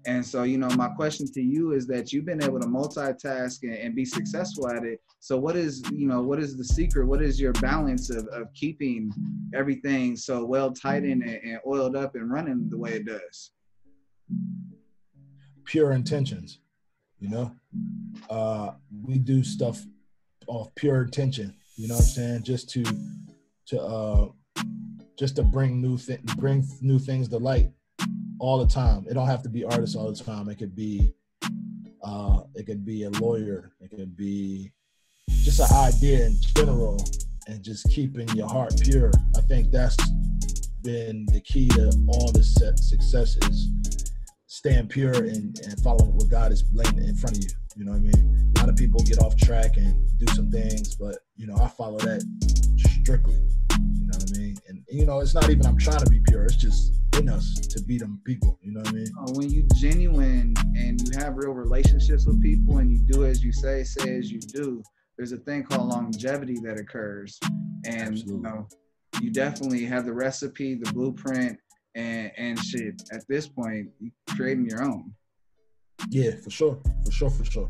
And 0.07 0.25
so, 0.25 0.45
you 0.45 0.57
know, 0.57 0.69
my 0.71 0.87
question 0.91 1.27
to 1.33 1.43
you 1.43 1.73
is 1.73 1.89
that 1.89 2.13
you've 2.13 2.27
been 2.27 2.41
able 2.45 2.61
to 2.61 2.69
multitask 2.69 3.65
and, 3.65 3.75
and, 3.75 3.95
be 3.97 4.05
successful 4.05 4.69
at 4.69 4.85
it. 4.85 5.01
So 5.19 5.37
what 5.37 5.57
is, 5.57 5.83
you 5.93 6.07
know, 6.07 6.23
what 6.23 6.39
is 6.39 6.57
the 6.57 6.63
secret? 6.63 7.05
What 7.05 7.21
is 7.21 7.41
your 7.41 7.53
balance 7.55 8.11
of, 8.11 8.25
of 8.29 8.55
keeping 8.55 9.13
everything 9.53 10.15
so 10.15 10.45
well 10.45 10.71
tightened 10.71 11.25
and, 11.25 11.43
and 11.43 11.59
oiled 11.67 11.97
up 11.97 12.15
and 12.15 12.31
running 12.31 12.69
the 12.71 12.79
way 12.79 12.93
it 12.93 13.07
does? 13.07 13.51
Pure 15.65 15.91
intentions, 15.91 16.61
you 17.21 17.29
know, 17.29 17.53
uh, 18.31 18.73
we 19.05 19.19
do 19.19 19.43
stuff 19.43 19.85
off 20.47 20.75
pure 20.75 21.03
intention, 21.03 21.55
you 21.77 21.89
know 21.89 21.95
what 21.95 22.05
I'm 22.05 22.09
saying? 22.09 22.43
Just 22.43 22.71
to, 22.71 22.85
to, 23.67 23.81
uh, 23.81 24.29
just 25.19 25.37
to 25.37 25.43
bring 25.43 25.81
new 25.81 25.99
thing, 25.99 26.21
bring 26.37 26.67
new 26.81 26.99
things 26.99 27.29
to 27.29 27.39
light 27.39 27.71
all 28.39 28.65
the 28.65 28.73
time. 28.73 29.05
It 29.11 29.15
don't 29.15 29.27
have 29.27 29.43
to 29.43 29.49
be 29.49 29.65
artists 29.65 29.97
all 29.97 30.13
the 30.13 30.25
time. 30.25 30.49
It 30.49 30.59
could 30.59 30.77
be 30.77 31.13
uh, 32.03 32.43
it 32.55 32.67
could 32.67 32.85
be 32.85 33.05
a 33.05 33.11
lawyer. 33.11 33.73
It 33.81 33.91
could 33.91 34.17
be 34.17 34.73
just 35.29 35.61
an 35.61 35.67
idea 35.77 36.27
in 36.27 36.37
general, 36.57 37.05
and 37.49 37.63
just 37.63 37.89
keeping 37.91 38.29
your 38.31 38.49
heart 38.49 38.75
pure. 38.81 39.11
I 39.37 39.41
think 39.43 39.71
that's 39.71 39.97
been 40.83 41.27
the 41.33 41.41
key 41.41 41.69
to 41.69 41.91
all 42.09 42.31
the 42.33 42.43
success 42.45 43.37
is 43.49 44.08
staying 44.49 44.89
pure 44.89 45.13
and, 45.13 45.61
and 45.61 45.81
following 45.83 46.15
what 46.17 46.29
God 46.29 46.53
is 46.53 46.65
laying 46.73 46.99
in 47.07 47.15
front 47.15 47.37
of 47.37 47.45
you. 47.45 47.51
You 47.77 47.85
know 47.85 47.93
what 47.93 47.99
I 47.99 48.01
mean? 48.01 48.53
A 48.57 48.61
lot 48.61 48.69
of 48.69 48.77
people 48.77 49.01
get 49.05 49.21
off 49.21 49.37
track 49.37 49.77
and 49.77 49.95
do 50.19 50.27
some 50.35 50.51
things, 50.51 50.97
but 50.97 51.19
you 51.37 51.47
know, 51.47 51.55
I 51.57 51.69
follow 51.69 51.99
that 51.99 52.25
strictly. 52.77 53.35
You 53.35 54.07
know 54.07 54.19
what 54.19 54.31
I 54.35 54.39
mean? 54.39 54.57
And 54.67 54.83
you 54.91 55.07
know, 55.07 55.21
it's 55.21 55.35
not 55.35 55.49
even 55.51 55.65
I'm 55.67 55.79
trying 55.79 56.01
to 56.01 56.11
be 56.11 56.21
pure. 56.27 56.45
It's 56.45 56.57
just 56.57 56.95
in 57.19 57.29
us 57.29 57.55
to 57.69 57.83
be 57.83 57.99
them 57.99 58.21
people. 58.25 58.59
You 58.63 58.73
know 58.73 58.81
what 58.81 58.89
I 58.89 58.93
mean? 58.93 59.13
Uh, 59.19 59.33
when 59.33 59.51
you 59.51 59.69
genuine 59.77 60.55
and 60.75 61.01
you 61.01 61.19
have 61.19 61.37
real 61.37 61.53
relationships 61.53 62.27
with 62.27 62.43
people 62.43 62.79
and 62.79 62.91
you 62.91 62.99
do 63.01 63.27
as 63.27 63.45
you 63.45 63.53
say, 63.53 63.85
say 63.85 64.17
as 64.17 64.33
you 64.33 64.41
do, 64.41 64.83
there's 65.19 65.33
a 65.33 65.37
thing 65.37 65.63
called 65.63 65.89
longevity 65.89 66.57
that 66.65 66.81
occurs. 66.81 67.39
And 67.85 68.15
Absolutely. 68.15 68.35
you 68.35 68.43
know, 68.43 68.69
you 69.21 69.31
definitely 69.31 69.85
have 69.85 70.07
the 70.07 70.13
recipe, 70.13 70.75
the 70.75 70.91
blueprint, 70.93 71.59
and 71.94 72.33
and 72.37 72.59
shit. 72.59 73.03
At 73.12 73.27
this 73.29 73.48
point, 73.48 73.88
you 73.98 74.11
creating 74.37 74.66
your 74.66 74.83
own. 74.83 75.12
Yeah, 76.11 76.33
for 76.42 76.51
sure, 76.51 76.81
for 77.05 77.12
sure, 77.12 77.31
for 77.31 77.44
sure. 77.44 77.68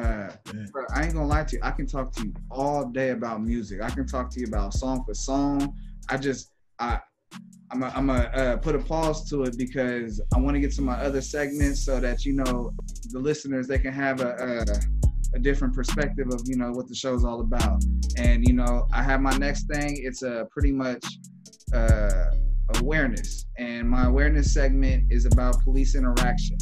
Uh, 0.00 0.30
bro, 0.72 0.84
I 0.94 1.04
ain't 1.04 1.14
gonna 1.14 1.26
lie 1.26 1.44
to 1.44 1.56
you. 1.56 1.62
I 1.62 1.70
can 1.72 1.86
talk 1.86 2.12
to 2.12 2.24
you 2.24 2.32
all 2.50 2.86
day 2.86 3.10
about 3.10 3.42
music. 3.42 3.82
I 3.82 3.90
can 3.90 4.06
talk 4.06 4.30
to 4.30 4.40
you 4.40 4.46
about 4.46 4.72
song 4.72 5.04
for 5.04 5.14
song. 5.14 5.76
I 6.08 6.16
just, 6.16 6.52
I, 6.78 7.00
I'm 7.70 7.80
gonna 7.80 8.30
uh, 8.34 8.56
put 8.56 8.74
a 8.74 8.78
pause 8.78 9.28
to 9.30 9.44
it 9.44 9.58
because 9.58 10.20
I 10.34 10.38
want 10.38 10.54
to 10.54 10.60
get 10.60 10.72
to 10.72 10.82
my 10.82 10.94
other 10.94 11.20
segments 11.20 11.84
so 11.84 12.00
that 12.00 12.24
you 12.24 12.34
know 12.34 12.72
the 13.10 13.18
listeners 13.18 13.66
they 13.66 13.78
can 13.78 13.92
have 13.92 14.20
a, 14.20 14.64
a, 14.64 15.36
a 15.36 15.38
different 15.38 15.74
perspective 15.74 16.28
of 16.32 16.40
you 16.46 16.56
know 16.56 16.70
what 16.72 16.88
the 16.88 16.94
show's 16.94 17.24
all 17.24 17.40
about. 17.40 17.82
And 18.16 18.46
you 18.46 18.54
know, 18.54 18.86
I 18.92 19.02
have 19.02 19.20
my 19.20 19.36
next 19.38 19.68
thing. 19.68 19.98
It's 20.02 20.22
a 20.22 20.46
pretty 20.50 20.72
much 20.72 21.04
uh, 21.74 22.30
awareness, 22.80 23.46
and 23.58 23.88
my 23.88 24.06
awareness 24.06 24.52
segment 24.52 25.10
is 25.10 25.26
about 25.26 25.62
police 25.62 25.94
interaction. 25.94 26.56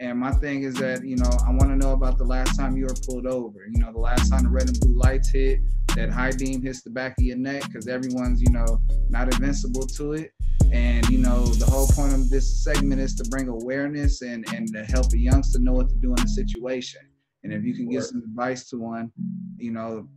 And 0.00 0.16
my 0.18 0.30
thing 0.30 0.62
is 0.62 0.74
that, 0.76 1.04
you 1.04 1.16
know, 1.16 1.30
I 1.44 1.50
want 1.50 1.70
to 1.70 1.76
know 1.76 1.92
about 1.92 2.18
the 2.18 2.24
last 2.24 2.56
time 2.56 2.76
you 2.76 2.84
were 2.84 2.94
pulled 3.04 3.26
over. 3.26 3.66
You 3.68 3.80
know, 3.80 3.92
the 3.92 3.98
last 3.98 4.30
time 4.30 4.44
the 4.44 4.48
red 4.48 4.68
and 4.68 4.78
blue 4.78 4.96
lights 4.96 5.30
hit, 5.32 5.58
that 5.96 6.10
high 6.10 6.30
beam 6.30 6.62
hits 6.62 6.82
the 6.82 6.90
back 6.90 7.16
of 7.18 7.24
your 7.24 7.36
neck, 7.36 7.64
because 7.64 7.88
everyone's, 7.88 8.40
you 8.40 8.50
know, 8.52 8.80
not 9.08 9.32
invincible 9.34 9.86
to 9.86 10.12
it. 10.12 10.32
And, 10.70 11.08
you 11.08 11.18
know, 11.18 11.46
the 11.46 11.66
whole 11.66 11.88
point 11.88 12.12
of 12.12 12.30
this 12.30 12.62
segment 12.62 13.00
is 13.00 13.16
to 13.16 13.24
bring 13.28 13.48
awareness 13.48 14.22
and, 14.22 14.44
and 14.54 14.72
to 14.72 14.84
help 14.84 15.12
a 15.12 15.18
youngster 15.18 15.58
know 15.58 15.72
what 15.72 15.88
to 15.88 15.96
do 15.96 16.12
in 16.12 16.20
a 16.20 16.28
situation. 16.28 17.00
And 17.42 17.52
if 17.52 17.64
you 17.64 17.74
can 17.74 17.88
give 17.88 18.04
some 18.04 18.22
advice 18.22 18.68
to 18.68 18.78
one, 18.78 19.10
you 19.56 19.72
know, 19.72 20.08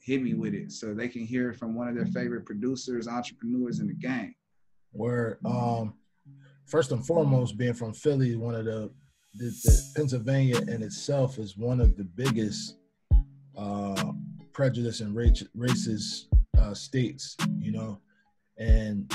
hit 0.00 0.22
me 0.22 0.34
with 0.34 0.54
it 0.54 0.70
so 0.72 0.94
they 0.94 1.08
can 1.08 1.26
hear 1.26 1.50
it 1.50 1.58
from 1.58 1.74
one 1.74 1.88
of 1.88 1.94
their 1.94 2.06
favorite 2.06 2.46
producers, 2.46 3.08
entrepreneurs 3.08 3.80
in 3.80 3.88
the 3.88 3.94
game. 3.94 4.34
Where, 4.96 5.38
um, 5.44 5.94
first 6.64 6.92
and 6.92 7.06
foremost, 7.06 7.58
being 7.58 7.74
from 7.74 7.92
Philly, 7.92 8.36
one 8.36 8.54
of 8.54 8.64
the 8.64 8.90
the, 9.38 9.50
the 9.64 9.92
Pennsylvania 9.94 10.58
in 10.68 10.82
itself 10.82 11.38
is 11.38 11.58
one 11.58 11.80
of 11.80 11.96
the 11.96 12.04
biggest 12.04 12.76
uh, 13.56 14.12
prejudice 14.52 15.00
and 15.00 15.14
race, 15.14 15.44
racist 15.56 16.24
uh, 16.58 16.72
states, 16.72 17.36
you 17.58 17.72
know. 17.72 18.00
And 18.58 19.10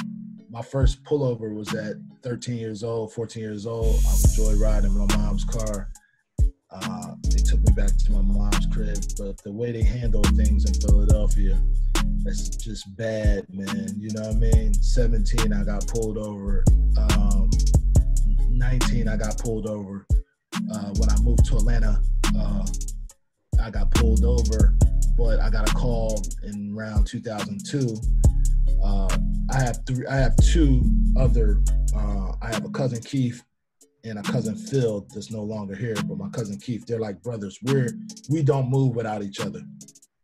my 0.50 0.62
first 0.62 1.04
pullover 1.04 1.56
was 1.56 1.74
at 1.74 1.96
13 2.22 2.58
years 2.58 2.84
old, 2.84 3.14
14 3.14 3.42
years 3.42 3.66
old. 3.66 3.86
I 3.86 4.12
was 4.12 4.38
joyriding 4.38 4.92
my 4.92 5.18
mom's 5.18 5.44
car. 5.44 5.90
Uh, 6.70 7.16
they 7.24 7.42
took 7.42 7.60
me 7.62 7.74
back 7.74 7.90
to 7.98 8.12
my 8.12 8.22
mom's 8.22 8.68
crib, 8.68 8.98
but 9.18 9.42
the 9.44 9.52
way 9.52 9.72
they 9.72 9.84
handle 9.84 10.24
things 10.24 10.66
in 10.66 10.74
Philadelphia, 10.76 11.60
it's 12.26 12.50
just 12.50 12.96
bad, 12.96 13.46
man. 13.50 13.96
You 13.98 14.10
know 14.14 14.22
what 14.22 14.36
I 14.36 14.40
mean? 14.40 14.74
17, 14.74 15.54
I 15.54 15.64
got 15.64 15.88
pulled 15.88 16.18
over. 16.18 16.64
Um, 16.98 17.50
19, 18.50 19.08
I 19.08 19.18
got 19.18 19.38
pulled 19.38 19.68
over. 19.68 20.06
Uh, 20.74 20.94
when 20.98 21.10
I 21.10 21.20
moved 21.22 21.46
to 21.46 21.58
Atlanta, 21.58 22.02
uh, 22.38 22.66
I 23.62 23.70
got 23.70 23.92
pulled 23.92 24.24
over, 24.24 24.76
but 25.18 25.40
I 25.40 25.50
got 25.50 25.70
a 25.70 25.74
call 25.74 26.22
in 26.44 26.74
around 26.76 27.08
2002. 27.08 27.96
Uh, 28.84 29.18
I 29.52 29.62
have 29.62 29.80
three. 29.86 30.06
I 30.08 30.16
have 30.16 30.36
two 30.38 30.84
other. 31.18 31.62
Uh, 31.96 32.34
I 32.42 32.54
have 32.54 32.66
a 32.66 32.70
cousin 32.70 33.02
Keith 33.02 33.44
and 34.04 34.18
a 34.18 34.24
cousin 34.24 34.56
Phil 34.56 35.06
that's 35.14 35.32
no 35.32 35.44
longer 35.44 35.76
here, 35.76 35.96
but 36.06 36.18
my 36.18 36.30
cousin 36.30 36.60
Keith. 36.60 36.86
They're 36.86 37.00
like 37.00 37.22
brothers. 37.22 37.60
We're 37.64 37.90
we 38.30 38.44
don't 38.44 38.70
move 38.70 38.96
without 38.96 39.24
each 39.24 39.40
other. 39.40 39.62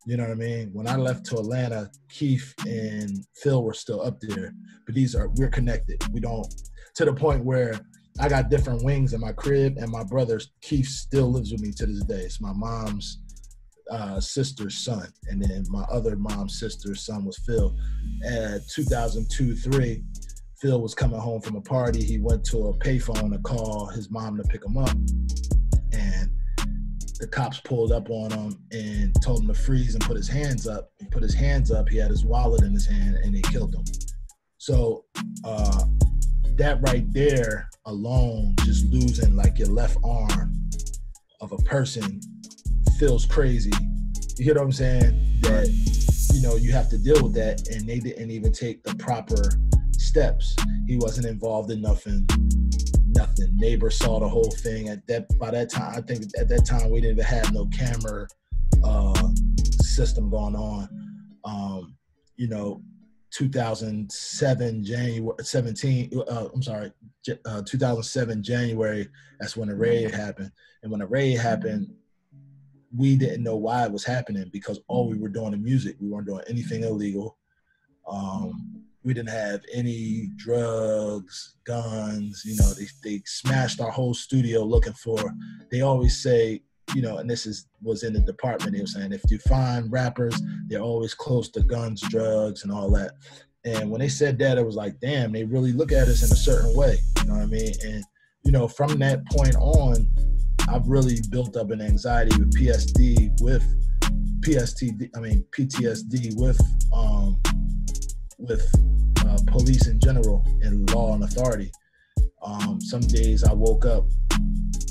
You 0.06 0.16
know 0.16 0.24
what 0.24 0.32
I 0.32 0.36
mean? 0.36 0.70
When 0.72 0.86
I 0.86 0.96
left 0.96 1.26
to 1.26 1.36
Atlanta, 1.36 1.90
Keith 2.08 2.54
and 2.66 3.24
Phil 3.34 3.62
were 3.62 3.74
still 3.74 4.00
up 4.00 4.20
there, 4.20 4.54
but 4.86 4.94
these 4.94 5.14
are 5.14 5.28
we're 5.36 5.50
connected. 5.50 6.02
We 6.12 6.20
don't 6.20 6.46
to 6.94 7.04
the 7.04 7.12
point 7.12 7.44
where 7.44 7.78
I 8.20 8.28
got 8.28 8.48
different 8.48 8.84
wings 8.84 9.12
in 9.12 9.20
my 9.20 9.32
crib, 9.32 9.76
and 9.76 9.90
my 9.90 10.04
brother 10.04 10.40
Keith 10.62 10.86
still 10.86 11.30
lives 11.30 11.52
with 11.52 11.60
me 11.60 11.72
to 11.72 11.86
this 11.86 12.04
day. 12.04 12.22
It's 12.22 12.40
my 12.40 12.52
mom's 12.52 13.20
uh, 13.90 14.20
sister's 14.20 14.78
son, 14.78 15.08
and 15.28 15.42
then 15.42 15.64
my 15.68 15.82
other 15.84 16.16
mom's 16.16 16.58
sister's 16.58 17.04
son 17.04 17.24
was 17.24 17.38
Phil. 17.38 17.76
At 18.24 18.68
2002 18.68 19.56
3, 19.56 20.02
Phil 20.60 20.80
was 20.80 20.94
coming 20.94 21.20
home 21.20 21.40
from 21.40 21.56
a 21.56 21.60
party. 21.60 22.02
He 22.02 22.18
went 22.18 22.44
to 22.46 22.68
a 22.68 22.78
payphone 22.78 23.32
to 23.32 23.38
call 23.38 23.86
his 23.86 24.10
mom 24.10 24.36
to 24.38 24.42
pick 24.44 24.64
him 24.64 24.76
up, 24.76 24.96
the 27.18 27.26
cops 27.26 27.60
pulled 27.60 27.92
up 27.92 28.08
on 28.10 28.30
him 28.30 28.58
and 28.70 29.14
told 29.22 29.42
him 29.42 29.48
to 29.48 29.54
freeze 29.54 29.94
and 29.94 30.04
put 30.04 30.16
his 30.16 30.28
hands 30.28 30.66
up. 30.68 30.92
He 31.00 31.06
put 31.06 31.22
his 31.22 31.34
hands 31.34 31.70
up. 31.70 31.88
He 31.88 31.98
had 31.98 32.10
his 32.10 32.24
wallet 32.24 32.62
in 32.62 32.72
his 32.72 32.86
hand, 32.86 33.16
and 33.16 33.34
they 33.34 33.42
killed 33.42 33.74
him. 33.74 33.84
So 34.58 35.04
uh, 35.44 35.84
that 36.56 36.80
right 36.82 37.10
there 37.12 37.68
alone, 37.86 38.54
just 38.64 38.86
losing 38.86 39.34
like 39.34 39.58
your 39.58 39.68
left 39.68 39.98
arm 40.04 40.54
of 41.40 41.52
a 41.52 41.58
person 41.58 42.20
feels 42.98 43.26
crazy. 43.26 43.72
You 44.36 44.44
hear 44.44 44.54
what 44.54 44.62
I'm 44.62 44.72
saying? 44.72 45.40
That 45.42 45.68
you 46.34 46.42
know 46.42 46.56
you 46.56 46.72
have 46.72 46.88
to 46.90 46.98
deal 46.98 47.22
with 47.22 47.34
that, 47.34 47.68
and 47.68 47.88
they 47.88 47.98
didn't 47.98 48.30
even 48.30 48.52
take 48.52 48.84
the 48.84 48.94
proper 48.96 49.42
steps. 49.92 50.54
He 50.86 50.96
wasn't 50.96 51.26
involved 51.26 51.70
in 51.70 51.80
nothing. 51.80 52.28
Nothing. 53.18 53.56
Neighbor 53.56 53.90
saw 53.90 54.20
the 54.20 54.28
whole 54.28 54.52
thing. 54.62 54.90
At 54.90 55.04
that 55.08 55.26
by 55.40 55.50
that 55.50 55.70
time, 55.70 55.92
I 55.96 56.00
think 56.00 56.26
at 56.38 56.48
that 56.50 56.64
time 56.64 56.88
we 56.88 57.00
didn't 57.00 57.24
have 57.24 57.52
no 57.52 57.66
camera 57.66 58.28
uh, 58.84 59.28
system 59.82 60.30
going 60.30 60.54
on. 60.54 60.88
Um, 61.44 61.96
you 62.36 62.46
know, 62.46 62.80
2007 63.32 64.84
January 64.84 65.34
17. 65.40 66.12
Uh, 66.30 66.48
I'm 66.54 66.62
sorry, 66.62 66.92
uh, 67.44 67.62
2007 67.66 68.40
January. 68.40 69.08
That's 69.40 69.56
when 69.56 69.68
the 69.68 69.74
raid 69.74 70.14
happened. 70.14 70.52
And 70.84 70.92
when 70.92 71.00
the 71.00 71.06
raid 71.08 71.38
happened, 71.38 71.92
we 72.96 73.16
didn't 73.16 73.42
know 73.42 73.56
why 73.56 73.84
it 73.84 73.90
was 73.90 74.04
happening 74.04 74.48
because 74.52 74.78
all 74.86 75.08
we 75.08 75.18
were 75.18 75.28
doing 75.28 75.54
in 75.54 75.64
music. 75.64 75.96
We 76.00 76.08
weren't 76.08 76.28
doing 76.28 76.44
anything 76.46 76.84
illegal. 76.84 77.36
Um, 78.08 78.84
we 79.08 79.14
didn't 79.14 79.30
have 79.30 79.62
any 79.72 80.28
drugs, 80.36 81.54
guns. 81.64 82.42
You 82.44 82.56
know, 82.56 82.74
they 82.74 82.86
they 83.02 83.22
smashed 83.24 83.80
our 83.80 83.90
whole 83.90 84.12
studio 84.12 84.62
looking 84.62 84.92
for. 84.92 85.18
They 85.70 85.80
always 85.80 86.22
say 86.22 86.60
you 86.94 87.00
know, 87.00 87.16
and 87.16 87.28
this 87.28 87.46
is 87.46 87.68
was 87.80 88.02
in 88.02 88.12
the 88.12 88.20
department. 88.20 88.74
They 88.74 88.82
were 88.82 88.86
saying 88.86 89.14
if 89.14 89.22
you 89.30 89.38
find 89.38 89.90
rappers, 89.90 90.38
they're 90.66 90.82
always 90.82 91.14
close 91.14 91.48
to 91.52 91.62
guns, 91.62 92.02
drugs, 92.02 92.64
and 92.64 92.72
all 92.72 92.90
that. 92.90 93.12
And 93.64 93.90
when 93.90 94.00
they 94.00 94.10
said 94.10 94.38
that, 94.40 94.58
it 94.58 94.66
was 94.66 94.76
like, 94.76 95.00
damn, 95.00 95.32
they 95.32 95.44
really 95.44 95.72
look 95.72 95.90
at 95.90 96.06
us 96.06 96.22
in 96.22 96.30
a 96.30 96.36
certain 96.36 96.76
way. 96.76 96.98
You 97.20 97.28
know 97.28 97.34
what 97.36 97.44
I 97.44 97.46
mean? 97.46 97.72
And 97.82 98.04
you 98.44 98.52
know, 98.52 98.68
from 98.68 98.98
that 98.98 99.24
point 99.30 99.56
on, 99.56 100.06
I've 100.68 100.86
really 100.86 101.20
built 101.30 101.56
up 101.56 101.70
an 101.70 101.80
anxiety 101.80 102.36
with 102.38 102.54
PSD, 102.54 103.40
with 103.40 103.64
PSTD, 104.40 105.08
I 105.16 105.20
mean 105.20 105.46
PTSD, 105.56 106.36
with 106.36 106.60
um, 106.92 107.40
with 108.38 108.70
uh, 109.26 109.38
police 109.46 109.86
in 109.88 110.00
general 110.00 110.44
and 110.62 110.88
law 110.94 111.14
and 111.14 111.24
authority. 111.24 111.70
Um, 112.42 112.80
some 112.80 113.00
days 113.00 113.44
I 113.44 113.52
woke 113.52 113.84
up 113.84 114.06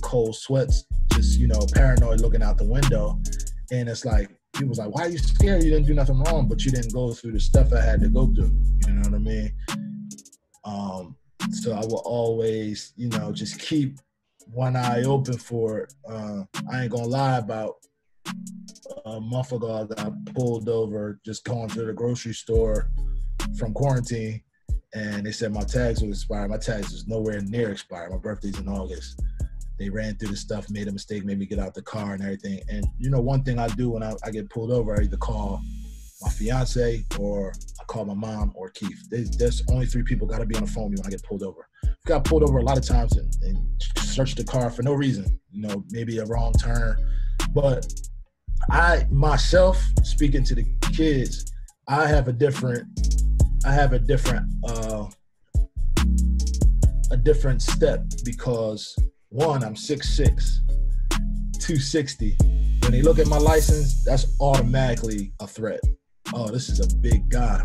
cold 0.01 0.35
sweats 0.35 0.85
just 1.13 1.39
you 1.39 1.47
know 1.47 1.59
paranoid 1.73 2.21
looking 2.21 2.43
out 2.43 2.57
the 2.57 2.65
window, 2.65 3.19
and 3.71 3.89
it's 3.89 4.05
like 4.05 4.29
he 4.57 4.65
was 4.65 4.77
like, 4.77 4.93
"Why 4.93 5.03
are 5.03 5.09
you 5.09 5.17
scared? 5.17 5.63
You 5.63 5.71
didn't 5.71 5.87
do 5.87 5.93
nothing 5.93 6.19
wrong, 6.19 6.47
but 6.47 6.63
you 6.65 6.71
didn't 6.71 6.93
go 6.93 7.13
through 7.13 7.31
the 7.31 7.39
stuff 7.39 7.73
I 7.73 7.81
had 7.81 8.01
to 8.01 8.09
go 8.09 8.27
through." 8.27 8.51
You 8.85 8.93
know 8.93 9.09
what 9.09 9.13
I 9.13 9.17
mean? 9.17 9.53
Um, 10.65 11.15
so 11.51 11.71
I 11.73 11.79
will 11.85 12.03
always, 12.05 12.93
you 12.97 13.07
know, 13.09 13.31
just 13.31 13.59
keep 13.59 13.99
one 14.51 14.75
eye 14.75 15.03
open 15.03 15.37
for 15.37 15.79
it. 15.79 15.93
Uh, 16.07 16.43
I 16.71 16.83
ain't 16.83 16.91
gonna 16.91 17.07
lie 17.07 17.37
about 17.37 17.75
a 19.05 19.21
month 19.21 19.53
ago. 19.53 19.73
I 19.73 19.95
got 19.95 20.13
pulled 20.35 20.67
over 20.67 21.19
just 21.25 21.45
going 21.45 21.69
to 21.69 21.85
the 21.85 21.93
grocery 21.93 22.33
store 22.33 22.89
from 23.57 23.73
quarantine, 23.73 24.41
and 24.93 25.25
they 25.25 25.31
said 25.31 25.53
my 25.53 25.63
tags 25.63 26.01
were 26.01 26.09
expired. 26.09 26.49
My 26.49 26.57
tags 26.57 26.91
was 26.91 27.07
nowhere 27.07 27.41
near 27.41 27.71
expired. 27.71 28.11
My 28.11 28.17
birthday's 28.17 28.59
in 28.59 28.67
August 28.67 29.21
they 29.77 29.89
ran 29.89 30.15
through 30.15 30.29
the 30.29 30.35
stuff, 30.35 30.69
made 30.69 30.87
a 30.87 30.91
mistake, 30.91 31.23
made 31.23 31.37
me 31.37 31.45
get 31.45 31.59
out 31.59 31.73
the 31.73 31.81
car 31.81 32.13
and 32.13 32.23
everything. 32.23 32.59
And 32.69 32.85
you 32.97 33.09
know, 33.09 33.21
one 33.21 33.43
thing 33.43 33.59
I 33.59 33.67
do 33.67 33.91
when 33.91 34.03
I, 34.03 34.13
I 34.23 34.31
get 34.31 34.49
pulled 34.49 34.71
over, 34.71 34.99
I 34.99 35.03
either 35.03 35.17
call 35.17 35.61
my 36.21 36.29
fiance 36.29 37.05
or 37.19 37.53
I 37.79 37.83
call 37.83 38.05
my 38.05 38.15
mom 38.15 38.51
or 38.55 38.69
Keith. 38.69 39.07
There's, 39.09 39.63
only 39.69 39.85
three 39.85 40.03
people 40.03 40.27
got 40.27 40.39
to 40.39 40.45
be 40.45 40.55
on 40.55 40.65
the 40.65 40.71
phone 40.71 40.89
when 40.89 41.05
I 41.05 41.09
get 41.09 41.23
pulled 41.23 41.43
over. 41.43 41.67
I 41.85 41.89
got 42.05 42.23
pulled 42.23 42.43
over 42.43 42.57
a 42.57 42.63
lot 42.63 42.77
of 42.77 42.85
times 42.85 43.17
and, 43.17 43.31
and 43.43 43.57
searched 43.99 44.37
the 44.37 44.43
car 44.43 44.71
for 44.71 44.81
no 44.81 44.93
reason. 44.93 45.39
You 45.51 45.67
know, 45.67 45.83
maybe 45.91 46.17
a 46.17 46.25
wrong 46.25 46.53
turn, 46.53 46.97
but 47.53 47.87
I 48.71 49.05
myself 49.11 49.83
speaking 50.03 50.43
to 50.45 50.55
the 50.55 50.65
kids, 50.93 51.51
I 51.87 52.07
have 52.07 52.27
a 52.27 52.33
different, 52.33 52.87
I 53.67 53.71
have 53.73 53.91
a 53.91 53.99
different, 53.99 54.47
uh, 54.63 55.07
a 57.11 57.17
different 57.17 57.61
step 57.61 58.01
because 58.23 58.95
one, 59.27 59.61
I'm 59.61 59.75
6'6, 59.75 60.59
260. 61.59 62.37
When 62.83 62.93
they 62.93 63.01
look 63.01 63.19
at 63.19 63.27
my 63.27 63.37
license, 63.37 64.05
that's 64.05 64.37
automatically 64.39 65.33
a 65.41 65.47
threat. 65.47 65.81
Oh, 66.33 66.47
this 66.47 66.69
is 66.69 66.79
a 66.79 66.95
big 66.99 67.27
guy. 67.29 67.61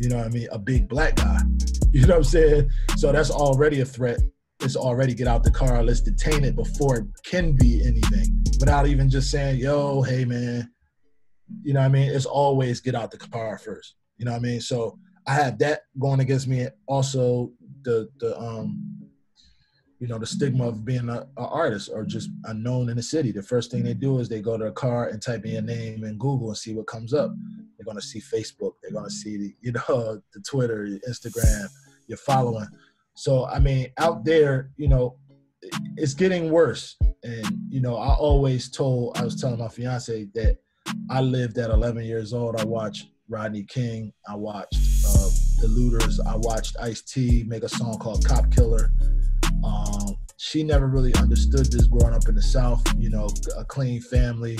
You 0.00 0.10
know 0.10 0.18
what 0.18 0.26
I 0.26 0.28
mean? 0.28 0.48
A 0.52 0.58
big 0.58 0.86
black 0.86 1.16
guy. 1.16 1.40
You 1.92 2.02
know 2.02 2.08
what 2.08 2.16
I'm 2.16 2.24
saying? 2.24 2.70
So 2.98 3.10
that's 3.10 3.30
already 3.30 3.80
a 3.80 3.86
threat. 3.86 4.18
It's 4.60 4.76
already 4.76 5.14
get 5.14 5.28
out 5.28 5.44
the 5.44 5.50
car. 5.50 5.82
Let's 5.82 6.02
detain 6.02 6.44
it 6.44 6.54
before 6.54 6.96
it 6.96 7.06
can 7.24 7.56
be 7.56 7.80
anything 7.86 8.44
without 8.60 8.86
even 8.86 9.08
just 9.08 9.30
saying, 9.30 9.60
yo, 9.60 10.02
hey, 10.02 10.26
man. 10.26 10.70
You 11.62 11.72
know 11.72 11.80
what 11.80 11.86
I 11.86 11.88
mean? 11.88 12.10
It's 12.10 12.26
always 12.26 12.82
get 12.82 12.94
out 12.94 13.12
the 13.12 13.16
car 13.16 13.56
first. 13.56 13.94
You 14.18 14.26
know 14.26 14.32
what 14.32 14.38
I 14.38 14.40
mean? 14.40 14.60
So 14.60 14.98
I 15.26 15.34
have 15.34 15.58
that 15.58 15.82
going 15.98 16.20
against 16.20 16.46
me. 16.46 16.68
Also, 16.86 17.50
the 17.82 18.08
the 18.20 18.38
um 18.38 18.96
you 19.98 20.06
know 20.06 20.18
the 20.18 20.26
stigma 20.26 20.68
of 20.68 20.84
being 20.84 21.08
an 21.08 21.24
artist 21.36 21.90
or 21.92 22.04
just 22.04 22.30
unknown 22.44 22.90
in 22.90 22.96
the 22.96 23.02
city. 23.02 23.32
The 23.32 23.42
first 23.42 23.70
thing 23.70 23.82
they 23.82 23.94
do 23.94 24.18
is 24.18 24.28
they 24.28 24.40
go 24.40 24.58
to 24.58 24.66
a 24.66 24.72
car 24.72 25.08
and 25.08 25.22
type 25.22 25.44
in 25.46 25.52
your 25.52 25.62
name 25.62 26.04
in 26.04 26.18
google 26.18 26.48
and 26.48 26.56
see 26.56 26.74
what 26.74 26.86
comes 26.86 27.14
up. 27.14 27.30
They're 27.78 27.94
to 27.94 28.02
see 28.02 28.20
facebook. 28.20 28.72
They're 28.82 29.02
to 29.02 29.10
see 29.10 29.36
the, 29.36 29.54
you 29.62 29.72
know 29.72 30.20
the 30.34 30.40
twitter 30.40 30.84
your 30.84 31.00
instagram 31.08 31.66
your 32.08 32.18
following. 32.18 32.68
So 33.14 33.46
i 33.46 33.58
mean 33.58 33.88
out 33.98 34.24
there 34.24 34.70
you 34.76 34.88
know 34.88 35.16
it's 35.96 36.14
getting 36.14 36.50
worse. 36.50 36.96
And 37.24 37.46
you 37.68 37.80
know 37.80 37.96
i 37.96 38.14
always 38.14 38.70
told 38.70 39.16
i 39.16 39.24
was 39.24 39.40
telling 39.40 39.58
my 39.58 39.68
fiance 39.68 40.26
that 40.34 40.58
i 41.10 41.20
lived 41.20 41.58
at 41.58 41.70
11 41.70 42.04
years 42.04 42.32
old. 42.34 42.60
I 42.60 42.64
watched 42.64 43.08
rodney 43.28 43.64
king. 43.64 44.12
I 44.28 44.34
watched 44.34 44.76
the 45.60 45.68
looters 45.68 46.20
i 46.20 46.36
watched 46.36 46.76
ice 46.80 47.02
t 47.02 47.44
make 47.46 47.62
a 47.62 47.68
song 47.68 47.98
called 47.98 48.24
cop 48.26 48.50
killer 48.50 48.90
um, 49.64 50.16
she 50.38 50.62
never 50.62 50.86
really 50.86 51.14
understood 51.14 51.66
this 51.72 51.86
growing 51.86 52.14
up 52.14 52.28
in 52.28 52.34
the 52.34 52.42
South. 52.42 52.82
You 52.96 53.10
know, 53.10 53.28
a 53.56 53.64
clean 53.64 54.00
family. 54.00 54.58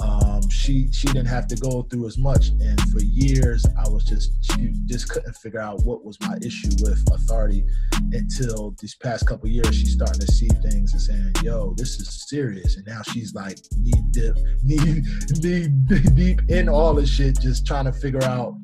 Um, 0.00 0.48
she 0.50 0.90
she 0.92 1.06
didn't 1.06 1.26
have 1.26 1.46
to 1.48 1.56
go 1.56 1.82
through 1.82 2.06
as 2.06 2.18
much, 2.18 2.48
and 2.48 2.80
for 2.90 3.00
years 3.00 3.64
I 3.78 3.88
was 3.88 4.04
just 4.04 4.32
she 4.44 4.72
just 4.86 5.08
couldn't 5.08 5.34
figure 5.36 5.60
out 5.60 5.84
what 5.84 6.04
was 6.04 6.20
my 6.20 6.36
issue 6.42 6.70
with 6.80 7.02
authority 7.12 7.64
until 8.12 8.74
these 8.80 8.96
past 8.96 9.26
couple 9.26 9.48
years 9.48 9.74
she's 9.74 9.92
starting 9.92 10.20
to 10.20 10.32
see 10.32 10.48
things 10.48 10.92
and 10.92 11.02
saying, 11.02 11.32
"Yo, 11.42 11.74
this 11.76 12.00
is 12.00 12.28
serious." 12.28 12.76
And 12.76 12.86
now 12.86 13.02
she's 13.02 13.34
like 13.34 13.58
knee 13.78 14.02
dip, 14.10 14.36
knee 14.64 15.02
knee 15.40 15.68
deep 16.14 16.42
in 16.48 16.68
all 16.68 16.94
this 16.94 17.08
shit, 17.08 17.38
just 17.40 17.66
trying 17.66 17.84
to 17.84 17.92
figure 17.92 18.24
out 18.24 18.56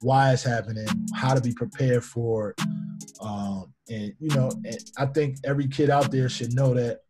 why 0.00 0.32
it's 0.32 0.42
happening, 0.42 0.86
how 1.14 1.34
to 1.34 1.40
be 1.40 1.52
prepared 1.52 2.04
for 2.04 2.50
it. 2.50 2.60
Um, 3.20 3.72
and 3.88 4.12
you 4.18 4.34
know, 4.34 4.50
and 4.64 4.78
I 4.96 5.06
think 5.06 5.38
every 5.44 5.68
kid 5.68 5.90
out 5.90 6.10
there 6.10 6.28
should 6.28 6.54
know 6.54 6.74
that 6.74 7.00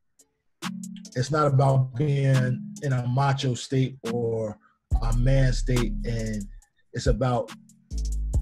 it's 1.17 1.31
not 1.31 1.47
about 1.47 1.95
being 1.95 2.61
in 2.83 2.93
a 2.93 3.07
macho 3.09 3.55
state 3.55 3.99
or 4.13 4.57
a 5.03 5.17
man 5.17 5.53
state, 5.53 5.93
and 6.05 6.45
it's 6.93 7.07
about 7.07 7.51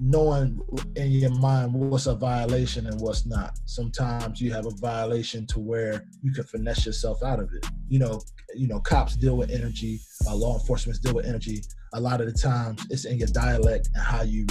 knowing 0.00 0.60
in 0.96 1.10
your 1.10 1.30
mind 1.30 1.72
what's 1.72 2.06
a 2.06 2.14
violation 2.14 2.86
and 2.86 3.00
what's 3.00 3.26
not. 3.26 3.58
Sometimes 3.64 4.40
you 4.40 4.52
have 4.52 4.66
a 4.66 4.70
violation 4.70 5.46
to 5.48 5.60
where 5.60 6.04
you 6.22 6.32
can 6.32 6.44
finesse 6.44 6.86
yourself 6.86 7.22
out 7.22 7.40
of 7.40 7.50
it. 7.54 7.66
You 7.88 7.98
know, 7.98 8.20
you 8.54 8.68
know, 8.68 8.80
cops 8.80 9.16
deal 9.16 9.36
with 9.36 9.50
energy, 9.50 10.00
uh, 10.26 10.34
law 10.34 10.58
enforcement 10.58 11.00
deal 11.02 11.14
with 11.14 11.26
energy. 11.26 11.62
A 11.94 12.00
lot 12.00 12.20
of 12.20 12.26
the 12.26 12.32
times, 12.32 12.84
it's 12.90 13.04
in 13.04 13.18
your 13.18 13.28
dialect 13.28 13.88
and 13.94 14.02
how 14.02 14.22
you 14.22 14.46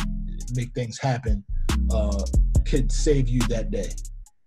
make 0.53 0.73
things 0.73 0.99
happen. 0.99 1.43
Uh, 1.91 2.23
could 2.65 2.91
save 2.91 3.29
you 3.29 3.39
that 3.41 3.71
day. 3.71 3.89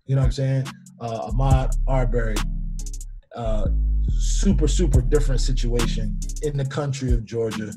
You 0.06 0.16
know 0.16 0.22
what 0.22 0.26
I'm 0.26 0.32
saying? 0.32 0.66
Uh, 1.00 1.30
Ahmaud 1.30 1.74
Arbery, 1.86 2.34
uh, 3.36 3.68
super, 4.08 4.66
super 4.66 5.00
different 5.00 5.40
situation 5.40 6.18
in 6.42 6.56
the 6.56 6.64
country 6.64 7.12
of 7.12 7.24
Georgia. 7.24 7.72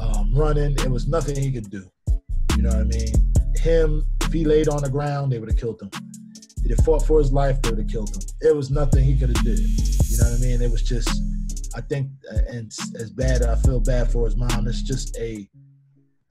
Um, 0.00 0.32
running, 0.34 0.72
it 0.72 0.90
was 0.90 1.08
nothing 1.08 1.36
he 1.36 1.50
could 1.50 1.70
do. 1.70 1.88
You 2.56 2.62
know 2.62 2.70
what 2.70 2.78
I 2.78 2.84
mean? 2.84 3.32
Him, 3.56 4.04
if 4.22 4.32
he 4.32 4.44
laid 4.44 4.68
on 4.68 4.82
the 4.82 4.90
ground, 4.90 5.32
they 5.32 5.38
would 5.38 5.50
have 5.50 5.58
killed 5.58 5.80
him. 5.80 5.90
If 6.64 6.78
he 6.78 6.84
fought 6.84 7.06
for 7.06 7.18
his 7.18 7.32
life, 7.32 7.60
they 7.62 7.70
would 7.70 7.78
have 7.78 7.88
killed 7.88 8.14
him. 8.14 8.22
It 8.40 8.54
was 8.54 8.70
nothing 8.70 9.04
he 9.04 9.18
could 9.18 9.36
have 9.36 9.44
did. 9.44 9.58
You 9.58 10.18
know 10.18 10.30
what 10.30 10.38
I 10.38 10.40
mean? 10.40 10.62
It 10.62 10.70
was 10.70 10.82
just, 10.82 11.10
I 11.74 11.80
think, 11.80 12.10
uh, 12.32 12.38
and 12.48 12.72
as 12.98 13.10
bad, 13.10 13.42
I 13.42 13.56
feel 13.56 13.80
bad 13.80 14.10
for 14.10 14.24
his 14.24 14.36
mom. 14.36 14.66
It's 14.66 14.82
just 14.82 15.16
a 15.18 15.48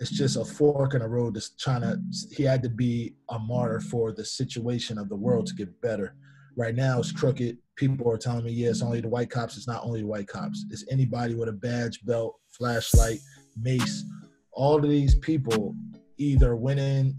it's 0.03 0.12
just 0.12 0.36
a 0.36 0.43
fork 0.43 0.95
in 0.95 0.99
the 0.99 1.07
road 1.07 1.34
that's 1.34 1.51
trying 1.51 1.82
to 1.82 1.97
he 2.36 2.43
had 2.43 2.61
to 2.61 2.69
be 2.69 3.15
a 3.30 3.39
martyr 3.39 3.80
for 3.80 4.11
the 4.11 4.26
situation 4.26 4.97
of 4.97 5.07
the 5.07 5.15
world 5.15 5.47
to 5.47 5.55
get 5.55 5.82
better 5.82 6.15
right 6.57 6.76
now 6.76 6.99
it's 6.99 7.13
crooked 7.13 7.57
people 7.78 8.11
are 8.11 8.17
telling 8.17 8.43
me 8.43 8.51
yeah 8.51 8.69
it's 8.69 8.82
only 8.82 8.99
the 8.99 9.07
white 9.07 9.30
cops 9.30 9.55
it's 9.55 9.67
not 9.67 9.82
only 9.84 10.01
the 10.01 10.07
white 10.07 10.28
cops 10.28 10.65
it's 10.71 10.86
anybody 10.91 11.36
with 11.36 11.47
a 11.47 11.53
badge 11.53 12.03
belt 12.05 12.36
flashlight 12.49 13.19
mace 13.55 14.03
all 14.51 14.76
of 14.76 14.89
these 14.89 15.15
people 15.15 15.74
either 16.18 16.55
went 16.55 16.80
in 16.80 17.18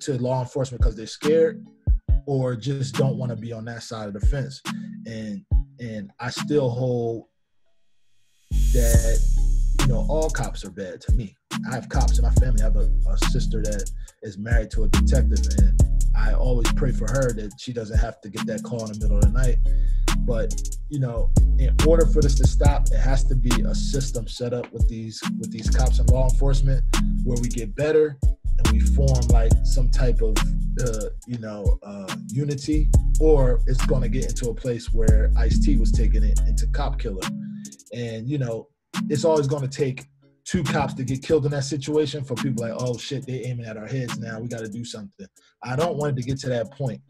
to 0.00 0.18
law 0.18 0.40
enforcement 0.40 0.80
because 0.80 0.96
they're 0.96 1.06
scared 1.06 1.64
or 2.26 2.56
just 2.56 2.94
don't 2.94 3.16
want 3.16 3.30
to 3.30 3.36
be 3.36 3.52
on 3.52 3.64
that 3.64 3.82
side 3.82 4.08
of 4.08 4.14
the 4.14 4.26
fence 4.26 4.60
and 5.06 5.44
and 5.80 6.10
i 6.20 6.30
still 6.30 6.70
hold 6.70 7.24
that 8.72 9.20
you 9.80 9.86
know 9.88 10.06
all 10.08 10.30
cops 10.30 10.64
are 10.64 10.70
bad 10.70 11.00
to 11.00 11.12
me 11.12 11.36
I 11.68 11.74
have 11.74 11.88
cops 11.88 12.18
in 12.18 12.24
my 12.24 12.30
family. 12.32 12.62
I 12.62 12.64
have 12.64 12.76
a, 12.76 12.90
a, 13.08 13.18
sister 13.30 13.62
that 13.62 13.90
is 14.22 14.38
married 14.38 14.70
to 14.72 14.84
a 14.84 14.88
detective, 14.88 15.40
and 15.58 15.80
I 16.16 16.32
always 16.32 16.70
pray 16.72 16.92
for 16.92 17.06
her 17.10 17.32
that 17.32 17.52
she 17.58 17.72
doesn't 17.72 17.98
have 17.98 18.20
to 18.22 18.30
get 18.30 18.46
that 18.46 18.62
call 18.62 18.84
in 18.86 18.92
the 18.92 18.98
middle 18.98 19.18
of 19.18 19.24
the 19.24 19.30
night. 19.30 19.58
But 20.20 20.54
you 20.88 21.00
know, 21.00 21.30
in 21.58 21.74
order 21.86 22.06
for 22.06 22.20
this 22.20 22.34
to 22.36 22.46
stop, 22.46 22.86
it 22.92 22.98
has 22.98 23.24
to 23.24 23.34
be 23.34 23.50
a 23.62 23.74
system 23.74 24.28
set 24.28 24.52
up 24.52 24.72
with 24.72 24.88
these 24.88 25.20
with 25.38 25.50
these 25.50 25.70
cops 25.70 25.98
and 25.98 26.08
law 26.10 26.28
enforcement 26.28 26.84
where 27.24 27.38
we 27.40 27.48
get 27.48 27.74
better 27.74 28.18
and 28.58 28.68
we 28.72 28.80
form 28.80 29.26
like 29.28 29.52
some 29.64 29.90
type 29.90 30.20
of 30.20 30.36
uh, 30.84 31.06
you 31.26 31.38
know 31.38 31.78
uh, 31.82 32.14
unity, 32.28 32.90
or 33.20 33.60
it's 33.66 33.84
going 33.86 34.02
to 34.02 34.08
get 34.08 34.26
into 34.26 34.50
a 34.50 34.54
place 34.54 34.92
where 34.92 35.30
Ice 35.36 35.58
T 35.58 35.76
was 35.76 35.92
taking 35.92 36.22
it 36.22 36.40
into 36.46 36.66
cop 36.68 36.98
killer, 36.98 37.26
and 37.92 38.28
you 38.28 38.38
know 38.38 38.68
it's 39.08 39.24
always 39.24 39.46
going 39.46 39.62
to 39.62 39.68
take 39.68 40.06
two 40.44 40.62
cops 40.64 40.94
to 40.94 41.04
get 41.04 41.22
killed 41.22 41.44
in 41.44 41.52
that 41.52 41.64
situation 41.64 42.24
for 42.24 42.34
people 42.34 42.64
like 42.64 42.74
oh 42.78 42.98
shit 42.98 43.24
they 43.26 43.44
aiming 43.44 43.66
at 43.66 43.76
our 43.76 43.86
heads 43.86 44.18
now 44.18 44.40
we 44.40 44.48
got 44.48 44.60
to 44.60 44.68
do 44.68 44.84
something. 44.84 45.26
I 45.62 45.76
don't 45.76 45.96
want 45.96 46.18
it 46.18 46.22
to 46.22 46.28
get 46.28 46.38
to 46.40 46.48
that 46.48 46.70
point. 46.72 47.00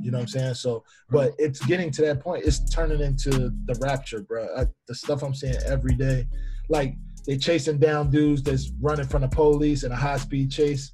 You 0.00 0.10
know 0.10 0.18
what 0.18 0.22
I'm 0.22 0.28
saying? 0.28 0.54
So, 0.54 0.84
but 1.10 1.32
it's 1.38 1.64
getting 1.66 1.90
to 1.92 2.02
that 2.02 2.20
point. 2.20 2.44
It's 2.44 2.68
turning 2.70 3.00
into 3.00 3.30
the 3.64 3.76
rapture, 3.80 4.20
bro. 4.20 4.46
I, 4.56 4.66
the 4.86 4.94
stuff 4.94 5.22
I'm 5.22 5.34
seeing 5.34 5.56
every 5.66 5.94
day, 5.94 6.28
like 6.68 6.94
they 7.26 7.36
chasing 7.36 7.78
down 7.78 8.10
dudes 8.10 8.42
that's 8.42 8.70
running 8.80 9.06
from 9.06 9.22
the 9.22 9.28
police 9.28 9.82
in 9.82 9.92
a 9.92 9.96
high 9.96 10.16
speed 10.16 10.50
chase. 10.50 10.92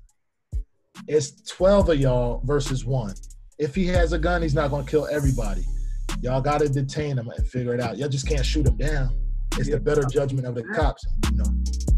It's 1.06 1.42
12 1.50 1.90
of 1.90 2.00
y'all 2.00 2.40
versus 2.44 2.84
one. 2.84 3.14
If 3.58 3.74
he 3.74 3.86
has 3.88 4.12
a 4.12 4.18
gun, 4.18 4.42
he's 4.42 4.54
not 4.54 4.70
gonna 4.70 4.86
kill 4.86 5.06
everybody. 5.10 5.64
Y'all 6.22 6.40
gotta 6.40 6.68
detain 6.68 7.18
him 7.18 7.28
and 7.28 7.46
figure 7.46 7.74
it 7.74 7.80
out. 7.80 7.98
Y'all 7.98 8.08
just 8.08 8.26
can't 8.26 8.44
shoot 8.44 8.66
him 8.66 8.76
down. 8.76 9.25
It's 9.58 9.70
the 9.70 9.80
better 9.80 10.02
judgment 10.04 10.46
of 10.46 10.54
the 10.54 10.64
cops, 10.64 11.06
you 11.30 11.38
know. 11.38 11.44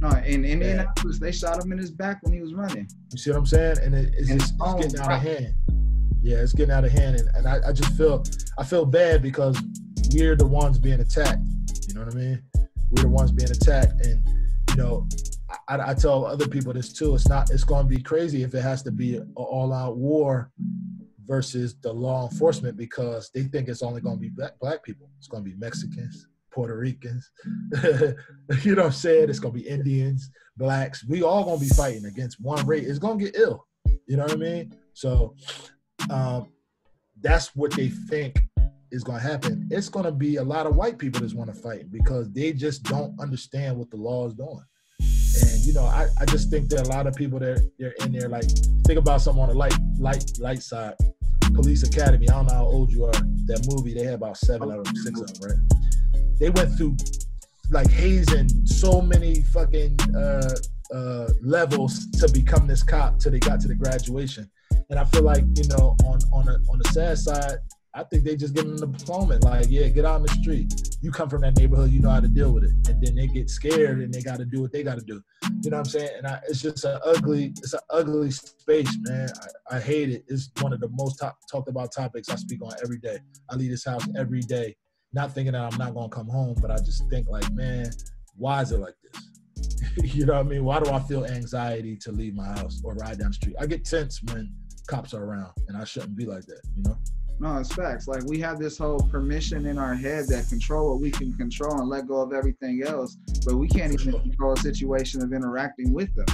No, 0.01 0.17
in 0.19 0.45
Indianapolis, 0.45 1.19
they 1.19 1.33
shot 1.33 1.63
him 1.63 1.73
in 1.73 1.79
his 1.79 1.91
back 1.91 2.19
when 2.23 2.33
he 2.33 2.41
was 2.41 2.55
running. 2.55 2.89
You 3.11 3.19
see 3.19 3.31
what 3.31 3.39
I'm 3.39 3.47
saying? 3.47 3.79
And 3.83 3.95
it, 3.95 4.15
it's, 4.17 4.29
just, 4.29 4.55
it's 4.61 4.75
getting 4.75 5.01
out 5.01 5.13
of 5.13 5.21
hand. 5.21 5.55
Yeah, 6.23 6.39
it's 6.39 6.53
getting 6.53 6.73
out 6.73 6.85
of 6.85 6.93
hand, 6.93 7.17
and, 7.17 7.29
and 7.35 7.49
I, 7.49 7.69
I 7.69 7.73
just 7.73 7.97
feel 7.97 8.25
I 8.59 8.65
feel 8.65 8.85
bad 8.85 9.23
because 9.23 9.61
we're 10.13 10.37
the 10.37 10.47
ones 10.47 10.79
being 10.79 11.01
attacked. 11.01 11.43
You 11.89 11.95
know 11.95 12.05
what 12.05 12.15
I 12.15 12.17
mean? 12.17 12.43
we're 12.91 13.03
the 13.03 13.09
ones 13.09 13.33
being 13.33 13.51
attacked. 13.51 14.05
And 14.05 14.23
you 14.71 14.77
know, 14.77 15.09
I, 15.69 15.91
I 15.91 15.95
tell 15.95 16.25
other 16.25 16.49
people 16.49 16.73
this 16.73 16.93
too. 16.93 17.15
It's 17.15 17.29
not. 17.29 17.51
It's 17.51 17.65
going 17.65 17.89
to 17.89 17.95
be 17.95 18.03
crazy 18.03 18.43
if 18.43 18.55
it 18.55 18.63
has 18.63 18.83
to 18.85 18.91
be 18.91 19.17
an 19.17 19.33
all-out 19.35 19.97
war 19.97 20.51
versus 21.27 21.77
the 21.83 21.93
law 21.93 22.29
enforcement 22.29 22.77
because 22.77 23.31
they 23.35 23.43
think 23.43 23.69
it's 23.69 23.83
only 23.83 24.01
going 24.01 24.17
to 24.17 24.21
be 24.21 24.31
black, 24.31 24.59
black 24.61 24.83
people. 24.83 25.11
It's 25.19 25.29
going 25.29 25.45
to 25.45 25.51
be 25.51 25.57
Mexicans, 25.57 26.27
Puerto 26.59 26.77
Ricans. 26.77 27.31
you 28.65 28.75
know 28.75 28.83
what 28.83 28.87
I'm 28.87 28.93
saying? 28.93 29.31
It's 29.31 29.39
to 29.39 29.51
be 29.51 29.69
Indians, 29.69 30.29
blacks. 30.57 31.07
We 31.07 31.23
all 31.23 31.57
to 31.57 31.65
be 31.65 31.69
fighting 31.69 32.07
against 32.07 32.41
one 32.41 32.67
race. 32.67 32.89
It's 32.89 32.99
to 32.99 33.17
get 33.17 33.37
ill. 33.37 33.65
You 34.09 34.17
know 34.17 34.25
what 34.25 34.33
I 34.33 34.37
mean? 34.37 34.75
So 34.93 35.37
um, 36.11 36.49
that's 37.21 37.55
what 37.55 37.71
they 37.77 37.91
think 37.91 38.41
is 38.91 39.05
to 39.05 39.13
happen, 39.13 39.69
it's 39.71 39.89
to 39.89 40.11
be 40.11 40.37
a 40.37 40.43
lot 40.43 40.67
of 40.67 40.75
white 40.75 40.99
people 40.99 41.21
that's 41.21 41.33
want 41.33 41.55
to 41.55 41.63
fight 41.63 41.93
because 41.93 42.29
they 42.33 42.53
just 42.53 42.83
don't 42.83 43.15
understand 43.21 43.77
what 43.77 43.89
the 43.93 43.97
law 43.97 44.27
is 44.27 44.35
doing. 44.35 44.65
And 44.99 45.65
you 45.65 45.75
know, 45.75 45.85
I, 45.85 46.09
I 46.19 46.25
just 46.25 46.51
think 46.51 46.71
that 46.71 46.89
a 46.89 46.91
lot 46.91 47.07
of 47.07 47.15
people 47.15 47.39
that 47.39 47.71
they're 47.79 47.95
in 48.01 48.11
there 48.11 48.29
like 48.29 48.51
think 48.85 48.99
about 48.99 49.21
something 49.21 49.45
on 49.45 49.51
the 49.51 49.55
light 49.55 49.79
light 50.01 50.25
light 50.41 50.63
side. 50.63 50.95
Police 51.55 51.85
Academy. 51.85 52.29
I 52.29 52.33
don't 52.33 52.47
know 52.47 52.55
how 52.55 52.67
old 52.67 52.91
you 52.91 53.05
are. 53.05 53.13
That 53.47 53.65
movie 53.71 53.95
they 53.95 54.05
had 54.05 54.15
about 54.15 54.37
seven 54.39 54.71
of 54.73 54.85
them, 54.85 54.97
six 54.97 55.21
of 55.21 55.33
them, 55.35 55.51
right? 55.51 55.79
They 56.39 56.51
went 56.51 56.77
through 56.77 56.97
like 57.71 57.91
hazing 57.91 58.49
so 58.67 59.01
many 59.01 59.43
fucking 59.43 59.99
uh, 60.17 60.55
uh, 60.95 61.29
levels 61.43 62.11
to 62.13 62.31
become 62.33 62.67
this 62.67 62.83
cop 62.83 63.19
till 63.19 63.33
they 63.33 63.41
got 63.41 63.61
to 63.61 63.69
the 63.69 63.75
graduation. 63.75 64.51
And 64.91 64.99
I 64.99 65.05
feel 65.05 65.23
like 65.23 65.45
you 65.57 65.69
know, 65.69 65.97
on 66.05 66.19
on 66.33 66.49
a 66.49 66.59
on 66.71 66.79
the 66.79 66.89
sad 66.93 67.19
side, 67.19 67.59
I 67.95 68.05
think 68.05 68.23
they 68.23 68.37
just 68.37 68.55
give 68.55 68.65
them 68.65 68.77
the 68.77 68.87
diploma. 68.87 69.39
Like, 69.43 69.67
yeah, 69.69 69.89
get 69.89 70.05
out 70.05 70.17
on 70.17 70.23
the 70.23 70.29
street. 70.29 70.73
You 71.01 71.11
come 71.11 71.29
from 71.29 71.41
that 71.41 71.57
neighborhood, 71.57 71.91
you 71.91 72.01
know 72.01 72.11
how 72.11 72.21
to 72.21 72.29
deal 72.29 72.53
with 72.53 72.65
it. 72.65 72.71
And 72.89 73.03
then 73.03 73.17
they 73.17 73.27
get 73.27 73.51
scared 73.51 74.01
and 74.01 74.15
they 74.15 74.23
got 74.23 74.39
to 74.39 74.45
do 74.45 74.61
what 74.61 74.73
they 74.73 74.83
got 74.83 74.99
to 74.99 75.05
do. 75.05 75.21
You 75.63 75.71
know 75.71 75.79
what 75.79 75.87
I'm 75.87 75.91
saying? 75.91 76.11
And 76.19 76.27
I, 76.27 76.41
it's 76.49 76.63
just 76.63 76.85
an 76.85 77.01
ugly, 77.05 77.47
it's 77.59 77.73
an 77.73 77.81
ugly 77.91 78.31
space, 78.31 78.97
man. 79.01 79.29
I, 79.71 79.77
I 79.77 79.81
hate 79.81 80.11
it. 80.11 80.25
It's 80.29 80.51
one 80.61 80.73
of 80.73 80.81
the 80.81 80.89
most 80.91 81.19
top, 81.19 81.39
talked 81.51 81.69
about 81.69 81.93
topics 81.93 82.29
I 82.29 82.37
speak 82.37 82.63
on 82.63 82.73
every 82.85 82.99
day. 82.99 83.19
I 83.51 83.57
leave 83.57 83.71
this 83.71 83.85
house 83.85 84.07
every 84.17 84.41
day, 84.41 84.77
not 85.13 85.35
thinking 85.35 85.53
that 85.53 85.73
I'm 85.73 85.79
not 85.79 85.95
gonna 85.95 86.09
come 86.09 86.29
home, 86.29 86.57
but 86.61 86.71
I 86.71 86.77
just 86.77 87.09
think 87.09 87.29
like, 87.29 87.51
man, 87.53 87.91
why 88.37 88.63
is 88.63 88.73
it 88.73 88.79
like 88.79 88.95
this? 89.03 89.29
you 90.15 90.27
know 90.27 90.35
what 90.35 90.47
I 90.47 90.49
mean? 90.49 90.65
Why 90.65 90.81
do 90.81 90.91
I 90.91 91.01
feel 91.01 91.25
anxiety 91.25 91.97
to 91.97 92.13
leave 92.13 92.35
my 92.35 92.47
house 92.47 92.81
or 92.85 92.95
ride 92.95 93.19
down 93.19 93.31
the 93.31 93.35
street? 93.35 93.57
I 93.59 93.67
get 93.67 93.85
tense 93.85 94.23
when 94.23 94.53
cops 94.87 95.15
are 95.15 95.25
around, 95.25 95.53
and 95.69 95.77
I 95.77 95.85
shouldn't 95.85 96.17
be 96.17 96.27
like 96.27 96.47
that. 96.47 96.61
You 96.77 96.83
know? 96.85 96.99
No, 97.41 97.57
it's 97.59 97.73
facts. 97.73 98.09
Like 98.09 98.25
we 98.25 98.41
have 98.41 98.59
this 98.59 98.79
whole 98.79 98.99
permission 98.99 99.67
in 99.67 99.79
our 99.79 99.95
head 99.95 100.27
that 100.29 100.49
control 100.49 100.91
what 100.93 101.01
we 101.01 101.11
can 101.11 101.33
control 101.35 101.81
and 101.81 101.89
let 101.89 102.09
go 102.09 102.21
of 102.21 102.33
everything 102.33 102.83
else, 102.85 103.17
but 103.47 103.57
we 103.57 103.69
can't 103.69 103.93
even 103.93 104.21
control 104.21 104.55
a 104.55 104.57
situation 104.57 105.23
of 105.23 105.33
interacting 105.33 105.93
with 105.93 106.13
them. 106.17 106.27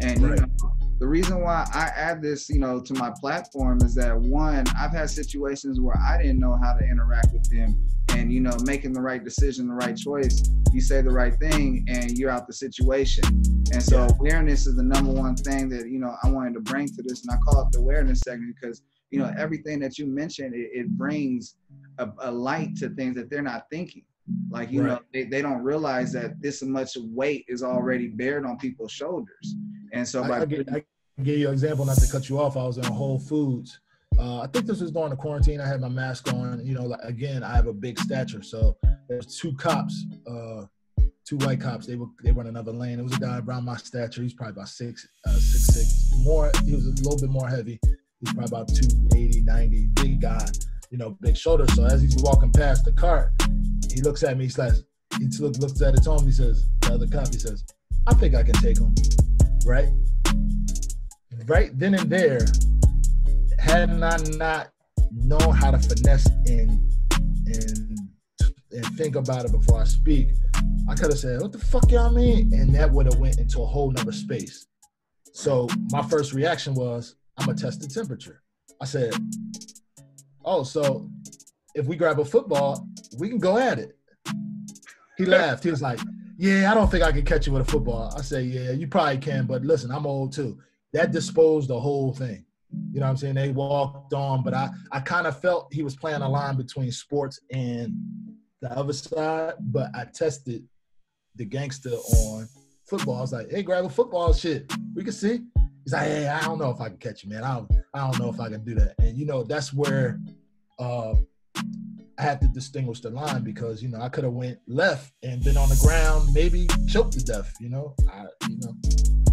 And 0.00 0.22
right. 0.22 0.38
you 0.38 0.46
know, 0.46 0.72
the 1.02 1.08
reason 1.08 1.40
why 1.40 1.68
I 1.74 1.90
add 1.96 2.22
this, 2.22 2.48
you 2.48 2.60
know, 2.60 2.80
to 2.80 2.94
my 2.94 3.12
platform 3.20 3.78
is 3.82 3.92
that 3.96 4.16
one, 4.16 4.64
I've 4.78 4.92
had 4.92 5.10
situations 5.10 5.80
where 5.80 5.98
I 5.98 6.16
didn't 6.16 6.38
know 6.38 6.56
how 6.62 6.74
to 6.74 6.84
interact 6.84 7.32
with 7.32 7.42
them, 7.50 7.88
and 8.10 8.32
you 8.32 8.38
know, 8.38 8.56
making 8.62 8.92
the 8.92 9.00
right 9.00 9.24
decision, 9.24 9.66
the 9.66 9.74
right 9.74 9.96
choice, 9.96 10.48
you 10.72 10.80
say 10.80 11.02
the 11.02 11.10
right 11.10 11.34
thing, 11.40 11.84
and 11.88 12.16
you're 12.16 12.30
out 12.30 12.46
the 12.46 12.52
situation. 12.52 13.24
And 13.72 13.82
so, 13.82 14.06
awareness 14.20 14.68
is 14.68 14.76
the 14.76 14.84
number 14.84 15.10
one 15.10 15.34
thing 15.34 15.68
that 15.70 15.88
you 15.88 15.98
know 15.98 16.14
I 16.22 16.30
wanted 16.30 16.54
to 16.54 16.60
bring 16.60 16.86
to 16.86 17.02
this, 17.02 17.26
and 17.26 17.32
I 17.32 17.36
call 17.38 17.62
it 17.62 17.72
the 17.72 17.80
awareness 17.80 18.20
segment 18.20 18.54
because 18.60 18.82
you 19.10 19.18
know 19.18 19.34
everything 19.36 19.80
that 19.80 19.98
you 19.98 20.06
mentioned 20.06 20.54
it, 20.54 20.70
it 20.72 20.88
brings 20.90 21.56
a, 21.98 22.10
a, 22.20 22.30
light 22.30 22.76
to 22.76 22.90
things 22.90 23.16
that 23.16 23.28
they're 23.28 23.42
not 23.42 23.64
thinking 23.70 24.04
like 24.50 24.70
you 24.70 24.82
right. 24.82 24.88
know 24.88 25.00
they, 25.12 25.24
they 25.24 25.42
don't 25.42 25.62
realize 25.62 26.12
that 26.12 26.40
this 26.40 26.62
much 26.62 26.96
weight 26.96 27.44
is 27.48 27.62
already 27.62 28.06
bared 28.06 28.46
on 28.46 28.56
people's 28.56 28.92
shoulders 28.92 29.56
and 29.92 30.06
so 30.06 30.22
I, 30.22 30.40
I, 30.40 30.44
give, 30.44 30.68
I 30.72 30.84
give 31.22 31.38
you 31.38 31.48
an 31.48 31.52
example 31.52 31.84
not 31.84 31.98
to 31.98 32.10
cut 32.10 32.28
you 32.28 32.40
off 32.40 32.56
i 32.56 32.64
was 32.64 32.78
in 32.78 32.84
whole 32.84 33.18
foods 33.18 33.80
uh, 34.18 34.40
I 34.40 34.46
think 34.46 34.66
this 34.66 34.80
was 34.80 34.90
during 34.90 35.10
the 35.10 35.16
quarantine. 35.16 35.60
I 35.60 35.66
had 35.66 35.80
my 35.80 35.88
mask 35.88 36.32
on. 36.32 36.64
You 36.64 36.74
know, 36.74 36.84
like, 36.84 37.00
again, 37.02 37.42
I 37.42 37.54
have 37.54 37.66
a 37.66 37.72
big 37.72 37.98
stature, 37.98 38.42
so 38.42 38.76
there's 39.08 39.38
two 39.38 39.54
cops, 39.54 40.04
uh, 40.26 40.66
two 41.24 41.38
white 41.38 41.60
cops. 41.60 41.86
They 41.86 41.96
were 41.96 42.06
they 42.22 42.30
run 42.30 42.46
another 42.46 42.72
lane. 42.72 42.98
It 42.98 43.02
was 43.02 43.14
a 43.14 43.20
guy 43.20 43.38
around 43.38 43.64
my 43.64 43.76
stature. 43.76 44.22
He's 44.22 44.34
probably 44.34 44.52
about 44.52 44.68
six, 44.68 45.08
uh, 45.26 45.32
six 45.32 45.66
six. 45.66 46.10
More, 46.22 46.50
he 46.64 46.74
was 46.74 46.86
a 46.86 46.90
little 46.90 47.18
bit 47.18 47.30
more 47.30 47.48
heavy. 47.48 47.80
He's 48.20 48.32
probably 48.34 48.56
about 48.56 48.68
280, 48.68 49.40
90, 49.40 49.88
big 49.94 50.20
guy, 50.20 50.46
you 50.90 50.98
know, 50.98 51.18
big 51.20 51.36
shoulders. 51.36 51.74
So 51.74 51.84
as 51.84 52.00
he's 52.00 52.14
walking 52.22 52.52
past 52.52 52.84
the 52.84 52.92
cart, 52.92 53.32
he 53.92 54.00
looks 54.00 54.22
at 54.22 54.36
me, 54.38 54.44
he 54.44 54.50
says, 54.50 54.84
he 55.18 55.26
looks, 55.40 55.58
looks 55.58 55.82
at 55.82 55.94
his 55.94 56.06
home, 56.06 56.24
he 56.24 56.30
says, 56.30 56.68
the 56.82 56.94
other 56.94 57.08
cop, 57.08 57.32
he 57.32 57.38
says, 57.40 57.64
I 58.06 58.14
think 58.14 58.36
I 58.36 58.44
can 58.44 58.54
take 58.54 58.78
him. 58.78 58.94
Right? 59.66 59.88
Right 61.46 61.76
then 61.78 61.94
and 61.94 62.10
there, 62.10 62.46
had 63.58 63.90
I 63.90 64.16
not 64.36 64.70
known 65.10 65.54
how 65.54 65.70
to 65.70 65.78
finesse 65.78 66.26
and 66.46 66.70
and 67.46 67.98
and 68.70 68.86
think 68.96 69.16
about 69.16 69.44
it 69.44 69.52
before 69.52 69.80
I 69.80 69.84
speak, 69.84 70.28
I 70.88 70.94
could 70.94 71.10
have 71.10 71.18
said, 71.18 71.40
"What 71.40 71.52
the 71.52 71.58
fuck 71.58 71.90
y'all 71.90 72.10
mean?" 72.10 72.52
And 72.52 72.74
that 72.74 72.90
would 72.90 73.06
have 73.06 73.18
went 73.18 73.38
into 73.38 73.62
a 73.62 73.66
whole 73.66 73.90
nother 73.90 74.12
space. 74.12 74.66
So 75.32 75.68
my 75.90 76.02
first 76.02 76.32
reaction 76.34 76.74
was, 76.74 77.16
I'm 77.38 77.46
gonna 77.46 77.58
test 77.58 77.80
the 77.80 77.88
temperature. 77.88 78.42
I 78.80 78.84
said, 78.84 79.14
Oh, 80.44 80.62
so 80.62 81.08
if 81.74 81.86
we 81.86 81.96
grab 81.96 82.18
a 82.18 82.24
football, 82.24 82.86
we 83.18 83.28
can 83.28 83.38
go 83.38 83.56
at 83.56 83.78
it. 83.78 83.96
He 85.16 85.24
laughed. 85.24 85.64
He 85.64 85.70
was 85.70 85.80
like, 85.80 86.00
Yeah, 86.42 86.72
I 86.72 86.74
don't 86.74 86.90
think 86.90 87.04
I 87.04 87.12
can 87.12 87.24
catch 87.24 87.46
you 87.46 87.52
with 87.52 87.62
a 87.62 87.70
football. 87.70 88.12
I 88.18 88.20
say, 88.20 88.42
Yeah, 88.42 88.72
you 88.72 88.88
probably 88.88 89.18
can, 89.18 89.46
but 89.46 89.62
listen, 89.62 89.92
I'm 89.92 90.08
old 90.08 90.32
too. 90.32 90.58
That 90.92 91.12
disposed 91.12 91.68
the 91.68 91.78
whole 91.78 92.12
thing. 92.12 92.44
You 92.92 92.98
know 92.98 93.06
what 93.06 93.10
I'm 93.10 93.16
saying? 93.16 93.36
They 93.36 93.50
walked 93.50 94.12
on, 94.12 94.42
but 94.42 94.52
I, 94.52 94.70
I 94.90 94.98
kind 94.98 95.28
of 95.28 95.40
felt 95.40 95.72
he 95.72 95.84
was 95.84 95.94
playing 95.94 96.20
a 96.20 96.28
line 96.28 96.56
between 96.56 96.90
sports 96.90 97.38
and 97.52 97.94
the 98.60 98.76
other 98.76 98.92
side, 98.92 99.52
but 99.60 99.94
I 99.94 100.04
tested 100.06 100.64
the 101.36 101.44
gangster 101.44 101.90
on 101.90 102.48
football. 102.88 103.18
I 103.18 103.20
was 103.20 103.32
like, 103.32 103.48
hey, 103.48 103.62
grab 103.62 103.84
a 103.84 103.88
football 103.88 104.34
shit. 104.34 104.68
We 104.96 105.04
can 105.04 105.12
see. 105.12 105.42
He's 105.84 105.92
like, 105.92 106.08
hey, 106.08 106.26
I 106.26 106.40
don't 106.42 106.58
know 106.58 106.70
if 106.70 106.80
I 106.80 106.88
can 106.88 106.98
catch 106.98 107.22
you, 107.22 107.30
man. 107.30 107.44
I 107.44 107.54
don't, 107.54 107.70
I 107.94 107.98
don't 107.98 108.18
know 108.18 108.30
if 108.30 108.40
I 108.40 108.48
can 108.48 108.64
do 108.64 108.74
that. 108.74 108.96
And 108.98 109.16
you 109.16 109.26
know, 109.26 109.44
that's 109.44 109.72
where 109.72 110.18
uh, 110.80 111.14
I 112.18 112.22
had 112.22 112.40
to 112.42 112.48
distinguish 112.48 113.00
the 113.00 113.10
line 113.10 113.42
because 113.42 113.82
you 113.82 113.88
know 113.88 114.00
I 114.00 114.08
could 114.08 114.24
have 114.24 114.32
went 114.32 114.58
left 114.66 115.12
and 115.22 115.42
been 115.42 115.56
on 115.56 115.68
the 115.68 115.76
ground, 115.76 116.32
maybe 116.34 116.66
choked 116.88 117.12
to 117.14 117.24
death. 117.24 117.54
You 117.60 117.70
know, 117.70 117.94
I, 118.10 118.26
you 118.48 118.58
know, 118.58 118.74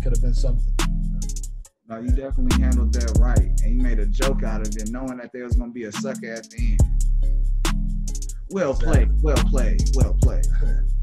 could 0.02 0.14
have 0.16 0.22
been 0.22 0.34
something. 0.34 0.74
No, 1.88 2.00
you 2.00 2.10
definitely 2.10 2.62
handled 2.62 2.94
that 2.94 3.18
right, 3.20 3.50
and 3.64 3.76
you 3.76 3.82
made 3.82 4.00
a 4.00 4.06
joke 4.06 4.44
out 4.44 4.62
of 4.62 4.76
it, 4.76 4.90
knowing 4.92 5.18
that 5.18 5.32
there 5.34 5.44
was 5.44 5.56
gonna 5.56 5.72
be 5.72 5.84
a 5.84 5.92
sucker 5.92 6.32
at 6.32 6.50
the 6.50 6.78
end. 6.80 6.82
Well 8.52 8.74
played, 8.74 9.10
well 9.22 9.44
played, 9.50 9.82
well 9.96 10.16
played. 10.22 10.46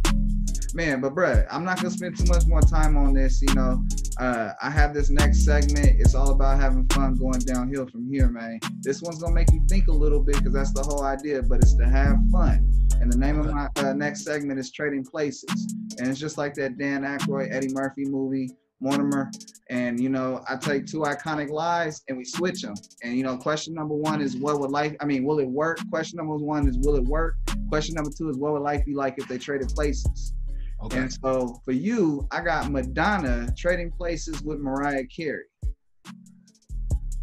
man, 0.76 1.00
but 1.00 1.14
bruh, 1.14 1.46
I'm 1.50 1.64
not 1.64 1.78
gonna 1.78 1.90
spend 1.90 2.18
too 2.18 2.26
much 2.26 2.46
more 2.46 2.60
time 2.60 2.96
on 2.96 3.14
this. 3.14 3.40
You 3.40 3.54
know, 3.54 3.82
uh, 4.20 4.52
I 4.62 4.70
have 4.70 4.92
this 4.92 5.08
next 5.08 5.44
segment. 5.44 5.98
It's 5.98 6.14
all 6.14 6.30
about 6.30 6.60
having 6.60 6.86
fun 6.88 7.14
going 7.14 7.40
downhill 7.40 7.86
from 7.86 8.08
here, 8.12 8.28
man. 8.28 8.60
This 8.82 9.00
one's 9.02 9.20
gonna 9.20 9.34
make 9.34 9.50
you 9.52 9.64
think 9.68 9.88
a 9.88 9.92
little 9.92 10.20
bit 10.20 10.36
because 10.36 10.52
that's 10.52 10.72
the 10.72 10.82
whole 10.82 11.02
idea. 11.02 11.42
But 11.42 11.62
it's 11.62 11.74
to 11.76 11.88
have 11.88 12.18
fun. 12.30 12.70
And 13.00 13.10
the 13.10 13.16
name 13.16 13.40
of 13.40 13.52
my 13.52 13.68
uh, 13.76 13.94
next 13.94 14.24
segment 14.24 14.60
is 14.60 14.70
Trading 14.70 15.04
Places. 15.04 15.74
And 15.98 16.08
it's 16.08 16.20
just 16.20 16.36
like 16.38 16.54
that 16.54 16.78
Dan 16.78 17.02
Aykroyd, 17.02 17.52
Eddie 17.52 17.72
Murphy 17.72 18.04
movie 18.04 18.50
Mortimer. 18.80 19.30
And 19.70 19.98
you 19.98 20.10
know, 20.10 20.44
I 20.48 20.56
take 20.56 20.86
two 20.86 21.00
iconic 21.00 21.48
lies 21.48 22.02
and 22.08 22.18
we 22.18 22.24
switch 22.24 22.60
them. 22.60 22.74
And 23.02 23.16
you 23.16 23.24
know, 23.24 23.38
question 23.38 23.72
number 23.72 23.94
one 23.94 24.20
is 24.20 24.36
what 24.36 24.60
would 24.60 24.70
life? 24.70 24.94
I 25.00 25.06
mean, 25.06 25.24
will 25.24 25.38
it 25.38 25.48
work? 25.48 25.78
Question 25.88 26.18
number 26.18 26.36
one 26.36 26.68
is 26.68 26.76
will 26.78 26.96
it 26.96 27.04
work? 27.04 27.36
Question 27.70 27.94
number 27.94 28.10
two 28.10 28.28
is 28.28 28.36
what 28.36 28.52
would 28.52 28.62
life 28.62 28.84
be 28.84 28.94
like 28.94 29.14
if 29.16 29.26
they 29.26 29.38
traded 29.38 29.68
places? 29.68 30.34
Okay. 30.82 30.98
And 30.98 31.12
so 31.12 31.60
for 31.64 31.72
you, 31.72 32.26
I 32.30 32.42
got 32.42 32.70
Madonna 32.70 33.48
trading 33.56 33.90
places 33.90 34.42
with 34.42 34.58
Mariah 34.58 35.06
Carey. 35.06 35.44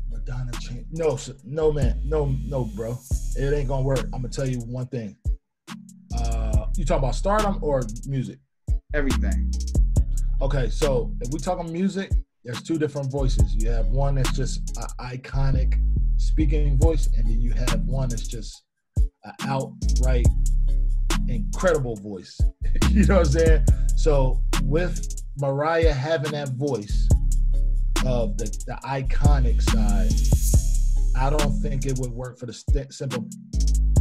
Madonna 0.09 0.51
change. 0.59 0.87
No, 0.91 1.17
no, 1.45 1.71
man, 1.71 2.01
no, 2.03 2.35
no, 2.47 2.65
bro. 2.75 2.97
It 3.37 3.53
ain't 3.53 3.67
gonna 3.67 3.83
work. 3.83 4.03
I'm 4.05 4.21
gonna 4.21 4.29
tell 4.29 4.47
you 4.47 4.59
one 4.59 4.87
thing. 4.87 5.15
Uh, 6.17 6.65
you 6.77 6.85
talking 6.85 7.03
about 7.03 7.15
stardom 7.15 7.59
or 7.61 7.83
music? 8.07 8.39
Everything. 8.93 9.51
Okay, 10.41 10.69
so 10.69 11.15
if 11.21 11.31
we 11.31 11.39
talk 11.39 11.57
talking 11.57 11.71
music, 11.71 12.11
there's 12.43 12.61
two 12.61 12.77
different 12.77 13.11
voices. 13.11 13.55
You 13.55 13.69
have 13.69 13.87
one 13.87 14.15
that's 14.15 14.35
just 14.35 14.77
an 14.77 14.87
iconic 14.99 15.79
speaking 16.17 16.77
voice, 16.77 17.07
and 17.15 17.25
then 17.25 17.39
you 17.39 17.51
have 17.51 17.81
one 17.85 18.09
that's 18.09 18.27
just 18.27 18.63
an 19.23 19.33
outright 19.41 20.27
incredible 21.27 21.95
voice. 21.95 22.39
you 22.89 23.05
know 23.05 23.17
what 23.17 23.27
I'm 23.27 23.31
saying? 23.33 23.65
So 23.95 24.41
with 24.63 25.23
Mariah 25.37 25.93
having 25.93 26.31
that 26.31 26.49
voice 26.49 27.07
of 28.05 28.37
the, 28.37 28.45
the 28.67 28.77
iconic 28.85 29.61
side, 29.61 30.11
I 31.15 31.29
don't 31.29 31.53
think 31.61 31.85
it 31.85 31.97
would 31.99 32.11
work 32.11 32.37
for 32.37 32.45
the 32.45 32.53
st- 32.53 32.93
simple 32.93 33.27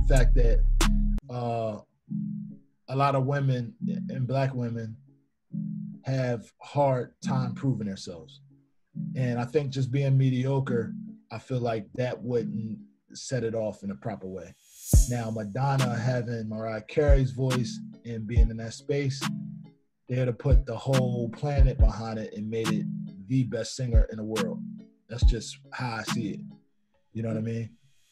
fact 0.09 0.35
that 0.35 0.61
uh, 1.31 1.79
a 2.89 2.97
lot 2.97 3.15
of 3.15 3.27
women 3.27 3.75
and 4.09 4.27
black 4.27 4.55
women 4.55 4.97
have 6.05 6.51
hard 6.61 7.15
time 7.25 7.55
proving 7.55 7.87
themselves. 7.87 8.41
And 9.17 9.39
I 9.39 9.45
think 9.45 9.71
just 9.71 9.91
being 9.91 10.19
mediocre, 10.19 10.93
I 11.31 11.39
feel 11.39 11.61
like 11.61 11.87
that 11.95 12.21
wouldn't 12.23 12.79
set 13.15 13.45
it 13.45 13.55
off 13.55 13.83
in 13.83 13.91
a 13.91 13.95
proper 13.95 14.27
way. 14.27 14.55
Now, 15.11 15.31
Madonna 15.31 15.97
having 15.97 16.49
Mariah 16.49 16.83
Carey's 16.83 17.33
voice 17.33 17.81
and 18.05 18.27
being 18.27 18.51
in 18.51 18.57
that 18.59 18.75
space, 18.75 19.23
they'd 20.09 20.27
have 20.27 20.39
put 20.39 20.67
the 20.67 20.77
whole 20.77 21.29
planet 21.31 21.79
behind 21.79 22.19
it 22.19 22.35
and 22.35 22.49
made 22.49 22.69
it 22.69 22.87
the 23.29 23.45
best 23.45 23.77
singer 23.77 24.07
in 24.11 24.17
the 24.17 24.25
world. 24.25 24.63
That's 25.09 25.25
just 25.25 25.59
how 25.73 25.97
I 25.97 26.03
see 26.03 26.31
it. 26.31 26.41
You 27.13 27.23
know 27.23 27.29
what 27.29 27.39
I 27.39 27.43
mean? 27.43 27.71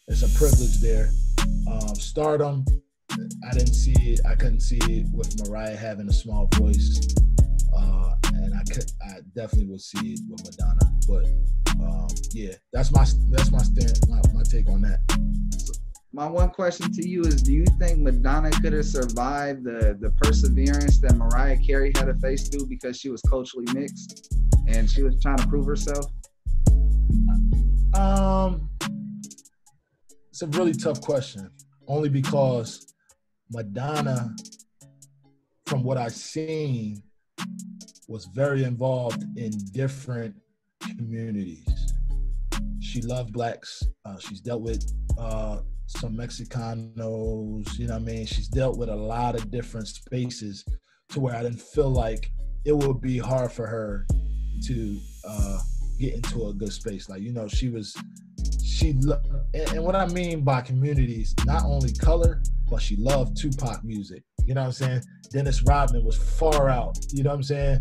It's 0.08 0.22
a 0.22 0.38
privilege 0.38 0.80
there. 0.80 1.10
Um, 1.70 1.94
stardom, 1.94 2.64
I 3.48 3.52
didn't 3.52 3.74
see 3.74 3.94
it. 4.12 4.20
I 4.26 4.34
couldn't 4.34 4.60
see 4.60 4.78
it 4.88 5.06
with 5.12 5.34
Mariah 5.40 5.76
having 5.76 6.08
a 6.08 6.12
small 6.12 6.48
voice, 6.54 7.14
uh, 7.76 8.12
and 8.34 8.54
I 8.54 8.62
could. 8.72 8.90
I 9.02 9.20
definitely 9.34 9.66
would 9.66 9.80
see 9.80 10.14
it 10.14 10.20
with 10.28 10.44
Madonna. 10.44 10.92
But 11.08 11.26
um, 11.82 12.08
yeah, 12.32 12.54
that's 12.72 12.92
my 12.92 13.06
that's 13.30 13.50
my 13.50 13.62
stand, 13.62 13.98
my, 14.08 14.20
my 14.34 14.42
take 14.42 14.68
on 14.68 14.82
that. 14.82 15.00
My 16.12 16.26
one 16.26 16.50
question 16.50 16.92
to 16.92 17.08
you 17.08 17.22
is: 17.22 17.40
Do 17.40 17.52
you 17.52 17.64
think 17.78 18.00
Madonna 18.00 18.50
could 18.50 18.72
have 18.72 18.86
survived 18.86 19.62
the 19.64 19.96
the 20.00 20.10
perseverance 20.22 21.00
that 21.00 21.14
Mariah 21.14 21.56
Carey 21.64 21.92
had 21.94 22.06
to 22.06 22.14
face 22.14 22.48
through 22.48 22.66
because 22.66 22.98
she 22.98 23.10
was 23.10 23.22
culturally 23.22 23.66
mixed 23.72 24.34
and 24.66 24.90
she 24.90 25.04
was 25.04 25.20
trying 25.22 25.36
to 25.36 25.46
prove 25.46 25.66
herself? 25.66 26.06
Um, 27.94 28.70
it's 30.30 30.42
a 30.42 30.48
really 30.48 30.72
tough 30.72 31.00
question, 31.00 31.48
only 31.86 32.08
because 32.08 32.92
Madonna, 33.52 34.34
from 35.66 35.84
what 35.84 35.96
I've 35.96 36.12
seen, 36.12 37.02
was 38.08 38.26
very 38.34 38.64
involved 38.64 39.22
in 39.36 39.52
different 39.72 40.34
communities. 40.96 41.92
She 42.80 43.00
loved 43.02 43.32
blacks. 43.32 43.84
Uh, 44.04 44.18
she's 44.18 44.40
dealt 44.40 44.62
with 44.62 44.84
uh, 45.16 45.60
some 45.90 46.16
Mexicanos. 46.16 47.78
You 47.78 47.88
know 47.88 47.94
what 47.94 48.02
I 48.02 48.04
mean? 48.04 48.26
She's 48.26 48.48
dealt 48.48 48.78
with 48.78 48.88
a 48.88 48.96
lot 48.96 49.34
of 49.34 49.50
different 49.50 49.88
spaces 49.88 50.64
to 51.10 51.20
where 51.20 51.34
I 51.34 51.42
didn't 51.42 51.60
feel 51.60 51.90
like 51.90 52.30
it 52.64 52.72
would 52.72 53.00
be 53.00 53.18
hard 53.18 53.50
for 53.50 53.66
her 53.66 54.06
to 54.66 55.00
uh, 55.26 55.58
get 55.98 56.14
into 56.14 56.46
a 56.46 56.54
good 56.54 56.72
space. 56.72 57.08
Like 57.08 57.22
you 57.22 57.32
know, 57.32 57.48
she 57.48 57.68
was 57.68 57.96
she 58.62 58.94
lo- 59.00 59.20
and, 59.52 59.72
and 59.72 59.84
what 59.84 59.96
I 59.96 60.06
mean 60.06 60.42
by 60.42 60.60
communities, 60.60 61.34
not 61.44 61.64
only 61.64 61.92
color, 61.92 62.40
but 62.70 62.80
she 62.80 62.96
loved 62.96 63.36
Tupac 63.36 63.82
music. 63.84 64.22
You 64.46 64.54
know 64.54 64.62
what 64.62 64.66
I'm 64.68 64.72
saying? 64.72 65.02
Dennis 65.30 65.62
Rodman 65.62 66.04
was 66.04 66.16
far 66.16 66.68
out. 66.68 66.98
You 67.10 67.22
know 67.22 67.30
what 67.30 67.36
I'm 67.36 67.42
saying? 67.42 67.78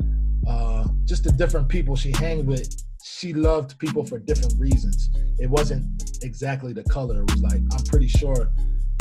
Uh, 0.48 0.88
just 1.06 1.24
the 1.24 1.32
different 1.32 1.70
people 1.70 1.96
she 1.96 2.12
hanged 2.12 2.48
with. 2.48 2.76
She 3.18 3.34
loved 3.34 3.78
people 3.80 4.06
for 4.06 4.20
different 4.20 4.54
reasons. 4.60 5.10
It 5.40 5.50
wasn't 5.50 5.86
exactly 6.24 6.74
the 6.74 6.84
color. 6.84 7.22
It 7.24 7.32
was 7.32 7.42
like 7.42 7.62
I'm 7.72 7.84
pretty 7.86 8.08
sure 8.08 8.50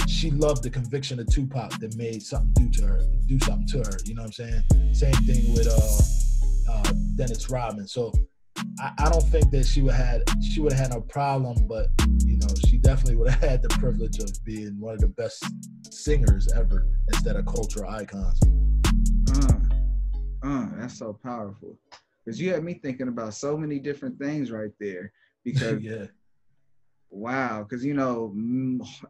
she 0.09 0.31
loved 0.31 0.63
the 0.63 0.71
conviction 0.71 1.21
of 1.21 1.27
Tupac 1.29 1.79
that 1.79 1.95
made 1.97 2.23
something 2.23 2.53
do 2.55 2.81
to 2.81 2.87
her, 2.87 3.01
do 3.27 3.39
something 3.41 3.69
to 3.69 3.79
her. 3.79 3.99
You 4.05 4.15
know 4.15 4.23
what 4.23 4.39
I'm 4.39 4.65
saying? 4.73 4.95
Same 4.95 5.15
thing 5.25 5.53
with 5.53 5.69
uh, 5.69 6.73
uh, 6.73 6.93
Dennis 7.17 7.51
Rodman. 7.51 7.87
So 7.87 8.13
I, 8.81 8.93
I 8.99 9.11
don't 9.11 9.25
think 9.29 9.51
that 9.51 9.67
she 9.67 9.83
would 9.83 9.95
had 9.95 10.23
she 10.43 10.61
would 10.61 10.73
have 10.73 10.81
had 10.81 10.93
no 10.95 11.03
problem, 11.03 11.67
but 11.69 11.89
you 12.25 12.39
know 12.39 12.49
she 12.67 12.79
definitely 12.79 13.17
would 13.17 13.31
have 13.31 13.51
had 13.51 13.63
the 13.63 13.69
privilege 13.69 14.19
of 14.19 14.31
being 14.45 14.81
one 14.81 14.95
of 14.95 15.01
the 15.01 15.09
best 15.09 15.45
singers 15.91 16.51
ever 16.55 16.87
instead 17.13 17.37
of 17.37 17.47
cultural 17.47 17.91
icons. 17.91 18.41
Uh, 19.33 19.59
uh, 20.43 20.67
that's 20.77 20.99
so 20.99 21.19
powerful. 21.23 21.79
Because 22.29 22.43
you 22.43 22.53
had 22.53 22.62
me 22.62 22.74
thinking 22.74 23.09
about 23.09 23.33
so 23.33 23.57
many 23.57 23.79
different 23.79 24.18
things 24.18 24.51
right 24.51 24.72
there. 24.79 25.12
Because 25.45 25.81
yeah, 25.81 26.05
wow, 27.11 27.62
because 27.62 27.83
you 27.83 27.95
know, 27.95 28.35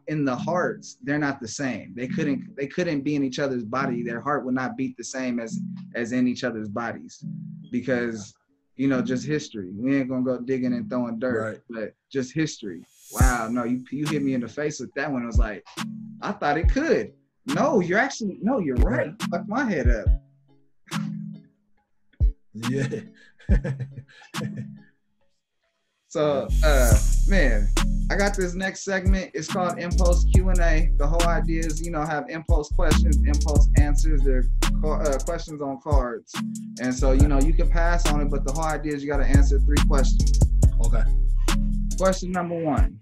in 0.07 0.23
the 0.23 0.35
hearts, 0.35 0.97
they're 1.03 1.19
not 1.19 1.41
the 1.41 1.47
same. 1.49 1.93
They 1.97 2.07
couldn't 2.07 2.55
they 2.55 2.67
couldn't 2.67 3.01
be 3.01 3.15
in 3.15 3.23
each 3.25 3.39
other's 3.39 3.65
body. 3.65 4.03
Their 4.03 4.21
heart 4.21 4.45
would 4.45 4.53
not 4.53 4.77
beat 4.77 4.95
the 4.95 5.03
same 5.03 5.37
as 5.41 5.59
as 5.95 6.13
in 6.13 6.29
each 6.29 6.45
other's 6.45 6.69
bodies. 6.69 7.21
Because 7.73 8.33
you 8.77 8.87
know, 8.87 9.01
just 9.01 9.25
history. 9.25 9.69
We 9.73 9.97
ain't 9.97 10.07
gonna 10.07 10.23
go 10.23 10.39
digging 10.39 10.71
and 10.71 10.89
throwing 10.89 11.19
dirt, 11.19 11.41
Right. 11.41 11.61
but 11.69 11.93
just 12.09 12.33
history. 12.33 12.85
Wow, 13.11 13.49
no, 13.51 13.65
you 13.65 13.83
you 13.91 14.05
hit 14.05 14.23
me 14.23 14.33
in 14.35 14.41
the 14.41 14.47
face 14.47 14.79
with 14.79 14.93
that 14.93 15.11
one. 15.11 15.23
I 15.23 15.25
was 15.25 15.39
like, 15.39 15.65
I 16.21 16.31
thought 16.31 16.57
it 16.57 16.71
could. 16.71 17.11
No, 17.47 17.81
you're 17.81 17.99
actually 17.99 18.39
no, 18.41 18.59
you're 18.59 18.77
right. 18.77 19.13
Fuck 19.23 19.45
my 19.49 19.65
head 19.65 19.89
up. 19.89 20.05
Yeah. 22.69 23.01
So, 26.11 26.47
uh, 26.63 26.93
man, 27.27 27.67
I 28.09 28.15
got 28.15 28.35
this 28.35 28.55
next 28.55 28.83
segment. 28.83 29.29
It's 29.35 29.47
called 29.47 29.77
Impulse 29.77 30.25
Q 30.33 30.49
and 30.49 30.57
A. 30.59 30.91
The 30.97 31.05
whole 31.05 31.27
idea 31.27 31.63
is, 31.63 31.85
you 31.85 31.91
know, 31.91 32.03
have 32.03 32.27
impulse 32.29 32.67
questions, 32.69 33.17
impulse 33.17 33.69
answers. 33.77 34.23
They're 34.23 34.43
uh, 34.83 35.19
questions 35.23 35.61
on 35.61 35.79
cards, 35.81 36.33
and 36.81 36.95
so 36.95 37.11
you 37.11 37.27
know 37.27 37.39
you 37.39 37.53
can 37.53 37.69
pass 37.69 38.11
on 38.11 38.21
it, 38.21 38.31
but 38.31 38.43
the 38.43 38.51
whole 38.51 38.63
idea 38.63 38.95
is 38.95 39.03
you 39.03 39.09
got 39.09 39.17
to 39.17 39.27
answer 39.27 39.59
three 39.59 39.77
questions. 39.87 40.39
okay. 40.83 41.03
Question 41.99 42.31
number 42.31 42.55
one: 42.55 42.99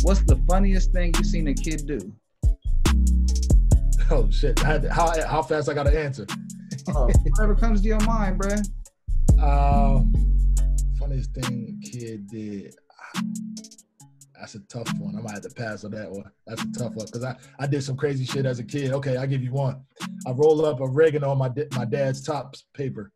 What's 0.00 0.22
the 0.22 0.42
funniest 0.48 0.90
thing 0.92 1.12
you've 1.14 1.26
seen 1.26 1.48
a 1.48 1.54
kid 1.54 1.86
do? 1.86 2.14
Oh 4.10 4.30
shit! 4.30 4.64
I 4.64 4.68
had 4.68 4.82
to- 4.82 4.92
how 4.94 5.12
how 5.26 5.42
fast 5.42 5.68
I 5.68 5.74
got 5.74 5.82
to 5.82 5.98
answer? 5.98 6.26
Oh, 6.94 7.06
whatever 7.06 7.54
comes 7.54 7.80
to 7.82 7.88
your 7.88 8.00
mind, 8.00 8.40
bruh. 8.40 8.66
Uh, 9.40 10.02
funniest 10.98 11.32
thing 11.32 11.80
kid 11.84 12.26
did. 12.28 12.74
That's 14.38 14.56
a 14.56 14.60
tough 14.60 14.92
one. 14.98 15.16
I 15.16 15.20
might 15.20 15.34
have 15.34 15.42
to 15.42 15.50
pass 15.50 15.84
on 15.84 15.92
that 15.92 16.10
one. 16.10 16.30
That's 16.46 16.62
a 16.62 16.72
tough 16.72 16.94
one 16.94 17.06
because 17.06 17.22
I, 17.22 17.36
I 17.60 17.66
did 17.66 17.84
some 17.84 17.96
crazy 17.96 18.24
shit 18.24 18.46
as 18.46 18.58
a 18.58 18.64
kid. 18.64 18.92
Okay, 18.92 19.16
I'll 19.16 19.26
give 19.26 19.42
you 19.42 19.52
one. 19.52 19.82
I 20.26 20.32
rolled 20.32 20.64
up 20.64 20.80
oregano 20.80 21.30
on 21.30 21.38
my 21.38 21.50
my 21.76 21.84
dad's 21.84 22.22
top 22.22 22.56
paper 22.74 23.12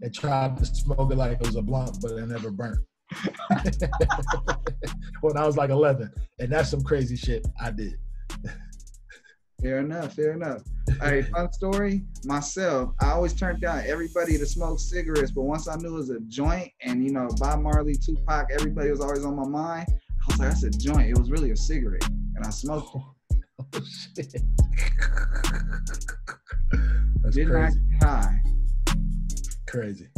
and 0.00 0.14
tried 0.14 0.56
to 0.58 0.66
smoke 0.66 1.12
it 1.12 1.16
like 1.16 1.32
it 1.32 1.46
was 1.46 1.56
a 1.56 1.62
blunt, 1.62 1.98
but 2.00 2.12
it 2.12 2.26
never 2.26 2.50
burnt. 2.50 2.78
when 5.20 5.36
I 5.36 5.44
was 5.46 5.56
like 5.56 5.70
11, 5.70 6.10
and 6.38 6.50
that's 6.50 6.70
some 6.70 6.82
crazy 6.82 7.16
shit 7.16 7.46
I 7.60 7.70
did. 7.70 7.98
Fair 9.62 9.78
enough. 9.78 10.14
Fair 10.14 10.32
enough. 10.32 10.62
Hey, 11.00 11.22
fun 11.22 11.52
story. 11.52 12.02
Myself, 12.24 12.94
I 13.00 13.12
always 13.12 13.32
turned 13.32 13.60
down 13.60 13.84
everybody 13.86 14.36
to 14.36 14.44
smoke 14.44 14.80
cigarettes, 14.80 15.30
but 15.30 15.42
once 15.42 15.68
I 15.68 15.76
knew 15.76 15.90
it 15.94 15.98
was 15.98 16.10
a 16.10 16.18
joint, 16.26 16.72
and 16.82 17.04
you 17.04 17.12
know, 17.12 17.28
Bob 17.38 17.60
Marley, 17.60 17.94
Tupac, 17.94 18.48
everybody 18.52 18.90
was 18.90 19.00
always 19.00 19.24
on 19.24 19.36
my 19.36 19.46
mind. 19.46 19.86
I 19.88 19.94
was 20.26 20.38
like, 20.38 20.48
that's 20.48 20.64
a 20.64 20.70
joint. 20.70 21.08
It 21.10 21.18
was 21.18 21.30
really 21.30 21.52
a 21.52 21.56
cigarette, 21.56 22.04
and 22.08 22.44
I 22.44 22.50
smoked 22.50 22.96
it. 22.96 23.02
Oh 23.60 23.80
shit. 23.84 24.32
That's 27.22 27.36
Did 27.36 27.48
not 27.48 27.54
crazy. 27.54 27.80
get 28.00 28.02
high. 28.02 28.42
Crazy. 29.68 30.08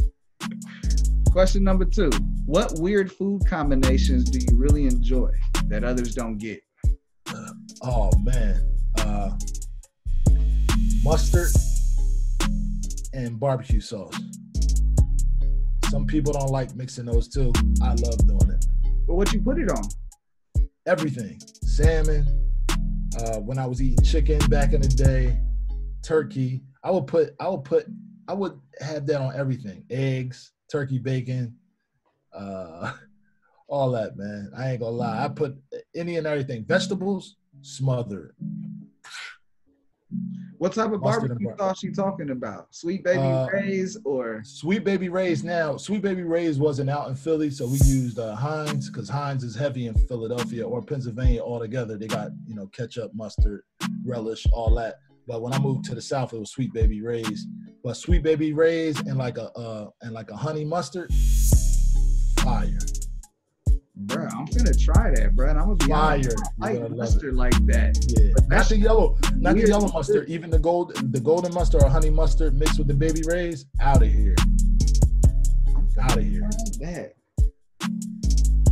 Question 1.30 1.64
number 1.64 1.84
two: 1.84 2.10
What 2.46 2.78
weird 2.78 3.12
food 3.12 3.42
combinations 3.46 4.24
do 4.24 4.38
you 4.38 4.56
really 4.58 4.86
enjoy 4.86 5.30
that 5.66 5.84
others 5.84 6.14
don't 6.14 6.38
get? 6.38 6.62
Uh, 7.26 7.50
oh 7.82 8.10
man. 8.20 8.73
Uh 9.04 9.36
mustard 11.04 11.50
and 13.12 13.38
barbecue 13.38 13.80
sauce. 13.80 14.18
Some 15.90 16.06
people 16.06 16.32
don't 16.32 16.50
like 16.50 16.74
mixing 16.74 17.04
those 17.04 17.28
too. 17.28 17.52
I 17.82 17.90
love 17.90 18.26
doing 18.26 18.50
it. 18.50 18.66
But 19.06 19.14
what 19.14 19.32
you 19.32 19.40
put 19.42 19.58
it 19.58 19.70
on? 19.70 19.82
Everything. 20.86 21.38
Salmon. 21.62 22.26
Uh, 23.18 23.38
when 23.38 23.58
I 23.58 23.66
was 23.66 23.80
eating 23.80 24.04
chicken 24.04 24.38
back 24.48 24.72
in 24.72 24.80
the 24.80 24.88
day, 24.88 25.38
turkey. 26.02 26.62
I 26.82 26.90
would 26.90 27.06
put. 27.06 27.34
I 27.38 27.48
would 27.48 27.64
put. 27.64 27.86
I 28.26 28.32
would 28.32 28.58
have 28.80 29.06
that 29.06 29.20
on 29.20 29.36
everything. 29.36 29.84
Eggs, 29.90 30.52
turkey, 30.70 30.98
bacon, 30.98 31.54
uh, 32.32 32.92
all 33.68 33.92
that, 33.92 34.16
man. 34.16 34.50
I 34.56 34.72
ain't 34.72 34.80
gonna 34.80 34.96
lie. 34.96 35.24
I 35.24 35.28
put 35.28 35.56
any 35.94 36.16
and 36.16 36.26
everything. 36.26 36.64
Vegetables, 36.64 37.36
smothered. 37.62 38.34
What 40.58 40.72
type 40.72 40.92
of 40.92 41.02
barbecue 41.02 41.48
bar- 41.48 41.58
sauce 41.58 41.82
you 41.82 41.92
talking 41.94 42.30
about? 42.30 42.74
Sweet 42.74 43.04
baby 43.04 43.18
Uh, 43.18 43.46
Ray's 43.48 43.98
or 44.04 44.40
Sweet 44.44 44.84
Baby 44.84 45.08
Ray's 45.08 45.44
now. 45.44 45.76
Sweet 45.76 46.00
Baby 46.00 46.22
Ray's 46.22 46.58
wasn't 46.58 46.88
out 46.88 47.08
in 47.08 47.16
Philly, 47.16 47.50
so 47.50 47.66
we 47.66 47.78
used 47.84 48.18
uh, 48.18 48.34
Heinz 48.34 48.88
because 48.88 49.08
Heinz 49.08 49.44
is 49.44 49.54
heavy 49.54 49.88
in 49.88 49.94
Philadelphia 49.94 50.66
or 50.66 50.80
Pennsylvania 50.80 51.40
altogether. 51.42 51.98
They 51.98 52.06
got 52.06 52.30
you 52.46 52.54
know 52.54 52.66
ketchup, 52.68 53.12
mustard, 53.14 53.62
relish, 54.06 54.46
all 54.52 54.74
that. 54.76 54.94
But 55.26 55.42
when 55.42 55.52
I 55.52 55.58
moved 55.58 55.84
to 55.86 55.94
the 55.94 56.02
South, 56.02 56.32
it 56.32 56.38
was 56.38 56.50
Sweet 56.50 56.72
Baby 56.72 57.02
Ray's. 57.02 57.46
But 57.82 57.96
Sweet 57.96 58.22
Baby 58.22 58.52
Ray's 58.52 58.98
and 59.00 59.18
like 59.18 59.36
a 59.38 59.50
uh, 59.58 59.90
and 60.02 60.12
like 60.12 60.30
a 60.30 60.36
honey 60.36 60.64
mustard, 60.64 61.10
fire, 62.38 62.78
Bruh, 63.96 64.28
I'm 64.34 64.44
gonna 64.46 64.74
try 64.74 65.10
that, 65.10 65.36
bruh. 65.36 65.50
and 65.50 65.58
I'm 65.58 65.66
gonna 65.66 65.76
be 65.76 65.86
fire. 65.86 66.20
I 66.60 66.72
like 66.72 66.80
love 66.80 66.92
it. 66.92 66.96
mustard 66.96 67.34
like 67.36 67.54
that. 67.66 67.96
Yeah, 68.08 68.32
But 68.34 68.42
not 68.42 68.50
that's 68.50 68.68
the 68.70 68.78
yellow, 68.78 69.16
not 69.36 69.54
the 69.54 69.68
yellow 69.68 69.88
mustard. 69.92 70.28
Even 70.28 70.50
the 70.50 70.58
gold, 70.58 70.96
the 71.12 71.20
golden 71.20 71.54
mustard 71.54 71.80
or 71.82 71.88
honey 71.88 72.10
mustard 72.10 72.54
mixed 72.54 72.76
with 72.78 72.88
the 72.88 72.94
baby 72.94 73.22
rays, 73.24 73.66
out 73.80 74.02
of 74.02 74.10
here, 74.10 74.34
out 76.00 76.16
of 76.18 76.24
here. 76.24 76.50
That. 76.80 77.12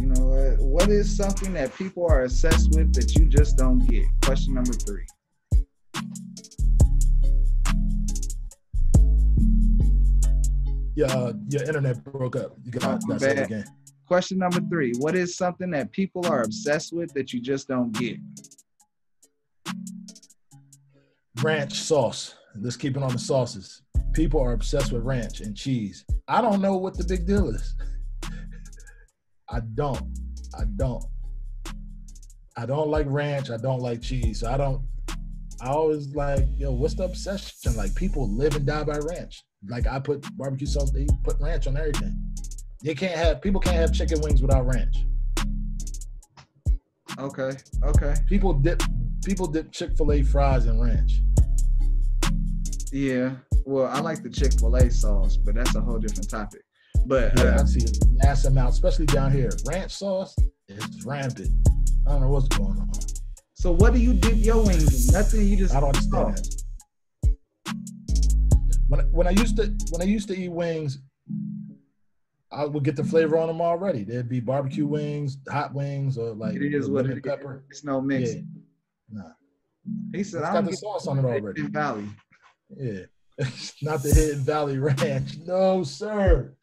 You 0.00 0.06
know 0.06 0.26
what? 0.26 0.58
What 0.58 0.88
is 0.88 1.16
something 1.16 1.52
that 1.52 1.72
people 1.76 2.04
are 2.10 2.24
obsessed 2.24 2.70
with 2.72 2.92
that 2.94 3.14
you 3.14 3.26
just 3.26 3.56
don't 3.56 3.78
get? 3.86 4.04
Question 4.22 4.54
number 4.54 4.72
three. 4.72 5.04
Yeah, 10.94 11.06
uh, 11.06 11.32
your 11.48 11.62
internet 11.62 12.02
broke 12.04 12.36
up. 12.36 12.56
You 12.64 12.72
got 12.72 13.00
Oh, 13.08 13.18
say 13.18 13.30
it 13.32 13.38
again. 13.44 13.64
Question 14.12 14.36
number 14.36 14.60
three. 14.68 14.92
What 14.98 15.14
is 15.14 15.38
something 15.38 15.70
that 15.70 15.90
people 15.90 16.26
are 16.26 16.42
obsessed 16.42 16.92
with 16.92 17.14
that 17.14 17.32
you 17.32 17.40
just 17.40 17.66
don't 17.66 17.92
get? 17.92 18.18
Ranch 21.42 21.80
sauce. 21.80 22.34
Let's 22.60 22.76
keep 22.76 22.98
it 22.98 23.02
on 23.02 23.12
the 23.12 23.18
sauces. 23.18 23.80
People 24.12 24.38
are 24.42 24.52
obsessed 24.52 24.92
with 24.92 25.02
ranch 25.02 25.40
and 25.40 25.56
cheese. 25.56 26.04
I 26.28 26.42
don't 26.42 26.60
know 26.60 26.76
what 26.76 26.98
the 26.98 27.04
big 27.04 27.26
deal 27.26 27.48
is. 27.48 27.74
I 29.48 29.60
don't. 29.72 30.06
I 30.58 30.64
don't. 30.76 31.06
I 32.54 32.66
don't 32.66 32.90
like 32.90 33.06
ranch. 33.08 33.48
I 33.48 33.56
don't 33.56 33.80
like 33.80 34.02
cheese. 34.02 34.40
So 34.40 34.52
I 34.52 34.58
don't. 34.58 34.82
I 35.62 35.68
always 35.68 36.14
like, 36.14 36.44
yo, 36.58 36.70
what's 36.72 36.92
the 36.92 37.04
obsession? 37.04 37.76
Like 37.76 37.94
people 37.94 38.28
live 38.28 38.56
and 38.56 38.66
die 38.66 38.84
by 38.84 38.98
ranch. 38.98 39.42
Like 39.66 39.86
I 39.86 39.98
put 40.00 40.20
barbecue 40.36 40.66
sauce. 40.66 40.90
They 40.90 41.06
put 41.24 41.40
ranch 41.40 41.66
on 41.66 41.78
everything. 41.78 42.22
You 42.82 42.96
can't 42.96 43.14
have 43.14 43.40
people 43.40 43.60
can't 43.60 43.76
have 43.76 43.92
chicken 43.92 44.20
wings 44.20 44.42
without 44.42 44.66
ranch. 44.66 44.96
Okay. 47.18 47.52
Okay. 47.84 48.14
People 48.26 48.52
dip 48.54 48.82
people 49.24 49.46
dip 49.46 49.70
Chick 49.70 49.96
Fil 49.96 50.12
A 50.12 50.22
fries 50.22 50.66
in 50.66 50.80
ranch. 50.80 51.20
Yeah. 52.90 53.36
Well, 53.64 53.86
I 53.86 54.00
like 54.00 54.22
the 54.24 54.30
Chick 54.30 54.58
Fil 54.58 54.74
A 54.74 54.90
sauce, 54.90 55.36
but 55.36 55.54
that's 55.54 55.74
a 55.76 55.80
whole 55.80 55.98
different 55.98 56.28
topic. 56.28 56.62
But 57.06 57.38
Yeah, 57.38 57.44
uh, 57.44 57.62
I 57.62 57.64
see 57.64 57.86
a 57.86 58.24
mass 58.24 58.44
amount, 58.46 58.70
especially 58.70 59.06
down 59.06 59.30
here. 59.30 59.50
Ranch 59.66 59.92
sauce 59.92 60.34
is 60.68 61.04
rampant. 61.06 61.50
I 62.06 62.12
don't 62.12 62.22
know 62.22 62.30
what's 62.30 62.48
going 62.48 62.78
on. 62.78 62.90
so 63.54 63.70
what 63.70 63.92
do 63.92 64.00
you 64.00 64.12
dip 64.12 64.34
your 64.36 64.64
wings 64.64 65.08
in? 65.08 65.14
Nothing. 65.14 65.46
You 65.46 65.56
just 65.56 65.74
I 65.74 65.78
don't 65.80 65.90
understand. 65.90 66.48
When 68.88 69.00
when 69.12 69.26
I 69.28 69.30
used 69.30 69.56
to 69.56 69.72
when 69.90 70.02
I 70.02 70.04
used 70.04 70.26
to 70.28 70.36
eat 70.36 70.50
wings, 70.50 70.98
I 72.52 72.64
would 72.64 72.84
get 72.84 72.96
the 72.96 73.04
flavor 73.04 73.38
on 73.38 73.48
them 73.48 73.60
already. 73.60 74.04
There'd 74.04 74.28
be 74.28 74.40
barbecue 74.40 74.86
wings, 74.86 75.38
hot 75.48 75.72
wings, 75.72 76.18
or 76.18 76.34
like 76.34 76.54
It 76.54 76.74
is 76.74 76.88
what 76.88 77.04
lemon 77.04 77.18
it 77.18 77.24
pepper. 77.24 77.64
It's 77.70 77.84
no 77.84 78.00
mix. 78.00 78.34
Yeah, 78.34 78.40
nah, 79.10 79.30
He 80.12 80.22
said, 80.22 80.40
it's 80.40 80.50
"I 80.50 80.52
got 80.52 80.64
the 80.64 80.76
sauce 80.76 81.06
on 81.06 81.18
it 81.18 81.24
already. 81.24 81.62
Hidden 81.62 81.72
Valley." 81.72 82.08
Yeah, 82.76 83.00
not 83.82 84.02
the 84.02 84.12
Hidden 84.14 84.40
Valley 84.40 84.78
Ranch. 84.78 85.38
No, 85.46 85.82
sir. 85.82 86.54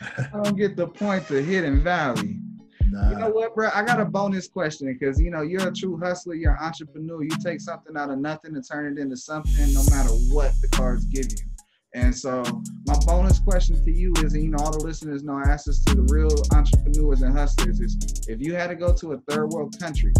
I 0.00 0.28
don't 0.42 0.56
get 0.56 0.76
the 0.76 0.86
point 0.86 1.26
to 1.28 1.42
Hidden 1.42 1.82
Valley. 1.82 2.40
Nah. 2.88 3.10
You 3.10 3.16
know 3.16 3.28
what, 3.30 3.54
bro? 3.54 3.70
I 3.74 3.82
got 3.84 4.00
a 4.00 4.04
bonus 4.04 4.48
question 4.48 4.86
because 4.86 5.20
you 5.20 5.30
know 5.30 5.42
you're 5.42 5.68
a 5.68 5.72
true 5.72 5.98
hustler, 5.98 6.34
you're 6.34 6.52
an 6.52 6.58
entrepreneur. 6.60 7.22
You 7.22 7.30
take 7.42 7.60
something 7.60 7.96
out 7.96 8.10
of 8.10 8.18
nothing 8.18 8.54
and 8.54 8.66
turn 8.66 8.90
it 8.90 9.00
into 9.00 9.16
something, 9.16 9.74
no 9.74 9.82
matter 9.90 10.10
what 10.32 10.52
the 10.62 10.68
cards 10.68 11.04
give 11.06 11.26
you. 11.30 11.55
And 11.96 12.14
so, 12.14 12.42
my 12.86 12.94
bonus 13.06 13.38
question 13.38 13.82
to 13.82 13.90
you 13.90 14.12
is, 14.18 14.36
you 14.36 14.50
know, 14.50 14.58
all 14.60 14.70
the 14.70 14.84
listeners 14.84 15.24
know, 15.24 15.42
this 15.42 15.82
to 15.84 15.94
the 15.94 16.02
real 16.12 16.28
entrepreneurs 16.52 17.22
and 17.22 17.36
hustlers: 17.36 17.80
is 17.80 17.96
if 18.28 18.38
you 18.38 18.54
had 18.54 18.66
to 18.66 18.76
go 18.76 18.92
to 18.92 19.12
a 19.12 19.18
third 19.30 19.48
world 19.48 19.74
country, 19.80 20.12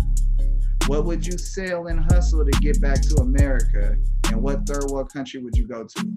what 0.87 1.05
would 1.05 1.27
you 1.27 1.37
sell 1.37 1.89
and 1.89 2.01
hustle 2.01 2.47
to 2.47 2.51
get 2.63 2.81
back 2.81 3.03
to 3.03 3.17
America? 3.17 3.95
And 4.29 4.43
what 4.43 4.67
third 4.67 4.85
world 4.91 5.13
country 5.13 5.43
would 5.43 5.55
you 5.55 5.69
go 5.69 5.85
to? 5.85 6.15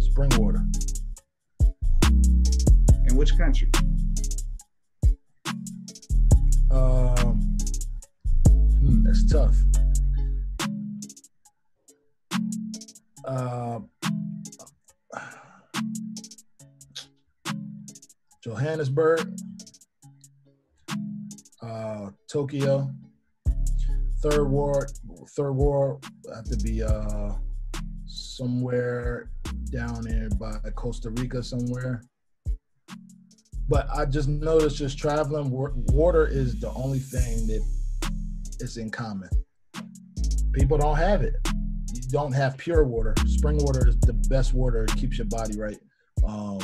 spring 0.00 0.30
water. 0.38 0.64
And 3.04 3.18
which 3.18 3.36
country? 3.36 3.70
Um, 6.70 7.58
hmm, 8.80 9.02
that's 9.02 9.30
tough. 9.30 9.56
Uh, 13.24 13.80
Johannesburg, 18.42 19.38
uh, 21.62 22.10
Tokyo, 22.30 22.90
third 24.22 24.44
war, 24.48 24.88
third 25.36 25.52
war 25.52 26.00
have 26.34 26.44
to 26.44 26.56
be 26.58 26.82
uh 26.82 27.32
somewhere 28.06 29.30
down 29.70 30.02
there 30.02 30.28
by 30.30 30.58
Costa 30.74 31.10
Rica 31.10 31.42
somewhere. 31.42 32.02
But 33.68 33.88
I 33.94 34.04
just 34.04 34.28
noticed 34.28 34.78
just 34.78 34.98
traveling, 34.98 35.50
water 35.50 36.26
is 36.26 36.58
the 36.58 36.72
only 36.72 36.98
thing 36.98 37.46
that 37.46 37.62
is 38.58 38.78
in 38.78 38.90
common. 38.90 39.28
People 40.52 40.78
don't 40.78 40.96
have 40.96 41.22
it. 41.22 41.34
You 41.94 42.02
don't 42.10 42.32
have 42.32 42.56
pure 42.56 42.84
water. 42.84 43.14
Spring 43.26 43.58
water 43.58 43.86
is 43.86 43.98
the 44.00 44.14
best 44.28 44.54
water. 44.54 44.84
It 44.84 44.96
keeps 44.96 45.18
your 45.18 45.28
body 45.28 45.56
right. 45.56 45.78
Um, 46.26 46.58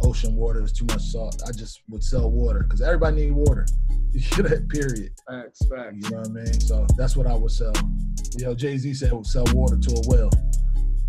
ocean 0.00 0.34
water 0.34 0.62
is 0.62 0.72
too 0.72 0.86
much 0.86 1.02
salt. 1.02 1.42
I 1.46 1.52
just 1.52 1.82
would 1.88 2.02
sell 2.02 2.30
water 2.30 2.60
because 2.60 2.80
everybody 2.80 3.26
need 3.26 3.32
water. 3.32 3.66
Period. 4.70 5.12
Facts, 5.28 5.66
facts. 5.68 5.94
You 5.94 6.10
know 6.10 6.18
what 6.18 6.28
I 6.28 6.30
mean? 6.30 6.60
So 6.60 6.86
that's 6.96 7.16
what 7.16 7.26
I 7.26 7.34
would 7.34 7.50
sell. 7.50 7.72
You 8.36 8.46
know, 8.46 8.54
Jay 8.54 8.76
Z 8.76 8.94
said 8.94 9.12
we 9.12 9.24
sell 9.24 9.44
water 9.52 9.76
to 9.76 9.90
a 9.90 10.02
well. 10.08 10.30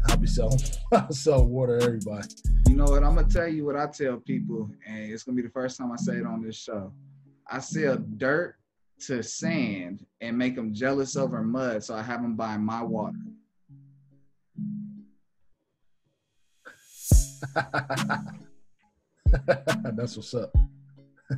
I'll 0.07 0.17
be 0.17 0.27
selling. 0.27 0.59
I'll 0.91 1.11
sell 1.11 1.45
water 1.45 1.79
to 1.79 1.85
everybody. 1.85 2.27
You 2.67 2.75
know 2.75 2.85
what? 2.85 3.03
I'm 3.03 3.15
gonna 3.15 3.27
tell 3.27 3.47
you 3.47 3.65
what 3.65 3.75
I 3.75 3.87
tell 3.87 4.17
people, 4.17 4.69
and 4.87 5.11
it's 5.11 5.23
gonna 5.23 5.35
be 5.35 5.41
the 5.41 5.49
first 5.49 5.77
time 5.77 5.91
I 5.91 5.95
say 5.97 6.17
it 6.17 6.25
on 6.25 6.41
this 6.41 6.57
show. 6.57 6.91
I 7.47 7.59
sell 7.59 7.97
dirt 8.17 8.55
to 9.07 9.23
sand 9.23 10.05
and 10.21 10.37
make 10.37 10.55
them 10.55 10.73
jealous 10.73 11.15
over 11.15 11.41
mud, 11.41 11.83
so 11.83 11.95
I 11.95 12.01
have 12.01 12.21
them 12.21 12.35
buy 12.35 12.57
my 12.57 12.83
water. 12.83 13.17
that's 19.95 20.15
what's 20.15 20.33
up. 20.33 20.55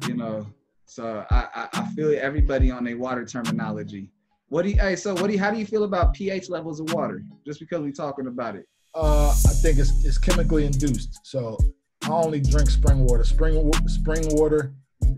You 0.07 0.15
know, 0.15 0.47
so 0.85 1.25
I 1.29 1.47
I, 1.53 1.67
I 1.73 1.87
feel 1.89 2.15
everybody 2.19 2.71
on 2.71 2.83
their 2.83 2.97
water 2.97 3.25
terminology. 3.25 4.09
What 4.49 4.63
do 4.63 4.69
you? 4.69 4.77
Hey, 4.79 4.95
so 4.95 5.13
what 5.13 5.27
do 5.27 5.33
you? 5.33 5.39
How 5.39 5.51
do 5.51 5.57
you 5.57 5.65
feel 5.65 5.83
about 5.83 6.13
pH 6.13 6.49
levels 6.49 6.79
of 6.79 6.93
water? 6.93 7.23
Just 7.45 7.59
because 7.59 7.81
we're 7.81 7.91
talking 7.91 8.27
about 8.27 8.55
it. 8.55 8.67
Uh, 8.93 9.29
I 9.29 9.53
think 9.61 9.79
it's 9.79 10.03
it's 10.03 10.17
chemically 10.17 10.65
induced. 10.65 11.19
So 11.23 11.57
I 12.03 12.09
only 12.09 12.41
drink 12.41 12.69
spring 12.69 13.05
water. 13.05 13.23
Spring 13.23 13.71
spring 13.87 14.23
water, 14.31 14.73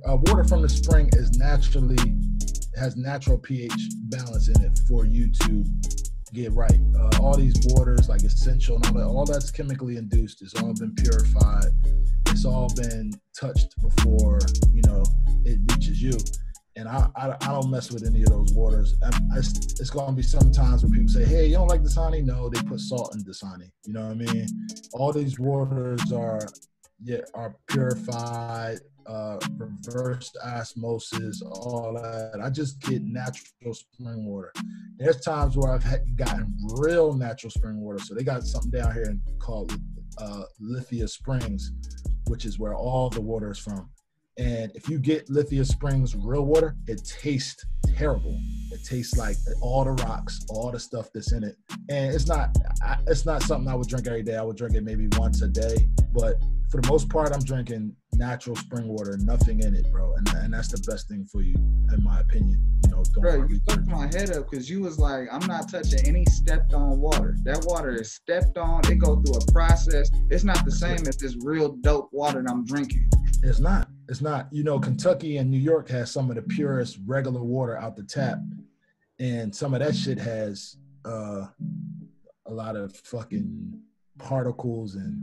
uh, 0.07 0.17
water 0.17 0.43
from 0.43 0.61
the 0.61 0.69
spring 0.69 1.09
is 1.13 1.38
naturally 1.38 1.97
has 2.76 2.95
natural 2.95 3.38
pH 3.38 3.74
balance 4.09 4.49
in 4.49 4.61
it 4.61 4.80
for 4.88 5.05
you 5.05 5.32
to 5.32 5.63
get 6.34 6.51
right. 6.53 6.79
Uh, 6.99 7.09
all 7.21 7.38
these 7.38 7.55
waters 7.67 8.09
like 8.09 8.23
Essentia 8.23 8.73
and 8.73 8.86
all 8.88 8.93
that, 8.93 9.05
all 9.05 9.25
that's 9.25 9.51
chemically 9.51 9.97
induced. 9.97 10.41
It's 10.41 10.55
all 10.61 10.73
been 10.73 10.93
purified. 10.95 11.67
It's 12.29 12.45
all 12.45 12.69
been 12.75 13.13
touched 13.39 13.79
before 13.81 14.39
you 14.71 14.81
know 14.88 15.03
it 15.45 15.59
reaches 15.71 16.01
you. 16.01 16.17
and 16.75 16.88
I, 16.89 17.07
I, 17.15 17.36
I 17.39 17.47
don't 17.51 17.69
mess 17.69 17.91
with 17.91 18.05
any 18.05 18.23
of 18.23 18.29
those 18.29 18.51
waters. 18.53 18.95
I, 19.03 19.09
I, 19.36 19.38
it's 19.38 19.89
going 19.91 20.07
to 20.07 20.13
be 20.13 20.23
sometimes 20.23 20.84
where 20.84 20.91
people 20.91 21.09
say, 21.09 21.23
"Hey, 21.25 21.45
you 21.47 21.55
don't 21.55 21.67
like 21.67 21.81
Dasani?" 21.84 22.23
No, 22.23 22.49
they 22.49 22.61
put 22.63 22.79
salt 22.79 23.15
in 23.15 23.23
Dasani. 23.23 23.69
You 23.86 23.93
know 23.93 24.07
what 24.07 24.11
I 24.11 24.34
mean? 24.34 24.47
All 24.93 25.13
these 25.13 25.39
waters 25.39 26.11
are 26.11 26.41
yeah 27.03 27.21
are 27.36 27.55
purified, 27.67 28.79
uh, 29.06 29.38
reverse 29.58 30.32
osmosis, 30.43 31.41
all 31.41 31.93
that. 31.93 32.41
I 32.41 32.49
just 32.49 32.80
get 32.82 33.04
natural 33.04 33.74
spring 33.74 34.26
water. 34.26 34.51
There's 34.97 35.22
times 35.22 35.58
where 35.58 35.72
I've 35.72 35.84
had, 35.84 36.16
gotten 36.16 36.56
real 36.78 37.14
natural 37.14 37.51
spring 37.51 37.80
water. 37.80 37.99
So 37.99 38.14
they 38.14 38.24
got 38.24 38.43
something 38.43 38.72
down 38.72 38.93
here 38.93 39.16
called 39.39 39.78
uh, 40.18 40.43
Lithia 40.60 41.08
Springs, 41.08 41.72
which 42.28 42.45
is 42.45 42.60
where 42.60 42.76
all 42.76 43.10
the 43.10 43.22
water 43.22 43.51
is 43.51 43.60
from. 43.60 43.89
And 44.38 44.72
if 44.76 44.89
you 44.89 44.99
get 44.99 45.30
Lithia 45.30 45.66
Springs 45.66 46.16
real 46.16 46.45
water, 46.45 46.76
it 46.88 47.04
tastes 47.06 47.66
terrible. 47.98 48.38
It 48.72 48.84
tastes 48.84 49.18
like 49.18 49.38
all 49.62 49.84
the 49.84 49.91
rocks, 50.04 50.46
all 50.50 50.72
the 50.72 50.80
stuff 50.80 51.10
that's 51.14 51.32
in 51.32 51.44
it, 51.44 51.56
and 51.89 52.14
it's 52.14 52.28
not. 52.28 52.50
It's 53.08 53.26
not 53.26 53.44
something 53.44 53.72
I 53.72 53.76
would 53.76 53.88
drink 53.88 54.08
every 54.08 54.24
day. 54.24 54.36
I 54.36 54.41
would 54.41 54.58
drink 54.58 54.76
it 54.76 54.84
maybe 54.84 55.08
once 55.18 55.41
a 55.41 55.48
day, 55.48 55.89
but 56.12 56.41
for 56.74 56.82
the 56.82 56.88
most 56.88 57.08
part, 57.08 57.32
I'm 57.32 57.44
drinking 57.44 57.96
natural 58.14 58.56
spring 58.56 58.88
water, 58.88 59.16
nothing 59.22 59.62
in 59.62 59.76
it, 59.76 59.91
bro, 59.91 60.16
and, 60.16 60.28
and 60.38 60.54
that's 60.54 60.70
the 60.70 60.84
best 60.89 61.08
thing 61.08 61.24
for 61.32 61.44
you, 61.44 61.54
in 61.56 62.04
my 62.04 62.20
opinion. 62.20 62.68
You 62.86 62.89
know, 62.89 63.04
bro, 63.20 63.46
you 63.48 63.60
fucked 63.70 63.86
my 63.86 64.06
head 64.08 64.32
up 64.32 64.50
because 64.50 64.68
you 64.70 64.82
was 64.82 64.98
like, 64.98 65.28
I'm 65.32 65.46
not 65.46 65.70
touching 65.70 66.00
any 66.08 66.26
stepped 66.26 66.74
on 66.74 67.00
water. 67.00 67.38
That 67.44 67.64
water 67.66 67.91
is 67.91 68.14
stepped 68.14 68.58
on. 68.58 68.82
It 68.91 68.96
go 68.96 69.22
through 69.22 69.36
a 69.36 69.52
process. 69.52 70.10
It's 70.32 70.44
not 70.44 70.66
the 70.66 70.72
same 70.72 71.08
as 71.08 71.16
this 71.18 71.36
real 71.44 71.74
dope 71.82 72.10
water 72.12 72.41
that 72.41 72.50
I'm 72.52 72.66
drinking. 72.66 73.08
It's 73.44 73.60
not. 73.60 73.89
It's 74.08 74.22
not. 74.22 74.48
You 74.52 74.64
know, 74.64 74.80
Kentucky 74.80 75.38
and 75.38 75.52
New 75.52 75.58
York 75.58 75.89
has 75.89 76.12
some 76.12 76.30
of 76.30 76.38
the 76.38 76.41
purest 76.41 77.00
regular 77.06 77.44
water 77.44 77.78
out 77.78 77.96
the 77.96 78.04
tap, 78.04 78.39
and 79.20 79.54
some 79.54 79.74
of 79.74 79.82
that 79.82 79.96
shit 79.96 80.18
has 80.18 80.78
uh, 81.06 81.48
a 82.46 82.52
lot 82.54 82.76
of 82.76 82.96
fucking 82.96 83.82
particles 84.18 84.96
and 84.96 85.22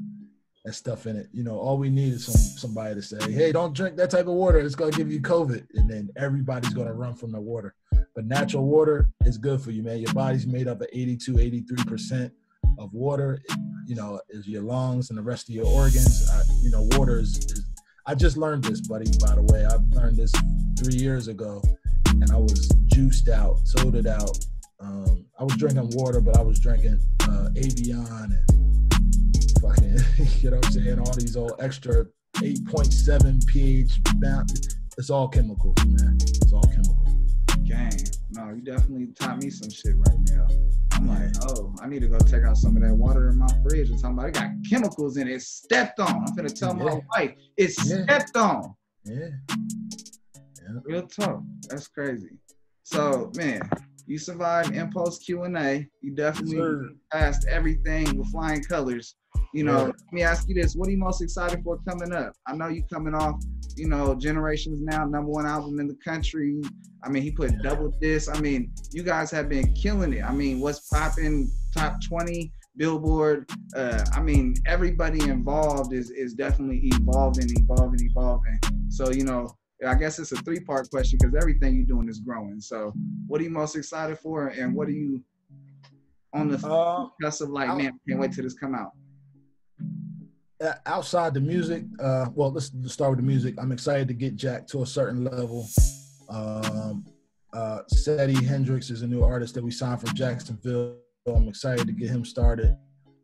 that 0.64 0.75
stuff 0.75 1.07
in 1.07 1.16
it. 1.16 1.29
You 1.33 1.45
know, 1.45 1.59
all 1.59 1.79
we 1.79 1.89
need 1.89 2.12
is 2.12 2.27
some 2.27 2.35
somebody 2.35 2.95
to 2.95 3.03
say, 3.03 3.33
"Hey, 3.33 3.53
don't 3.53 3.75
drink 3.75 3.97
that 3.97 4.11
type 4.11 4.27
of 4.27 4.35
water. 4.35 4.59
It's 4.59 4.75
gonna 4.75 4.93
give 4.93 5.11
you 5.11 5.21
COVID," 5.21 5.66
and 5.75 5.89
then 5.89 6.11
everybody's 6.16 6.75
gonna 6.75 6.93
run 6.93 7.14
from 7.14 7.33
the 7.33 7.41
water. 7.41 7.75
But 8.14 8.27
natural 8.27 8.66
water 8.66 9.11
is 9.25 9.39
good 9.39 9.62
for 9.62 9.71
you, 9.71 9.83
man. 9.83 9.99
Your 9.99 10.12
body's 10.12 10.47
made 10.47 10.68
up 10.68 10.83
of 10.83 10.89
82, 10.93 11.39
83 11.39 11.85
percent 11.85 12.33
of 12.79 12.93
water. 12.93 13.41
You 13.87 13.95
know, 13.95 14.21
is 14.29 14.47
your 14.47 14.62
lungs 14.62 15.09
and 15.09 15.18
the 15.18 15.23
rest 15.23 15.49
of 15.49 15.55
your 15.55 15.66
organs. 15.66 16.29
I, 16.31 16.43
you 16.62 16.71
know, 16.71 16.87
water 16.93 17.18
is, 17.18 17.39
is 17.39 17.70
I 18.07 18.14
just 18.14 18.36
learned 18.36 18.64
this, 18.64 18.80
buddy. 18.86 19.11
By 19.20 19.34
the 19.34 19.42
way, 19.42 19.64
I 19.64 19.76
learned 19.94 20.16
this 20.16 20.32
three 20.78 20.94
years 20.94 21.28
ago, 21.28 21.62
and 22.07 22.30
I 22.30 22.36
was 22.36 22.68
juiced 22.86 23.28
out, 23.28 23.59
sodaed 23.64 24.07
out. 24.07 24.38
Um, 24.80 25.26
I 25.38 25.44
was 25.44 25.57
drinking 25.57 25.90
water, 25.94 26.20
but 26.20 26.36
I 26.36 26.42
was 26.42 26.59
drinking 26.59 26.98
uh, 27.28 27.51
Evian 27.57 28.07
and 28.07 29.61
fucking, 29.61 29.98
you 30.40 30.51
know 30.51 30.57
what 30.57 30.66
I'm 30.66 30.72
saying? 30.72 30.98
All 30.98 31.14
these 31.14 31.36
old 31.36 31.53
extra 31.61 32.07
8.7 32.36 33.46
pH. 33.46 34.01
It's 34.98 35.11
all 35.11 35.28
chemicals, 35.28 35.76
man. 35.86 36.16
It's 36.20 36.53
all 36.53 36.62
chemicals. 36.62 37.34
Gang. 37.64 38.20
No, 38.41 38.55
you 38.55 38.62
definitely 38.62 39.09
taught 39.18 39.43
me 39.43 39.51
some 39.51 39.68
shit 39.68 39.95
right 39.97 40.18
now. 40.30 40.47
I'm 40.93 41.09
like, 41.09 41.30
oh, 41.49 41.74
I 41.82 41.88
need 41.88 42.01
to 42.01 42.09
go 42.09 42.18
check 42.20 42.45
out 42.45 42.57
some 42.57 42.74
of 42.76 42.82
that 42.82 42.95
water 42.95 43.28
in 43.28 43.38
my 43.38 43.49
fridge 43.62 43.91
and 43.91 44.01
talking 44.01 44.16
about 44.16 44.28
it 44.28 44.34
got 44.34 44.51
chemicals 44.68 45.18
in 45.18 45.28
it. 45.28 45.32
It's 45.32 45.47
stepped 45.47 46.01
on. 46.01 46.24
I'm 46.26 46.34
gonna 46.34 46.49
tell 46.49 46.76
yeah. 46.76 46.84
my 46.84 47.01
wife 47.14 47.34
it's 47.59 47.88
yeah. 47.88 48.05
stepped 48.05 48.36
on. 48.36 48.74
Yeah. 49.05 49.28
yeah. 50.34 50.78
Real 50.84 51.07
talk. 51.07 51.43
That's 51.68 51.88
crazy. 51.88 52.38
So 52.82 53.30
man, 53.36 53.68
you 54.07 54.16
survived 54.16 54.74
Impulse 54.74 55.18
Q 55.18 55.43
and 55.43 55.59
A. 55.59 55.86
You 56.01 56.14
definitely 56.14 56.57
yes, 56.57 56.93
passed 57.12 57.47
everything 57.47 58.16
with 58.16 58.30
flying 58.30 58.62
colors. 58.62 59.16
You 59.53 59.64
know, 59.64 59.84
let 59.86 60.12
me 60.12 60.22
ask 60.22 60.48
you 60.48 60.55
this: 60.55 60.74
What 60.74 60.88
are 60.88 60.92
you 60.92 60.98
most 60.98 61.22
excited 61.22 61.62
for 61.64 61.78
coming 61.88 62.12
up? 62.12 62.34
I 62.46 62.55
know 62.55 62.68
you 62.68 62.84
coming 62.92 63.14
off, 63.14 63.42
you 63.76 63.88
know, 63.88 64.14
Generations 64.14 64.80
Now, 64.80 65.05
number 65.05 65.30
one 65.30 65.46
album 65.46 65.80
in 65.80 65.88
the 65.88 65.96
country. 66.05 66.61
I 67.03 67.09
mean, 67.09 67.22
he 67.22 67.30
put 67.30 67.61
double 67.62 67.92
this. 68.01 68.28
I 68.28 68.38
mean, 68.40 68.72
you 68.92 69.03
guys 69.03 69.30
have 69.30 69.48
been 69.48 69.72
killing 69.74 70.12
it. 70.12 70.22
I 70.22 70.32
mean, 70.32 70.61
what's 70.61 70.88
popping? 70.88 71.51
Top 71.74 71.96
twenty 72.07 72.53
Billboard. 72.76 73.51
Uh, 73.74 74.05
I 74.14 74.20
mean, 74.20 74.55
everybody 74.66 75.20
involved 75.28 75.92
is 75.92 76.11
is 76.11 76.34
definitely 76.34 76.80
evolving, 76.84 77.48
evolving, 77.51 78.01
evolving. 78.03 78.59
So 78.88 79.11
you 79.11 79.24
know, 79.24 79.57
I 79.86 79.94
guess 79.94 80.18
it's 80.18 80.32
a 80.32 80.36
three 80.36 80.61
part 80.61 80.88
question 80.90 81.18
because 81.20 81.34
everything 81.34 81.74
you're 81.74 81.86
doing 81.86 82.09
is 82.09 82.20
growing. 82.20 82.61
So, 82.61 82.92
what 83.26 83.40
are 83.40 83.44
you 83.44 83.51
most 83.51 83.76
excited 83.76 84.18
for, 84.18 84.48
and 84.48 84.74
what 84.74 84.88
are 84.88 84.92
you 84.92 85.22
on 86.32 86.48
the 86.48 86.66
uh, 86.66 87.09
cusp 87.20 87.42
of 87.42 87.51
like, 87.51 87.68
man, 87.68 87.98
can't 88.09 88.20
wait 88.20 88.32
till 88.32 88.44
this 88.44 88.55
come 88.55 88.74
out? 88.74 88.92
Outside 90.86 91.34
the 91.34 91.40
music, 91.40 91.84
uh, 92.00 92.26
well, 92.34 92.52
let's, 92.52 92.70
start 92.86 93.11
with 93.11 93.18
the 93.18 93.26
music. 93.26 93.54
I'm 93.58 93.72
excited 93.72 94.08
to 94.08 94.14
get 94.14 94.36
Jack 94.36 94.66
to 94.68 94.82
a 94.82 94.86
certain 94.86 95.24
level. 95.24 95.66
Um, 96.28 97.04
uh, 97.52 97.80
Seddy 97.92 98.36
Hendrinx 98.36 98.90
is 98.90 99.02
a 99.02 99.06
new 99.06 99.22
artist 99.22 99.54
that 99.54 99.64
we 99.64 99.70
signed 99.70 100.00
from 100.00 100.14
Jacksonville. 100.14 100.96
I'm 101.26 101.48
excited 101.48 101.86
to 101.86 101.92
get 101.92 102.11
him 102.11 102.24
started. 102.24 102.76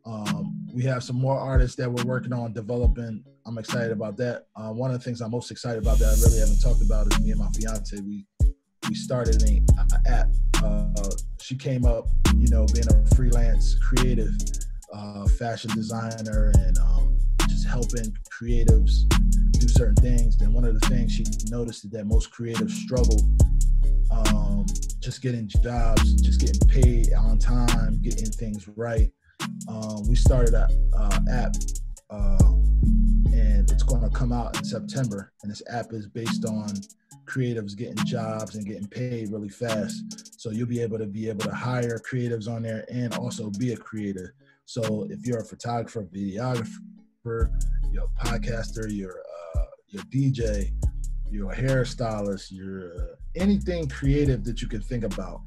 Um, 0.05 0.67
we 0.73 0.83
have 0.83 1.03
some 1.03 1.19
more 1.19 1.37
artists 1.37 1.75
that 1.77 1.91
we're 1.91 2.05
working 2.05 2.33
on 2.33 2.53
developing. 2.53 3.23
I'm 3.45 3.57
excited 3.57 3.91
about 3.91 4.17
that. 4.17 4.45
Uh, 4.55 4.71
one 4.71 4.91
of 4.91 4.97
the 4.97 5.03
things 5.03 5.21
I'm 5.21 5.31
most 5.31 5.51
excited 5.51 5.81
about 5.81 5.99
that 5.99 6.07
I 6.07 6.27
really 6.27 6.39
haven't 6.39 6.61
talked 6.61 6.81
about 6.81 7.11
is 7.11 7.19
me 7.19 7.31
and 7.31 7.39
my 7.39 7.49
fiance. 7.51 7.97
We 7.99 8.25
we 8.87 8.95
started 8.95 9.41
an 9.43 9.65
app. 10.07 10.29
Uh, 10.63 10.87
she 11.41 11.55
came 11.55 11.85
up, 11.85 12.07
you 12.37 12.47
know, 12.49 12.65
being 12.73 12.87
a 12.89 13.15
freelance 13.15 13.75
creative 13.79 14.33
uh, 14.93 15.25
fashion 15.27 15.71
designer 15.75 16.53
and 16.55 16.77
um, 16.77 17.16
just 17.47 17.67
helping 17.67 18.15
creatives 18.31 19.07
do 19.51 19.67
certain 19.67 19.95
things. 19.95 20.37
Then 20.37 20.53
one 20.53 20.65
of 20.65 20.79
the 20.79 20.87
things 20.87 21.13
she 21.13 21.25
noticed 21.49 21.85
is 21.85 21.91
that 21.91 22.05
most 22.05 22.31
creatives 22.31 22.71
struggle 22.71 23.19
um, 24.11 24.65
just 24.99 25.21
getting 25.21 25.47
jobs, 25.47 26.21
just 26.21 26.39
getting 26.39 26.67
paid 26.67 27.13
on 27.13 27.39
time, 27.39 28.01
getting 28.01 28.31
things 28.31 28.67
right. 28.75 29.11
Um, 29.67 30.07
we 30.07 30.15
started 30.15 30.53
a 30.53 30.67
uh, 30.95 31.19
app 31.31 31.55
uh, 32.09 32.53
and 33.33 33.69
it's 33.69 33.83
going 33.83 34.01
to 34.01 34.09
come 34.09 34.31
out 34.31 34.57
in 34.57 34.63
September. 34.63 35.31
And 35.43 35.51
this 35.51 35.61
app 35.69 35.93
is 35.93 36.07
based 36.07 36.45
on 36.45 36.69
creatives 37.25 37.75
getting 37.75 38.03
jobs 38.05 38.55
and 38.55 38.65
getting 38.65 38.87
paid 38.87 39.31
really 39.31 39.49
fast. 39.49 40.39
So 40.39 40.51
you'll 40.51 40.67
be 40.67 40.81
able 40.81 40.97
to 40.97 41.05
be 41.05 41.29
able 41.29 41.45
to 41.45 41.53
hire 41.53 41.99
creatives 41.99 42.47
on 42.47 42.63
there 42.63 42.85
and 42.89 43.13
also 43.15 43.49
be 43.51 43.73
a 43.73 43.77
creator. 43.77 44.33
So 44.65 45.07
if 45.09 45.25
you're 45.25 45.39
a 45.39 45.45
photographer, 45.45 46.03
videographer, 46.03 46.77
you're 47.91 48.05
a 48.05 48.25
podcaster, 48.25 48.87
you're 48.89 49.21
uh, 49.55 49.63
you're 49.89 50.03
DJ, 50.03 50.71
you're 51.29 51.51
a 51.51 51.55
hairstylist, 51.55 52.51
you're 52.51 52.93
uh, 52.95 53.15
anything 53.35 53.87
creative 53.89 54.43
that 54.45 54.61
you 54.61 54.67
can 54.67 54.81
think 54.81 55.03
about. 55.03 55.41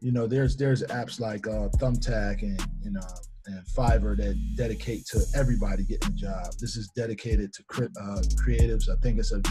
You 0.00 0.12
know, 0.12 0.26
there's 0.26 0.56
there's 0.56 0.82
apps 0.84 1.20
like 1.20 1.46
uh, 1.46 1.68
Thumbtack 1.78 2.42
and 2.42 2.60
you 2.82 2.90
know 2.90 3.00
and 3.46 3.64
Fiverr 3.66 4.16
that 4.16 4.36
dedicate 4.56 5.06
to 5.06 5.24
everybody 5.34 5.84
getting 5.84 6.10
a 6.10 6.14
job. 6.14 6.46
This 6.60 6.76
is 6.76 6.88
dedicated 6.88 7.52
to 7.54 7.62
uh, 8.00 8.22
creatives. 8.44 8.88
I 8.88 8.96
think 9.00 9.18
it's 9.18 9.32
a 9.32 9.42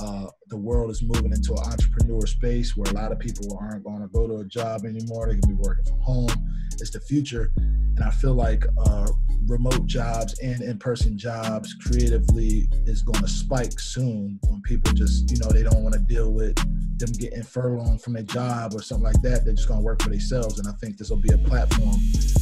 uh, 0.00 0.26
the 0.48 0.56
world 0.56 0.90
is 0.90 1.02
moving 1.02 1.32
into 1.32 1.52
an 1.52 1.58
entrepreneur 1.58 2.26
space 2.26 2.76
where 2.76 2.90
a 2.90 2.94
lot 2.94 3.12
of 3.12 3.18
people 3.18 3.58
aren't 3.60 3.84
going 3.84 4.00
to 4.00 4.08
go 4.08 4.26
to 4.26 4.38
a 4.38 4.44
job 4.44 4.84
anymore. 4.84 5.26
They 5.26 5.38
can 5.38 5.56
be 5.56 5.62
working 5.62 5.84
from 5.84 6.00
home. 6.00 6.30
It's 6.72 6.90
the 6.90 7.00
future, 7.00 7.52
and 7.56 8.00
I 8.00 8.10
feel 8.10 8.34
like 8.34 8.64
uh, 8.78 9.08
remote 9.46 9.86
jobs 9.86 10.38
and 10.40 10.62
in-person 10.62 11.18
jobs 11.18 11.74
creatively 11.74 12.68
is 12.86 13.02
going 13.02 13.20
to 13.20 13.28
spike 13.28 13.78
soon 13.78 14.38
when 14.48 14.62
people 14.62 14.92
just 14.92 15.30
you 15.30 15.38
know 15.38 15.50
they 15.50 15.62
don't 15.62 15.82
want 15.82 15.94
to 15.94 16.00
deal 16.00 16.32
with 16.32 16.56
them 17.00 17.12
getting 17.12 17.42
furloughed 17.42 18.00
from 18.00 18.12
their 18.12 18.22
job 18.22 18.74
or 18.74 18.82
something 18.82 19.04
like 19.04 19.20
that. 19.22 19.44
They're 19.44 19.54
just 19.54 19.68
to 19.80 19.84
work 19.84 20.02
for 20.02 20.10
themselves, 20.10 20.58
and 20.58 20.68
I 20.68 20.72
think 20.80 20.96
this 20.96 21.10
will 21.10 21.20
be 21.20 21.32
a 21.32 21.38
platform 21.38 21.98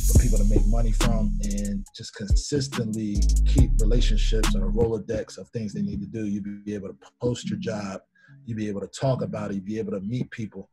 for 0.06 0.18
people 0.20 0.38
to 0.38 0.44
make 0.44 0.66
money 0.66 0.92
from 0.92 1.36
and 1.42 1.86
just 1.96 2.14
consistently 2.14 3.16
keep 3.46 3.70
relationships 3.80 4.54
on 4.54 4.62
a 4.62 4.66
rolodex 4.66 5.38
of 5.38 5.48
things 5.48 5.72
they 5.72 5.82
need 5.82 6.00
to 6.00 6.06
do. 6.06 6.26
You'll 6.26 6.62
be 6.64 6.74
able 6.74 6.88
to 6.88 6.96
post 7.20 7.48
your 7.48 7.58
job 7.58 8.00
you'll 8.48 8.56
be 8.56 8.68
able 8.68 8.80
to 8.80 8.86
talk 8.88 9.22
about 9.22 9.50
it, 9.50 9.54
you'll 9.54 9.64
be 9.64 9.78
able 9.78 9.92
to 9.92 10.00
meet 10.00 10.30
people. 10.30 10.70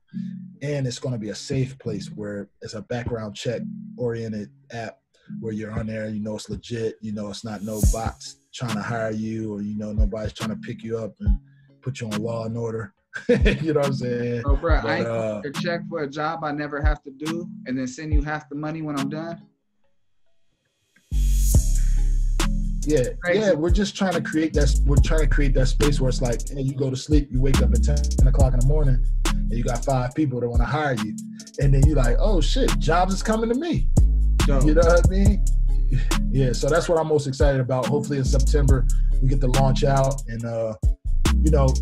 And 0.62 0.88
it's 0.88 1.00
to 1.00 1.18
be 1.18 1.30
a 1.30 1.36
safe 1.36 1.78
place 1.78 2.08
where 2.08 2.50
it's 2.62 2.74
a 2.74 2.82
background 2.82 3.36
check 3.36 3.62
oriented 3.98 4.50
app 4.72 5.00
where 5.40 5.54
you're 5.54 5.78
on 5.78 5.88
there, 5.88 6.08
you 6.08 6.22
know 6.22 6.36
it's 6.36 6.50
legit, 6.50 6.96
you 7.02 7.12
know 7.12 7.30
it's 7.30 7.44
not 7.44 7.64
no 7.64 7.82
bots 7.92 8.38
trying 8.54 8.76
to 8.76 8.82
hire 8.82 9.12
you 9.12 9.54
or 9.54 9.62
you 9.62 9.78
know 9.78 9.92
nobody's 9.92 10.32
trying 10.32 10.52
to 10.52 10.56
pick 10.56 10.84
you 10.84 10.98
up 10.98 11.14
and 11.20 11.38
put 11.82 12.00
you 12.00 12.08
on 12.08 12.22
law 12.22 12.46
and 12.46 12.58
order. 12.58 12.94
you 13.30 13.74
know 13.74 13.80
what 13.80 13.86
I'm 13.88 13.94
saying? 13.94 14.44
Oh, 14.46 14.56
bro, 14.56 14.82
but, 14.82 14.90
I 14.90 15.02
uh, 15.02 15.42
a 15.46 15.52
check 15.52 15.82
for 15.90 16.04
a 16.04 16.10
job 16.10 16.44
I 16.44 16.52
never 16.52 16.82
have 16.82 17.02
to 17.04 17.12
do 17.12 17.50
and 17.66 17.78
then 17.78 17.88
send 17.88 18.14
you 18.14 18.22
half 18.22 18.50
the 18.50 18.56
money 18.56 18.82
when 18.82 19.00
I'm 19.00 19.10
done. 19.10 19.42
Yeah, 22.88 23.10
yeah. 23.34 23.54
We're 23.54 23.72
just 23.72 23.96
trying 23.96 24.14
to 24.14 24.22
create 24.22 24.54
that. 24.54 24.80
We're 24.86 24.98
trying 24.98 25.22
to 25.22 25.28
create 25.28 25.56
that 25.56 25.68
space 25.68 26.00
where 26.00 26.10
it's 26.10 26.22
like, 26.22 26.48
hey, 26.50 26.62
you 26.62 26.74
go 26.74 26.90
to 26.90 26.96
sleep, 26.96 27.30
you 27.32 27.42
wake 27.42 27.62
up 27.62 27.74
at 27.74 27.84
10 27.84 28.28
o'clock 28.28 28.54
in 28.54 28.60
the 28.60 28.68
morning, 28.68 29.04
and 29.28 29.52
you 29.52 29.64
got 29.64 29.84
five 29.84 30.14
people 30.14 30.40
that 30.40 30.48
want 30.48 30.62
to 30.62 30.68
hire 30.68 30.94
you, 30.94 31.16
and 31.60 31.74
then 31.74 31.82
you're 31.88 31.96
like, 31.96 32.18
oh 32.20 32.42
shit, 32.42 32.78
jobs 32.78 33.14
is 33.14 33.24
coming 33.24 33.50
to 33.50 33.56
me. 33.56 33.88
You 34.48 34.76
know 34.76 34.84
what 34.84 35.06
I 35.06 35.10
mean? 35.10 35.46
Yeah. 36.30 36.52
So 36.52 36.70
that's 36.70 36.88
what 36.88 37.00
I'm 37.00 37.08
most 37.08 37.26
excited 37.26 37.60
about. 37.60 37.88
Hopefully 37.88 38.20
in 38.20 38.26
September 38.26 38.86
we 39.22 39.30
get 39.30 39.42
to 39.42 39.48
launch 39.48 39.84
out, 39.84 40.22
and 40.28 40.46
uh, 40.46 40.74
you 41.44 41.50
know, 41.50 41.74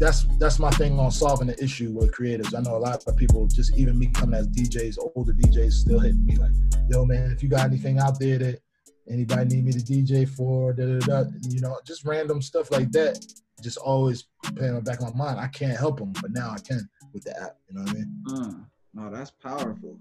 that's 0.00 0.24
that's 0.38 0.58
my 0.58 0.70
thing 0.70 0.98
on 0.98 1.10
solving 1.10 1.46
the 1.46 1.62
issue 1.62 1.92
with 1.92 2.12
creatives. 2.12 2.56
I 2.56 2.62
know 2.62 2.76
a 2.76 2.78
lot 2.78 3.04
of 3.06 3.16
people, 3.16 3.46
just 3.46 3.76
even 3.76 3.98
me 3.98 4.06
coming 4.06 4.34
as 4.34 4.48
DJs, 4.48 4.96
older 5.14 5.32
DJs, 5.32 5.72
still 5.72 6.00
hitting 6.00 6.24
me 6.24 6.36
like, 6.36 6.52
yo 6.88 7.04
man, 7.04 7.30
if 7.30 7.42
you 7.42 7.48
got 7.48 7.66
anything 7.66 7.98
out 7.98 8.18
there 8.18 8.38
that 8.38 8.60
anybody 9.08 9.56
need 9.56 9.64
me 9.66 9.72
to 9.72 9.78
DJ 9.78 10.26
for, 10.28 10.72
da 10.72 10.86
da 10.86 10.98
da, 11.00 11.30
you 11.42 11.60
know, 11.60 11.78
just 11.86 12.04
random 12.04 12.40
stuff 12.40 12.70
like 12.70 12.90
that. 12.92 13.24
Just 13.62 13.76
always 13.76 14.24
playing 14.56 14.70
in 14.70 14.76
the 14.76 14.80
back 14.80 15.00
of 15.00 15.14
my 15.14 15.26
mind. 15.26 15.38
I 15.38 15.48
can't 15.48 15.78
help 15.78 15.98
them, 15.98 16.14
but 16.22 16.32
now 16.32 16.50
I 16.50 16.58
can 16.58 16.88
with 17.12 17.24
the 17.24 17.38
app. 17.38 17.58
You 17.68 17.76
know 17.76 17.82
what 17.82 17.90
I 17.90 17.94
mean? 17.94 18.24
Uh, 18.32 18.52
no, 18.94 19.10
that's 19.10 19.30
powerful. 19.30 19.98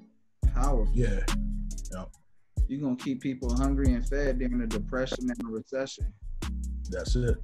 Powerful. 0.54 0.88
Yeah. 0.94 1.20
You're 2.70 2.82
gonna 2.82 2.96
keep 2.96 3.20
people 3.20 3.54
hungry 3.56 3.94
and 3.94 4.08
fed 4.08 4.38
during 4.38 4.60
the 4.60 4.68
depression 4.68 5.28
and 5.28 5.38
the 5.38 5.48
recession. 5.48 6.14
That's 6.92 7.16
it. 7.16 7.36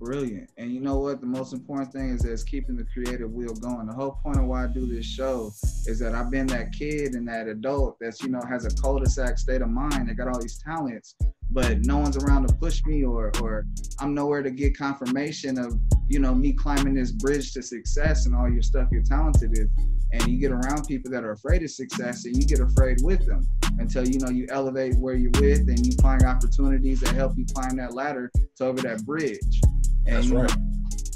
Brilliant. 0.00 0.50
And 0.56 0.72
you 0.72 0.80
know 0.80 0.98
what? 1.00 1.20
The 1.20 1.26
most 1.26 1.52
important 1.52 1.92
thing 1.92 2.10
is 2.10 2.24
is 2.24 2.44
keeping 2.44 2.76
the 2.76 2.86
creative 2.92 3.32
wheel 3.32 3.52
going. 3.54 3.86
The 3.86 3.92
whole 3.92 4.12
point 4.22 4.38
of 4.38 4.44
why 4.44 4.64
I 4.64 4.66
do 4.68 4.86
this 4.86 5.04
show 5.04 5.50
is 5.86 5.98
that 5.98 6.14
I've 6.14 6.30
been 6.30 6.46
that 6.48 6.72
kid 6.72 7.14
and 7.14 7.26
that 7.26 7.48
adult 7.48 7.96
that's 8.00 8.22
you 8.22 8.28
know 8.28 8.40
has 8.48 8.64
a 8.64 8.70
cul-de-sac 8.80 9.38
state 9.38 9.60
of 9.60 9.68
mind 9.68 10.08
that 10.08 10.14
got 10.14 10.28
all 10.28 10.40
these 10.40 10.58
talents, 10.58 11.16
but 11.50 11.84
no 11.84 11.98
one's 11.98 12.16
around 12.16 12.46
to 12.46 12.54
push 12.54 12.84
me 12.84 13.04
or 13.04 13.32
or 13.42 13.66
I'm 13.98 14.14
nowhere 14.14 14.42
to 14.42 14.50
get 14.50 14.78
confirmation 14.78 15.58
of 15.58 15.74
you 16.08 16.18
know 16.18 16.34
me 16.34 16.52
climbing 16.52 16.94
this 16.94 17.12
bridge 17.12 17.52
to 17.52 17.62
success 17.62 18.26
and 18.26 18.34
all 18.34 18.48
your 18.48 18.62
stuff 18.62 18.88
you're 18.90 19.02
talented 19.02 19.56
in. 19.56 19.70
And 20.12 20.26
you 20.26 20.38
get 20.38 20.52
around 20.52 20.86
people 20.86 21.10
that 21.10 21.22
are 21.22 21.32
afraid 21.32 21.62
of 21.62 21.70
success 21.70 22.24
and 22.24 22.34
you 22.34 22.46
get 22.46 22.60
afraid 22.60 22.98
with 23.02 23.26
them 23.26 23.46
until 23.78 24.08
you 24.08 24.18
know 24.18 24.30
you 24.30 24.46
elevate 24.50 24.96
where 24.98 25.14
you're 25.14 25.30
with 25.32 25.68
and 25.68 25.86
you 25.86 25.92
find 26.00 26.22
opportunities 26.22 27.00
that 27.00 27.14
help 27.14 27.36
you 27.36 27.44
climb 27.54 27.76
that 27.76 27.94
ladder 27.94 28.30
to 28.56 28.64
over 28.64 28.80
that 28.82 29.04
bridge. 29.04 29.60
And 30.06 30.16
That's 30.16 30.28
know, 30.28 30.40
right. 30.42 30.56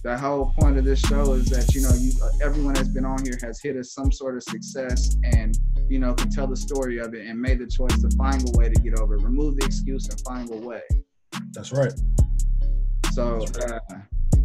the 0.02 0.18
whole 0.18 0.52
point 0.58 0.76
of 0.76 0.84
this 0.84 1.00
show 1.00 1.32
is 1.32 1.46
that 1.46 1.74
you 1.74 1.80
know 1.80 1.94
you 1.94 2.12
everyone 2.44 2.74
that's 2.74 2.88
been 2.88 3.06
on 3.06 3.24
here 3.24 3.38
has 3.42 3.60
hit 3.62 3.76
us 3.76 3.94
some 3.94 4.12
sort 4.12 4.36
of 4.36 4.42
success 4.42 5.16
and 5.24 5.56
you 5.88 5.98
know 5.98 6.12
can 6.12 6.30
tell 6.30 6.46
the 6.46 6.56
story 6.56 6.98
of 6.98 7.14
it 7.14 7.26
and 7.26 7.40
made 7.40 7.58
the 7.58 7.66
choice 7.66 7.98
to 8.00 8.10
find 8.16 8.46
a 8.46 8.58
way 8.58 8.68
to 8.68 8.80
get 8.80 8.98
over 8.98 9.14
it 9.14 9.22
remove 9.22 9.56
the 9.56 9.64
excuse 9.64 10.08
and 10.08 10.20
find 10.20 10.50
a 10.50 10.56
way 10.56 10.82
That's 11.52 11.72
right. 11.72 11.92
so 13.12 13.46
uh, 13.66 13.78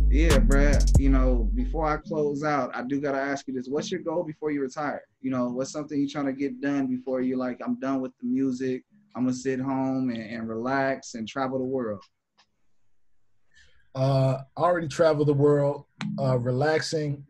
yeah 0.09 0.37
brad 0.39 0.89
you 0.97 1.09
know 1.09 1.49
before 1.53 1.85
i 1.85 1.97
close 1.97 2.43
out 2.43 2.73
i 2.75 2.81
do 2.81 3.01
gotta 3.01 3.19
ask 3.19 3.47
you 3.47 3.53
this 3.53 3.67
what's 3.67 3.91
your 3.91 3.99
goal 4.01 4.23
before 4.23 4.51
you 4.51 4.61
retire 4.61 5.01
you 5.21 5.29
know 5.29 5.49
what's 5.49 5.71
something 5.71 5.99
you're 5.99 6.09
trying 6.09 6.25
to 6.25 6.33
get 6.33 6.61
done 6.61 6.87
before 6.87 7.21
you're 7.21 7.37
like 7.37 7.59
i'm 7.65 7.79
done 7.79 7.99
with 7.99 8.13
the 8.21 8.27
music 8.27 8.83
i'm 9.15 9.23
gonna 9.23 9.33
sit 9.33 9.59
home 9.59 10.09
and, 10.09 10.23
and 10.23 10.47
relax 10.47 11.15
and 11.15 11.27
travel 11.27 11.59
the 11.59 11.65
world 11.65 12.01
Uh, 13.95 14.37
I 14.55 14.61
already 14.61 14.87
traveled 14.87 15.27
the 15.27 15.33
world, 15.33 15.85
uh, 16.19 16.37
relaxing. 16.37 17.25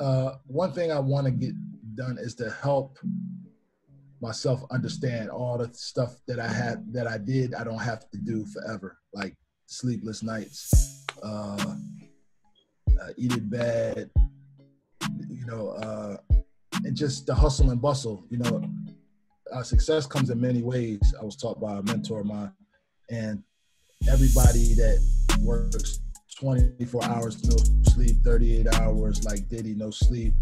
Uh, 0.00 0.32
one 0.48 0.72
thing 0.72 0.90
I 0.90 0.98
want 0.98 1.26
to 1.26 1.30
get 1.30 1.54
done 1.94 2.18
is 2.18 2.34
to 2.36 2.50
help 2.50 2.98
myself 4.20 4.64
understand 4.72 5.30
all 5.30 5.56
the 5.58 5.72
stuff 5.72 6.16
that 6.26 6.40
I 6.40 6.48
had 6.48 6.92
that 6.92 7.06
I 7.06 7.18
did. 7.18 7.54
I 7.54 7.62
don't 7.62 7.78
have 7.78 8.10
to 8.10 8.18
do 8.18 8.44
forever, 8.46 8.98
like 9.12 9.36
sleepless 9.66 10.24
nights, 10.24 10.95
uh, 11.26 11.74
uh, 13.02 13.08
eating 13.16 13.48
bad, 13.48 14.10
you 15.28 15.46
know, 15.46 15.70
uh, 15.70 16.16
and 16.84 16.96
just 16.96 17.26
the 17.26 17.34
hustle 17.34 17.70
and 17.70 17.82
bustle. 17.82 18.24
You 18.30 18.38
know, 18.38 18.62
uh, 19.52 19.62
success 19.62 20.06
comes 20.06 20.30
in 20.30 20.40
many 20.40 20.62
ways. 20.62 21.14
I 21.20 21.24
was 21.24 21.36
taught 21.36 21.60
by 21.60 21.78
a 21.78 21.82
mentor 21.82 22.20
of 22.20 22.26
mine, 22.26 22.52
and 23.10 23.42
everybody 24.08 24.74
that 24.74 24.98
works 25.42 26.00
24 26.38 27.04
hours 27.04 27.42
no 27.44 27.56
sleep 27.90 28.16
38 28.22 28.66
hours 28.74 29.24
like 29.24 29.48
diddy 29.48 29.74
no 29.74 29.90
sleep 29.90 30.34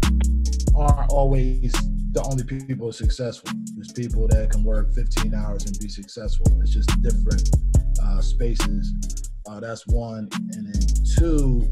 aren't 0.75 1.09
always 1.09 1.71
the 2.11 2.21
only 2.29 2.43
people 2.43 2.91
successful 2.91 3.49
there's 3.75 3.93
people 3.93 4.27
that 4.27 4.51
can 4.51 4.61
work 4.63 4.93
15 4.93 5.33
hours 5.33 5.65
and 5.65 5.79
be 5.79 5.87
successful 5.87 6.45
it's 6.61 6.71
just 6.71 6.89
different 7.01 7.49
uh, 8.03 8.19
spaces 8.19 9.24
uh, 9.47 9.59
that's 9.59 9.85
one. 9.87 10.29
And 10.53 10.73
then 10.73 10.81
two 11.17 11.67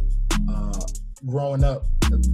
uh, 0.50 0.80
growing 1.26 1.64
up 1.64 1.84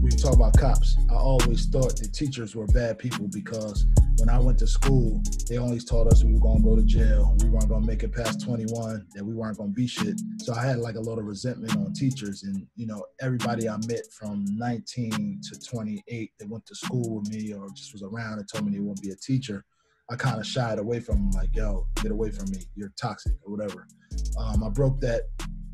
we 0.02 0.10
talk 0.12 0.34
about 0.34 0.58
cops. 0.58 0.98
I 1.10 1.16
always 1.16 1.68
thought 1.68 1.96
that 1.98 2.14
teachers 2.14 2.56
were 2.56 2.66
bad 2.68 2.98
people 2.98 3.28
because 3.28 3.86
when 4.18 4.30
i 4.30 4.38
went 4.38 4.60
to 4.60 4.68
school 4.68 5.22
they 5.48 5.58
always 5.58 5.86
taught 5.86 6.08
us 6.08 6.24
we 6.24 6.34
were 6.34 6.40
going 6.40 6.58
to 6.58 6.64
go 6.64 6.76
to 6.76 6.84
jail 6.84 7.36
we 7.40 7.50
weren't 7.50 7.70
going 7.70 7.82
to 7.82 7.88
make 7.88 8.04
it 8.04 8.14
past 8.14 8.44
21 8.44 9.06
that 9.14 9.24
we 9.24 9.34
weren't 9.34 9.58
going 9.58 9.70
to 9.70 9.74
be 9.74 9.88
shit. 9.88 10.20
So 10.40 10.54
i 10.54 10.66
had 10.66 10.80
like 10.80 10.96
a 10.96 11.00
lot 11.00 11.20
of 11.20 11.26
resentment 11.26 11.76
on 11.78 11.94
teachers 11.94 12.44
and 12.44 12.66
you 12.76 12.86
know 12.86 13.06
everybody 13.22 13.70
i 13.70 13.78
met 13.88 14.12
from 14.12 14.46
19 14.58 15.42
to 15.42 15.60
28 15.60 16.32
that 16.40 16.50
went 16.50 16.66
to 16.66 16.76
school 16.76 17.22
with 17.22 17.30
me 17.30 17.54
or 17.54 17.70
just 17.74 17.94
was 17.94 18.04
around 18.04 18.40
and 18.40 18.48
told 18.50 18.66
me 18.66 18.74
they 18.74 18.80
wouldn't 18.80 19.02
be 19.02 19.12
a 19.12 19.16
teacher 19.16 19.64
i 20.12 20.16
kind 20.16 20.40
of 20.40 20.46
shied 20.46 20.80
away 20.80 21.00
from 21.00 21.16
them 21.16 21.32
like 21.32 21.50
yo 21.56 21.86
get 22.02 22.12
away 22.12 22.32
from 22.32 22.50
me 22.52 22.60
you're 22.76 22.92
toxic 23.00 23.34
or 23.44 23.56
whatever. 23.56 23.88
Um, 24.38 24.64
i 24.64 24.70
broke 24.70 25.00
that 25.02 25.24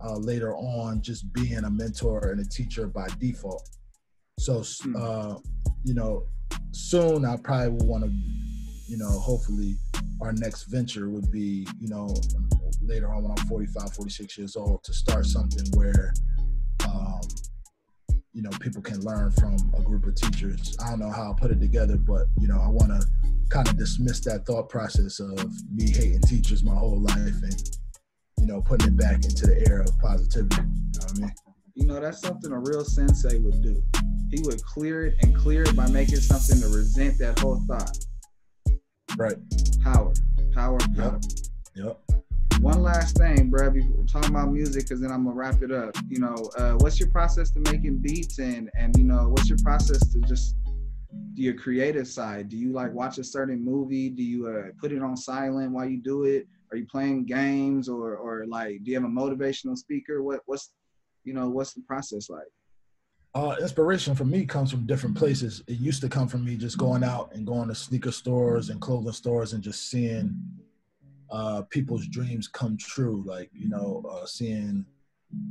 uh, 0.04 0.18
later 0.18 0.56
on 0.56 1.02
just 1.02 1.32
being 1.34 1.64
a 1.64 1.70
mentor 1.70 2.30
and 2.30 2.40
a 2.40 2.46
teacher 2.46 2.88
by 2.88 3.08
default. 3.20 3.68
So 4.40 4.64
uh, 4.98 5.36
you 5.84 5.94
know 5.94 6.28
soon 6.72 7.24
i 7.26 7.38
probably 7.38 7.70
will 7.70 7.88
want 7.88 8.04
to 8.04 8.12
you 8.88 8.98
know 8.98 9.10
hopefully 9.10 9.76
our 10.22 10.34
next 10.34 10.66
venture 10.66 11.10
would 11.10 11.32
be 11.32 11.68
you 11.80 11.88
know 11.88 12.14
later 12.82 13.12
on 13.14 13.24
when 13.24 13.32
i'm 13.32 13.48
45 13.48 13.94
46 13.94 14.38
years 14.38 14.56
old 14.56 14.84
to 14.84 14.94
start 14.94 15.26
something 15.26 15.66
where 15.74 16.14
um, 16.88 17.22
you 18.36 18.42
know 18.42 18.50
people 18.60 18.82
can 18.82 19.02
learn 19.02 19.32
from 19.32 19.56
a 19.78 19.82
group 19.82 20.06
of 20.06 20.14
teachers. 20.16 20.76
I 20.84 20.90
don't 20.90 21.00
know 21.00 21.10
how 21.10 21.24
i'll 21.24 21.34
put 21.34 21.52
it 21.52 21.60
together 21.62 21.96
but 21.96 22.28
you 22.38 22.48
know 22.48 22.60
i 22.60 22.68
want 22.68 22.90
to 22.90 23.08
kind 23.50 23.68
of 23.68 23.78
dismiss 23.78 24.20
that 24.22 24.46
thought 24.46 24.70
process 24.70 25.20
of 25.20 25.52
me 25.72 25.90
hating 25.90 26.22
teachers 26.22 26.64
my 26.64 26.76
whole 26.76 27.00
life 27.00 27.42
and 27.44 27.70
you 28.38 28.46
know 28.46 28.62
putting 28.62 28.90
it 28.90 28.98
back 28.98 29.24
into 29.24 29.48
the 29.48 29.64
era 29.70 29.84
of 29.84 30.00
positivity. 30.00 30.58
You 30.58 30.66
know 30.66 31.06
what 31.06 31.12
i 31.12 31.22
mean? 31.22 31.32
You 31.76 31.88
know 31.88 32.00
that's 32.00 32.22
something 32.22 32.52
a 32.52 32.60
real 32.60 32.84
sensei 32.84 33.40
would 33.40 33.62
do. 33.62 33.82
He 34.32 34.42
would 34.42 34.62
clear 34.64 35.06
it 35.06 35.16
and 35.22 35.36
clear 35.36 35.64
it 35.64 35.76
by 35.76 35.90
making 35.90 36.18
something 36.18 36.60
to 36.62 36.76
resent 36.76 37.18
that 37.20 37.40
whole 37.40 37.64
thought. 37.68 37.98
Right. 39.18 39.38
Power. 39.84 40.14
Power 40.54 40.80
power. 40.96 41.20
Yep 41.76 42.05
one 42.66 42.82
last 42.82 43.16
thing, 43.16 43.52
bro. 43.52 43.70
Before 43.70 44.04
talking 44.06 44.32
about 44.32 44.52
music, 44.52 44.86
because 44.86 45.00
then 45.00 45.12
I'm 45.12 45.24
gonna 45.24 45.36
wrap 45.36 45.62
it 45.62 45.72
up. 45.72 45.96
You 46.10 46.20
know, 46.20 46.36
uh, 46.58 46.74
what's 46.80 47.00
your 47.00 47.10
process 47.10 47.52
to 47.52 47.60
making 47.60 48.00
beats, 48.00 48.40
and 48.40 48.72
and 48.76 48.98
you 48.98 49.04
know, 49.04 49.30
what's 49.30 49.48
your 49.48 49.60
process 49.64 50.00
to 50.14 50.20
just 50.22 50.56
do 51.36 51.44
your 51.44 51.54
creative 51.54 52.08
side? 52.08 52.50
Do 52.50 52.58
you 52.58 52.74
like 52.74 52.92
watch 52.92 53.20
a 53.20 53.24
certain 53.24 53.64
movie? 53.64 54.10
Do 54.10 54.24
you 54.24 54.48
uh, 54.48 54.72
put 54.82 54.92
it 54.92 55.04
on 55.04 55.16
silent 55.16 55.74
while 55.74 55.88
you 55.88 56.02
do 56.02 56.24
it? 56.24 56.48
Are 56.72 56.78
you 56.78 56.88
playing 56.88 57.26
games, 57.26 57.88
or 57.88 58.16
or 58.16 58.48
like, 58.48 58.84
do 58.84 58.90
you 58.90 58.96
have 58.96 59.06
a 59.06 59.14
motivational 59.14 59.78
speaker? 59.78 60.24
What 60.24 60.42
what's 60.48 60.74
you 61.24 61.36
know, 61.36 61.48
what's 61.50 61.74
the 61.74 61.82
process 61.82 62.32
like? 62.32 62.48
uh, 63.36 63.58
inspiration 63.60 64.16
for 64.16 64.24
me 64.24 64.46
comes 64.46 64.72
from 64.72 64.88
different 64.88 65.16
places. 65.16 65.62
It 65.68 65.78
used 65.78 66.00
to 66.02 66.10
come 66.10 66.28
from 66.28 66.46
me 66.46 66.56
just 66.56 66.78
going 66.78 67.04
out 67.04 67.32
and 67.34 67.46
going 67.46 67.68
to 67.68 67.76
sneaker 67.76 68.12
stores 68.12 68.70
and 68.70 68.80
clothing 68.80 69.12
stores 69.12 69.52
and 69.52 69.62
just 69.62 69.92
seeing 69.92 70.34
uh, 71.30 71.64
people's 71.70 72.08
dreams 72.08 72.48
come 72.48 72.78
true. 72.78 73.24
Like, 73.26 73.50
you 73.54 73.70
know, 73.70 74.04
uh, 74.10 74.26
seeing 74.26 74.86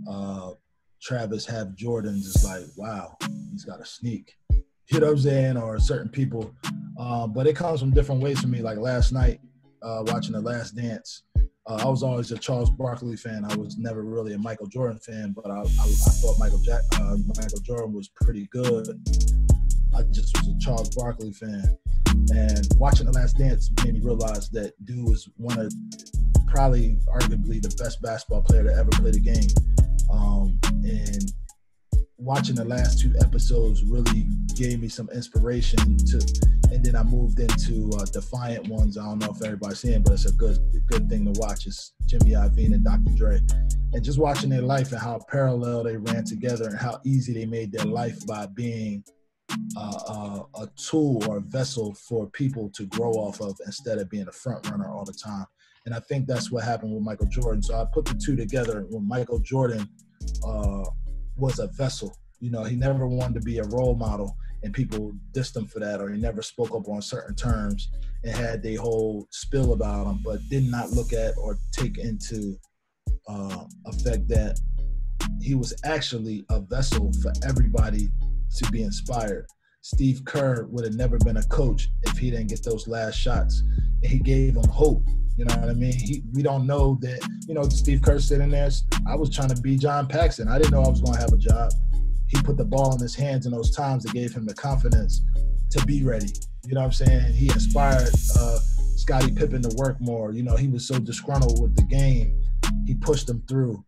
uh, 0.08 0.52
Travis 1.02 1.44
have 1.46 1.68
Jordans 1.68 2.26
is 2.26 2.44
like, 2.44 2.64
wow, 2.76 3.16
he's 3.50 3.64
got 3.64 3.80
a 3.80 3.86
sneak. 3.86 4.36
You 4.50 5.00
know 5.00 5.06
what 5.06 5.12
I'm 5.12 5.18
saying? 5.18 5.56
Or 5.56 5.78
certain 5.78 6.10
people. 6.10 6.54
Uh, 6.98 7.26
but 7.26 7.46
it 7.46 7.56
comes 7.56 7.80
from 7.80 7.90
different 7.90 8.22
ways 8.22 8.40
for 8.40 8.48
me. 8.48 8.60
Like 8.60 8.78
last 8.78 9.12
night, 9.12 9.40
uh, 9.82 10.02
watching 10.06 10.32
The 10.32 10.40
Last 10.40 10.76
Dance, 10.76 11.22
uh, 11.66 11.80
I 11.82 11.86
was 11.86 12.02
always 12.02 12.30
a 12.30 12.38
Charles 12.38 12.70
Barkley 12.70 13.16
fan. 13.16 13.44
I 13.44 13.56
was 13.56 13.78
never 13.78 14.02
really 14.02 14.34
a 14.34 14.38
Michael 14.38 14.66
Jordan 14.66 14.98
fan, 14.98 15.32
but 15.32 15.50
I, 15.50 15.60
I, 15.60 15.62
I 15.62 16.12
thought 16.20 16.38
Michael 16.38 16.60
Jack, 16.60 16.82
uh, 17.00 17.16
Michael 17.36 17.60
Jordan 17.60 17.92
was 17.92 18.08
pretty 18.08 18.46
good. 18.52 18.86
I 19.94 20.02
just 20.10 20.36
was 20.36 20.48
a 20.48 20.58
Charles 20.58 20.94
Barkley 20.94 21.32
fan, 21.32 21.78
and 22.32 22.66
watching 22.76 23.06
The 23.06 23.12
Last 23.12 23.38
Dance 23.38 23.70
made 23.84 23.94
me 23.94 24.00
realize 24.00 24.50
that 24.50 24.72
dude 24.84 25.08
was 25.08 25.28
one 25.36 25.58
of 25.58 25.72
probably, 26.46 26.98
arguably, 27.08 27.62
the 27.62 27.74
best 27.82 28.02
basketball 28.02 28.42
player 28.42 28.64
to 28.64 28.72
ever 28.72 28.90
play 28.90 29.12
the 29.12 29.20
game. 29.20 29.48
Um, 30.10 30.58
and 30.84 31.32
watching 32.16 32.56
the 32.56 32.64
last 32.64 33.00
two 33.00 33.12
episodes 33.20 33.82
really 33.84 34.26
gave 34.56 34.80
me 34.80 34.88
some 34.88 35.08
inspiration 35.10 35.96
to 35.98 36.18
and 36.72 36.84
then 36.84 36.96
I 36.96 37.04
moved 37.04 37.38
into 37.38 37.90
uh, 37.96 38.04
Defiant 38.06 38.66
Ones. 38.68 38.98
I 38.98 39.04
don't 39.04 39.18
know 39.20 39.30
if 39.30 39.42
everybody's 39.44 39.78
seeing, 39.78 40.02
but 40.02 40.14
it's 40.14 40.24
a 40.24 40.32
good 40.32 40.58
good 40.86 41.08
thing 41.08 41.32
to 41.32 41.40
watch. 41.40 41.66
It's 41.66 41.92
Jimmy 42.06 42.32
Iovine 42.32 42.74
and 42.74 42.84
Dr. 42.84 43.12
Dre, 43.16 43.40
and 43.92 44.04
just 44.04 44.18
watching 44.18 44.50
their 44.50 44.62
life 44.62 44.90
and 44.90 45.00
how 45.00 45.20
parallel 45.28 45.84
they 45.84 45.96
ran 45.96 46.24
together 46.24 46.68
and 46.68 46.78
how 46.78 47.00
easy 47.04 47.32
they 47.32 47.46
made 47.46 47.70
their 47.70 47.86
life 47.86 48.26
by 48.26 48.46
being 48.46 49.04
uh, 49.76 50.40
a 50.60 50.68
tool 50.76 51.22
or 51.28 51.38
a 51.38 51.40
vessel 51.40 51.94
for 51.94 52.28
people 52.30 52.70
to 52.70 52.86
grow 52.86 53.12
off 53.12 53.40
of 53.40 53.58
instead 53.66 53.98
of 53.98 54.08
being 54.10 54.28
a 54.28 54.32
front 54.32 54.68
runner 54.70 54.88
all 54.88 55.04
the 55.04 55.12
time. 55.12 55.46
And 55.86 55.94
I 55.94 56.00
think 56.00 56.26
that's 56.26 56.50
what 56.50 56.64
happened 56.64 56.94
with 56.94 57.02
Michael 57.02 57.26
Jordan. 57.26 57.62
So 57.62 57.74
I 57.74 57.84
put 57.92 58.06
the 58.06 58.14
two 58.14 58.36
together 58.36 58.86
when 58.88 59.06
Michael 59.06 59.38
Jordan 59.40 59.88
uh, 60.46 60.84
was 61.36 61.58
a 61.58 61.68
vessel. 61.68 62.16
You 62.40 62.50
know, 62.50 62.64
he 62.64 62.76
never 62.76 63.06
wanted 63.06 63.34
to 63.34 63.40
be 63.40 63.58
a 63.58 63.64
role 63.64 63.94
model 63.94 64.36
and 64.62 64.72
people 64.72 65.12
dissed 65.32 65.54
him 65.54 65.66
for 65.66 65.78
that, 65.78 66.00
or 66.00 66.10
he 66.10 66.18
never 66.18 66.40
spoke 66.40 66.74
up 66.74 66.88
on 66.88 67.02
certain 67.02 67.34
terms 67.34 67.90
and 68.24 68.34
had 68.34 68.62
the 68.62 68.76
whole 68.76 69.28
spill 69.30 69.74
about 69.74 70.06
him, 70.06 70.20
but 70.24 70.40
did 70.48 70.64
not 70.64 70.90
look 70.90 71.12
at 71.12 71.34
or 71.36 71.58
take 71.70 71.98
into 71.98 72.56
uh, 73.28 73.64
effect 73.86 74.26
that 74.28 74.58
he 75.40 75.54
was 75.54 75.74
actually 75.84 76.46
a 76.50 76.60
vessel 76.60 77.12
for 77.22 77.30
everybody 77.46 78.08
to 78.56 78.70
be 78.70 78.82
inspired. 78.82 79.46
Steve 79.80 80.24
Kerr 80.24 80.66
would 80.70 80.84
have 80.84 80.94
never 80.94 81.18
been 81.18 81.36
a 81.36 81.42
coach 81.44 81.88
if 82.04 82.16
he 82.16 82.30
didn't 82.30 82.48
get 82.48 82.64
those 82.64 82.88
last 82.88 83.16
shots. 83.16 83.62
He 84.02 84.18
gave 84.18 84.54
them 84.54 84.68
hope. 84.68 85.06
You 85.36 85.44
know 85.44 85.56
what 85.56 85.68
I 85.68 85.74
mean? 85.74 85.92
He, 85.92 86.22
we 86.32 86.42
don't 86.42 86.66
know 86.66 86.96
that, 87.02 87.20
you 87.46 87.54
know, 87.54 87.68
Steve 87.68 88.00
Kerr 88.00 88.18
sitting 88.20 88.50
there. 88.50 88.70
I 89.06 89.16
was 89.16 89.34
trying 89.34 89.50
to 89.50 89.60
be 89.60 89.76
John 89.76 90.06
Paxson. 90.06 90.48
I 90.48 90.58
didn't 90.58 90.72
know 90.72 90.82
I 90.82 90.88
was 90.88 91.00
going 91.00 91.14
to 91.14 91.20
have 91.20 91.32
a 91.32 91.36
job. 91.36 91.72
He 92.28 92.40
put 92.42 92.56
the 92.56 92.64
ball 92.64 92.94
in 92.94 93.00
his 93.00 93.14
hands 93.14 93.44
in 93.44 93.52
those 93.52 93.70
times 93.72 94.04
that 94.04 94.12
gave 94.12 94.32
him 94.32 94.46
the 94.46 94.54
confidence 94.54 95.22
to 95.70 95.84
be 95.86 96.02
ready. 96.02 96.32
You 96.66 96.74
know 96.74 96.80
what 96.80 96.86
I'm 96.86 96.92
saying? 96.92 97.32
He 97.34 97.50
inspired 97.50 98.08
uh, 98.38 98.58
Scottie 98.96 99.32
Pippen 99.32 99.62
to 99.62 99.76
work 99.76 100.00
more. 100.00 100.32
You 100.32 100.44
know, 100.44 100.56
he 100.56 100.68
was 100.68 100.86
so 100.86 100.98
disgruntled 100.98 101.60
with 101.60 101.76
the 101.76 101.82
game. 101.82 102.40
He 102.86 102.94
pushed 102.94 103.26
them 103.26 103.42
through. 103.48 103.84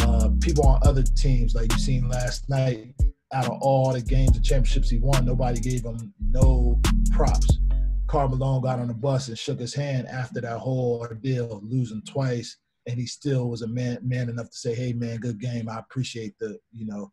Uh, 0.00 0.30
people 0.40 0.66
on 0.66 0.80
other 0.84 1.02
teams, 1.02 1.54
like 1.54 1.72
you 1.72 1.78
seen 1.78 2.08
last 2.08 2.48
night, 2.48 2.92
out 3.32 3.46
of 3.46 3.58
all 3.60 3.92
the 3.92 4.00
games 4.00 4.36
and 4.36 4.44
championships 4.44 4.90
he 4.90 4.98
won, 4.98 5.24
nobody 5.24 5.60
gave 5.60 5.84
him 5.84 6.12
no 6.20 6.80
props. 7.10 7.58
Karl 8.06 8.28
Malone 8.28 8.62
got 8.62 8.78
on 8.78 8.88
the 8.88 8.94
bus 8.94 9.28
and 9.28 9.38
shook 9.38 9.60
his 9.60 9.74
hand 9.74 10.08
after 10.08 10.40
that 10.40 10.58
whole 10.58 10.98
ordeal, 11.00 11.60
losing 11.62 12.02
twice, 12.02 12.56
and 12.86 12.98
he 12.98 13.06
still 13.06 13.50
was 13.50 13.60
a 13.62 13.68
man 13.68 13.98
man 14.02 14.30
enough 14.30 14.50
to 14.50 14.56
say, 14.56 14.74
"Hey, 14.74 14.94
man, 14.94 15.18
good 15.18 15.38
game. 15.38 15.68
I 15.68 15.78
appreciate 15.78 16.38
the 16.38 16.58
you 16.72 16.86
know 16.86 17.12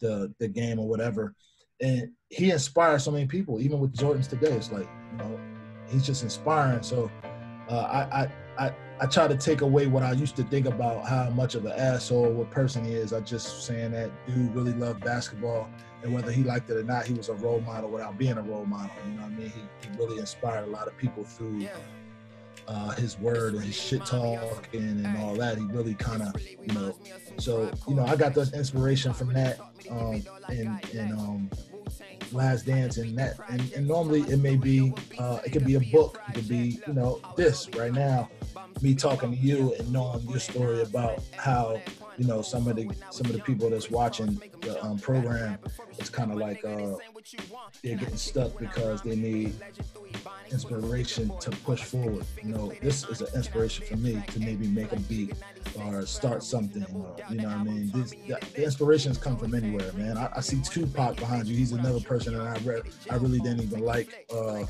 the 0.00 0.34
the 0.38 0.48
game 0.48 0.78
or 0.78 0.86
whatever." 0.86 1.34
And 1.80 2.10
he 2.28 2.50
inspires 2.50 3.04
so 3.04 3.10
many 3.10 3.26
people, 3.26 3.60
even 3.60 3.80
with 3.80 3.94
Jordans 3.94 4.28
today. 4.28 4.52
It's 4.52 4.70
like 4.70 4.88
you 5.12 5.18
know 5.18 5.40
he's 5.88 6.04
just 6.04 6.22
inspiring. 6.22 6.82
So 6.82 7.10
uh, 7.70 7.74
I, 7.74 8.22
I 8.22 8.66
I 8.66 8.74
I 8.98 9.06
try 9.06 9.28
to 9.28 9.36
take 9.36 9.60
away 9.60 9.86
what 9.86 10.02
I 10.02 10.12
used 10.12 10.36
to 10.36 10.42
think 10.44 10.66
about 10.66 11.06
how 11.06 11.28
much 11.30 11.54
of 11.54 11.66
an 11.66 11.72
asshole 11.72 12.32
what 12.32 12.50
person 12.50 12.84
he 12.84 12.92
is. 12.92 13.12
I 13.12 13.20
just 13.20 13.66
saying 13.66 13.92
that 13.92 14.10
dude 14.26 14.54
really 14.54 14.72
loved 14.72 15.04
basketball, 15.04 15.68
and 16.02 16.14
whether 16.14 16.32
he 16.32 16.42
liked 16.42 16.70
it 16.70 16.78
or 16.78 16.82
not, 16.82 17.06
he 17.06 17.12
was 17.12 17.28
a 17.28 17.34
role 17.34 17.60
model 17.60 17.90
without 17.90 18.16
being 18.16 18.38
a 18.38 18.42
role 18.42 18.64
model. 18.64 18.90
You 19.06 19.12
know 19.12 19.22
what 19.22 19.32
I 19.32 19.34
mean? 19.34 19.50
He, 19.50 19.88
he 19.88 19.98
really 19.98 20.18
inspired 20.18 20.64
a 20.64 20.70
lot 20.70 20.86
of 20.86 20.96
people 20.96 21.24
through 21.24 21.68
uh, 22.68 22.90
his 22.92 23.18
word 23.18 23.54
and 23.54 23.62
his 23.62 23.76
shit 23.78 24.04
talk 24.06 24.68
and, 24.72 25.04
and 25.04 25.18
all 25.18 25.34
that. 25.34 25.58
He 25.58 25.64
really 25.64 25.94
kind 25.94 26.22
of, 26.22 26.34
you 26.40 26.72
know, 26.72 26.96
so 27.38 27.70
you 27.86 27.94
know, 27.94 28.04
I 28.04 28.16
got 28.16 28.32
the 28.32 28.50
inspiration 28.54 29.12
from 29.12 29.32
that, 29.34 29.60
um, 29.90 30.22
and 30.48 30.94
and 30.94 31.12
um, 31.12 31.50
Last 32.32 32.66
Dance 32.66 32.96
and 32.98 33.16
that 33.18 33.36
and, 33.48 33.72
and 33.72 33.86
normally 33.86 34.22
it 34.22 34.38
may 34.38 34.56
be 34.56 34.92
uh, 35.18 35.40
it 35.44 35.50
could 35.50 35.64
be 35.64 35.76
a 35.76 35.80
book 35.80 36.20
it 36.28 36.34
could 36.34 36.48
be 36.48 36.80
you 36.86 36.92
know 36.92 37.20
this 37.36 37.68
right 37.76 37.92
now 37.92 38.28
me 38.82 38.94
talking 38.94 39.30
to 39.30 39.36
you 39.36 39.74
and 39.78 39.92
knowing 39.92 40.28
your 40.28 40.38
story 40.38 40.82
about 40.82 41.20
how 41.36 41.80
you 42.18 42.26
know 42.26 42.42
some 42.42 42.66
of 42.68 42.76
the 42.76 42.88
some 43.10 43.26
of 43.26 43.32
the 43.32 43.42
people 43.42 43.70
that's 43.70 43.90
watching 43.90 44.40
the 44.62 44.82
um, 44.84 44.98
program 44.98 45.58
it's 45.98 46.10
kind 46.10 46.30
of 46.30 46.38
like 46.38 46.64
uh, 46.64 46.94
they're 47.82 47.96
getting 47.96 48.16
stuck 48.16 48.58
because 48.58 49.02
they 49.02 49.16
need 49.16 49.54
inspiration 50.50 51.30
to 51.40 51.50
push 51.50 51.82
forward. 51.82 52.24
You 52.42 52.52
know 52.52 52.72
this 52.82 53.04
is 53.08 53.20
an 53.20 53.28
inspiration 53.34 53.86
for 53.86 53.96
me 53.96 54.22
to 54.28 54.40
maybe 54.40 54.66
make 54.68 54.92
a 54.92 55.00
beat 55.00 55.34
or 55.76 56.06
start 56.06 56.42
something 56.42 56.84
or, 56.94 57.16
you 57.30 57.36
know 57.36 57.48
what 57.48 57.56
i 57.56 57.64
mean? 57.64 57.90
This, 57.92 58.10
the, 58.10 58.38
the 58.54 58.64
inspirations 58.64 59.18
come 59.18 59.36
from 59.36 59.54
anywhere 59.54 59.92
man. 59.92 60.16
I, 60.16 60.30
I, 60.36 60.40
see 60.40 60.60
tupac 60.62 61.16
behind 61.16 61.46
you. 61.46 61.56
He's 61.56 61.72
another 61.72 62.00
person 62.00 62.34
that 62.34 62.46
i 62.46 63.14
i 63.14 63.16
really 63.16 63.40
didn't 63.40 63.62
even 63.62 63.80
like 63.80 64.26
uh, 64.32 64.64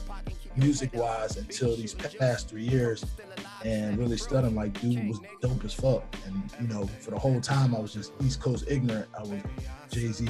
music 0.56 0.90
wise 0.94 1.36
until 1.36 1.76
these 1.76 1.94
past 1.94 2.48
three 2.48 2.64
years 2.64 3.04
and 3.64 3.98
really 3.98 4.16
studying 4.16 4.54
like 4.54 4.80
dude 4.80 5.08
was 5.08 5.20
dope 5.40 5.64
as 5.64 5.74
fuck. 5.74 6.02
And 6.26 6.42
you 6.60 6.68
know, 6.68 6.86
for 7.00 7.10
the 7.10 7.18
whole 7.18 7.35
time 7.40 7.74
I 7.74 7.78
was 7.78 7.92
just 7.92 8.12
East 8.22 8.40
Coast 8.40 8.64
ignorant. 8.68 9.08
I 9.18 9.22
was 9.22 9.40
Jay 9.90 10.12
Z, 10.12 10.28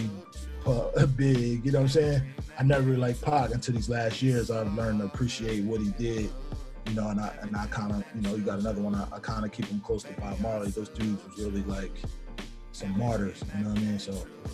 big. 1.16 1.64
You 1.64 1.72
know 1.72 1.78
what 1.78 1.84
I'm 1.84 1.88
saying? 1.88 2.22
I 2.58 2.62
never 2.62 2.82
really 2.82 2.96
liked 2.96 3.22
Pac 3.22 3.52
until 3.52 3.74
these 3.74 3.88
last 3.88 4.22
years. 4.22 4.50
I've 4.50 4.72
learned 4.74 5.00
to 5.00 5.06
appreciate 5.06 5.64
what 5.64 5.80
he 5.80 5.90
did. 5.92 6.30
You 6.86 6.94
know, 6.94 7.08
and 7.08 7.20
I 7.20 7.34
and 7.42 7.56
I 7.56 7.66
kind 7.66 7.92
of 7.92 8.04
you 8.14 8.22
know 8.22 8.36
you 8.36 8.42
got 8.42 8.60
another 8.60 8.80
one. 8.80 8.94
I, 8.94 9.06
I 9.12 9.18
kind 9.18 9.44
of 9.44 9.52
keep 9.52 9.66
him 9.66 9.80
close 9.80 10.04
to 10.04 10.12
Bob 10.14 10.38
Marley. 10.40 10.70
Those 10.70 10.88
dudes 10.88 11.22
was 11.24 11.44
really 11.44 11.62
like 11.64 11.92
some 12.76 12.98
martyrs. 12.98 13.42
You 13.56 13.64
know 13.64 13.70
what 13.70 13.78
I 13.78 13.82
mean? 13.82 13.98
So, 13.98 14.12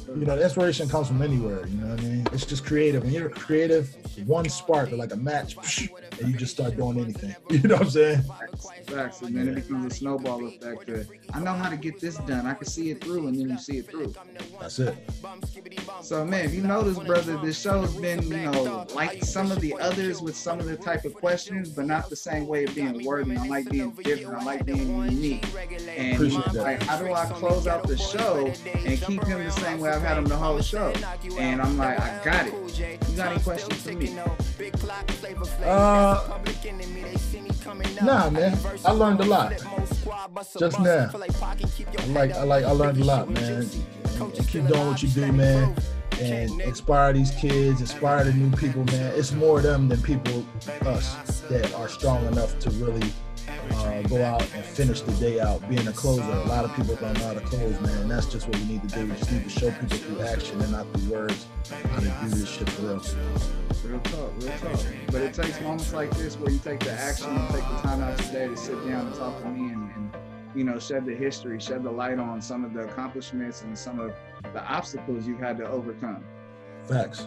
you 0.08 0.24
know, 0.24 0.36
the 0.36 0.44
inspiration 0.44 0.88
comes 0.88 1.08
from 1.08 1.22
anywhere. 1.22 1.66
You 1.66 1.76
know 1.78 1.88
what 1.88 2.00
I 2.00 2.04
mean? 2.04 2.26
It's 2.32 2.46
just 2.46 2.64
creative. 2.64 3.02
When 3.02 3.12
you're 3.12 3.28
creative, 3.28 3.96
one 4.26 4.48
spark 4.48 4.92
or 4.92 4.96
like 4.96 5.12
a 5.12 5.16
match, 5.16 5.56
and 6.20 6.28
you 6.30 6.36
just 6.36 6.52
start 6.52 6.76
doing 6.76 7.00
anything. 7.00 7.34
You 7.52 7.68
know 7.68 7.74
what 7.74 7.82
I'm 7.82 7.90
saying? 7.90 8.22
Facts, 8.86 9.18
then 9.18 9.48
it 9.48 9.54
becomes 9.54 9.92
a 9.92 9.94
snowball 9.94 10.46
effect. 10.46 11.10
I 11.34 11.40
know 11.40 11.52
how 11.52 11.68
to 11.68 11.76
get 11.76 12.00
this 12.00 12.16
done. 12.18 12.46
I 12.46 12.54
can 12.54 12.66
see 12.66 12.90
it 12.90 13.02
through, 13.04 13.26
and 13.26 13.38
then 13.38 13.50
you 13.50 13.58
see 13.58 13.78
it 13.78 13.90
through. 13.90 14.14
That's 14.58 14.78
it. 14.78 14.96
So, 16.00 16.24
man, 16.24 16.46
if 16.46 16.54
you 16.54 16.62
notice, 16.62 16.98
brother, 16.98 17.36
this 17.38 17.60
show's 17.60 17.94
been, 17.96 18.22
you 18.22 18.36
know, 18.50 18.86
like 18.94 19.22
some 19.22 19.52
of 19.52 19.60
the 19.60 19.74
others 19.80 20.22
with 20.22 20.36
some 20.36 20.60
of 20.60 20.66
the 20.66 20.76
type 20.76 21.04
of 21.04 21.14
questions, 21.14 21.68
but 21.68 21.86
not 21.86 22.08
the 22.08 22.16
same 22.16 22.46
way 22.46 22.64
of 22.64 22.74
being 22.74 23.04
worded. 23.04 23.36
I 23.36 23.46
like 23.46 23.68
being 23.68 23.90
different. 23.90 24.42
I 24.42 24.44
like 24.44 24.64
being 24.64 24.88
unique. 24.88 25.44
And 25.96 26.32
like, 26.54 26.82
how 26.82 26.98
do 26.98 27.12
I 27.12 27.26
close 27.26 27.66
out 27.66 27.86
the 27.86 27.98
show 27.98 28.11
and 28.20 29.02
keep 29.02 29.24
him 29.24 29.44
the 29.44 29.50
same 29.50 29.80
way 29.80 29.90
I've 29.90 30.02
had 30.02 30.18
him 30.18 30.24
the 30.24 30.36
whole 30.36 30.60
show? 30.60 30.92
And 31.38 31.60
I'm 31.60 31.76
like, 31.76 31.98
I 31.98 32.24
got 32.24 32.46
it. 32.46 32.54
You 33.08 33.16
got 33.16 33.32
any 33.32 33.42
questions 33.42 33.82
for 33.82 33.94
me? 33.94 34.18
Uh, 35.64 36.38
nah, 38.02 38.30
man. 38.30 38.58
I 38.84 38.92
learned 38.92 39.20
a 39.20 39.24
lot. 39.24 39.52
Just 40.58 40.80
now. 40.80 41.10
I 41.12 42.06
like, 42.06 42.32
I 42.32 42.42
like, 42.42 42.64
I 42.64 42.70
learned 42.70 42.98
a 42.98 43.04
lot, 43.04 43.30
man. 43.30 43.62
And, 43.62 44.38
keep 44.46 44.66
doing 44.66 44.86
what 44.86 45.02
you 45.02 45.08
do, 45.08 45.32
man 45.32 45.74
and 46.20 46.60
inspire 46.60 47.12
these 47.12 47.30
kids, 47.32 47.80
inspire 47.80 48.24
the 48.24 48.32
new 48.32 48.54
people, 48.56 48.84
man. 48.84 49.12
It's 49.16 49.32
more 49.32 49.58
of 49.58 49.64
them 49.64 49.88
than 49.88 50.00
people, 50.02 50.44
us, 50.82 51.40
that 51.48 51.74
are 51.74 51.88
strong 51.88 52.24
enough 52.26 52.58
to 52.60 52.70
really 52.70 53.10
uh, 53.48 54.02
go 54.02 54.22
out 54.22 54.42
and 54.54 54.64
finish 54.64 55.00
the 55.00 55.12
day 55.12 55.40
out 55.40 55.66
being 55.68 55.86
a 55.86 55.92
closer. 55.92 56.22
A 56.22 56.44
lot 56.44 56.64
of 56.64 56.74
people 56.74 56.96
don't 56.96 57.14
know 57.18 57.26
how 57.26 57.34
to 57.34 57.40
close, 57.40 57.80
man. 57.80 58.08
That's 58.08 58.26
just 58.26 58.48
what 58.48 58.56
we 58.58 58.64
need 58.64 58.88
to 58.88 58.94
do. 58.94 59.06
We 59.06 59.16
just 59.16 59.32
need 59.32 59.44
to 59.44 59.50
show 59.50 59.70
people 59.70 59.96
through 59.98 60.22
action 60.22 60.60
and 60.60 60.72
not 60.72 60.92
through 60.92 61.12
words 61.12 61.46
how 61.90 62.00
to 62.00 62.06
do 62.06 62.28
this 62.28 62.48
shit 62.48 62.68
for 62.70 62.82
real. 62.82 63.02
Real 63.84 64.00
talk, 64.00 64.32
real 64.38 64.58
talk. 64.58 64.80
But 65.06 65.22
it 65.22 65.34
takes 65.34 65.60
moments 65.60 65.92
like 65.92 66.10
this 66.16 66.36
where 66.36 66.50
you 66.50 66.58
take 66.58 66.80
the 66.80 66.92
action 66.92 67.30
and 67.30 67.48
take 67.48 67.64
the 67.68 67.76
time 67.82 68.02
out 68.02 68.18
today 68.18 68.48
to 68.48 68.56
sit 68.56 68.76
down 68.86 69.06
and 69.06 69.14
talk 69.14 69.40
to 69.42 69.48
me 69.48 69.72
and, 69.72 69.90
and 69.94 70.16
you 70.54 70.64
know, 70.64 70.78
shed 70.78 71.04
the 71.06 71.14
history, 71.14 71.58
shed 71.58 71.82
the 71.82 71.90
light 71.90 72.18
on 72.18 72.40
some 72.40 72.64
of 72.64 72.72
the 72.74 72.80
accomplishments 72.80 73.62
and 73.62 73.76
some 73.76 73.98
of 73.98 74.12
the 74.52 74.64
obstacles 74.64 75.26
you've 75.26 75.40
had 75.40 75.56
to 75.58 75.68
overcome. 75.68 76.22
Facts. 76.84 77.26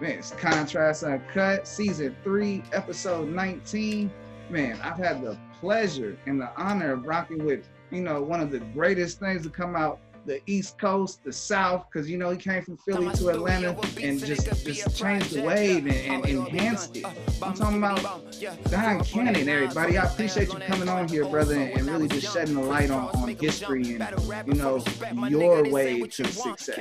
Man, 0.00 0.18
it's 0.18 0.32
Contrast 0.32 1.04
Uncut, 1.04 1.66
season 1.66 2.16
three, 2.24 2.62
episode 2.72 3.28
19 3.28 4.10
man, 4.50 4.78
I've 4.82 4.98
had 4.98 5.22
the 5.22 5.36
pleasure 5.60 6.16
and 6.26 6.40
the 6.40 6.50
honor 6.56 6.92
of 6.92 7.04
rocking 7.04 7.44
with, 7.44 7.68
you 7.90 8.00
know, 8.02 8.22
one 8.22 8.40
of 8.40 8.50
the 8.50 8.60
greatest 8.60 9.18
things 9.20 9.42
to 9.44 9.50
come 9.50 9.76
out 9.76 10.00
the 10.26 10.40
East 10.46 10.78
Coast, 10.78 11.22
the 11.24 11.32
South, 11.32 11.86
because 11.90 12.08
you 12.08 12.16
know 12.16 12.30
he 12.30 12.36
came 12.36 12.62
from 12.62 12.76
Philly 12.78 13.14
to 13.16 13.28
Atlanta 13.28 13.76
and 14.00 14.18
just 14.24 14.46
just 14.64 14.96
changed 14.96 15.32
the 15.34 15.42
wave 15.42 15.86
and, 15.86 16.24
and 16.24 16.26
enhanced 16.26 16.96
it. 16.96 17.04
I'm 17.42 17.54
talking 17.54 17.78
about 17.78 18.00
Don 18.70 19.04
Cannon, 19.04 19.48
everybody. 19.48 19.98
I 19.98 20.04
appreciate 20.04 20.52
you 20.52 20.58
coming 20.60 20.88
on 20.88 21.08
here, 21.08 21.26
brother, 21.26 21.54
and 21.60 21.82
really 21.86 22.08
just 22.08 22.32
shedding 22.32 22.54
the 22.54 22.62
light 22.62 22.90
on, 22.90 23.08
on 23.16 23.28
history 23.36 23.96
and 23.96 24.46
you 24.46 24.54
know 24.54 24.82
your 25.28 25.68
way 25.70 26.00
to 26.02 26.24
success. 26.24 26.78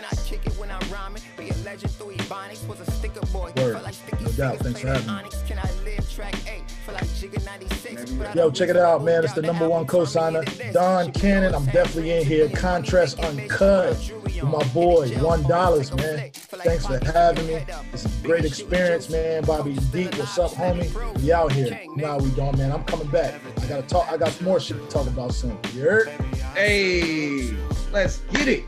Word. 3.58 3.76
No 4.22 4.32
doubt. 4.32 4.60
Thanks 4.60 4.80
for 4.82 4.88
having 4.88 5.08
me. 5.08 6.63
Yo, 8.36 8.50
check 8.52 8.70
it 8.70 8.78
out, 8.78 9.04
man. 9.04 9.24
It's 9.24 9.34
the 9.34 9.42
number 9.42 9.68
one 9.70 9.86
co-signer, 9.86 10.44
Don 10.72 11.12
Cannon. 11.12 11.54
I'm 11.54 11.66
definitely 11.66 12.12
in 12.12 12.26
here. 12.26 12.50
Contrast 12.50 13.20
Uncut 13.20 13.98
with 14.24 14.44
my 14.44 14.64
boy, 14.70 15.10
one 15.20 15.44
dollars, 15.44 15.94
man. 15.94 16.32
Thanks 16.34 16.86
for 16.86 17.04
having 17.06 17.48
me. 17.48 17.66
It's 17.92 18.06
a 18.06 18.10
great 18.24 18.46
experience, 18.46 19.10
man. 19.10 19.44
Bobby 19.44 19.76
D, 19.92 20.06
what's 20.06 20.38
up, 20.38 20.52
homie? 20.52 21.22
We 21.22 21.32
out 21.32 21.52
here. 21.52 21.80
Now 21.96 22.18
we 22.18 22.30
don't, 22.32 22.58
man. 22.58 22.72
I'm 22.72 22.84
coming 22.86 23.08
back. 23.08 23.40
I 23.62 23.68
gotta 23.68 23.84
talk. 23.84 24.12
I 24.12 24.18
got 24.18 24.40
more 24.42 24.60
shit 24.60 24.82
to 24.82 24.88
talk 24.88 25.08
about 25.08 25.34
soon. 25.34 25.58
You 25.74 25.82
heard? 25.82 26.10
Hey, 26.56 27.56
let's 27.92 28.18
get 28.32 28.48
it, 28.48 28.66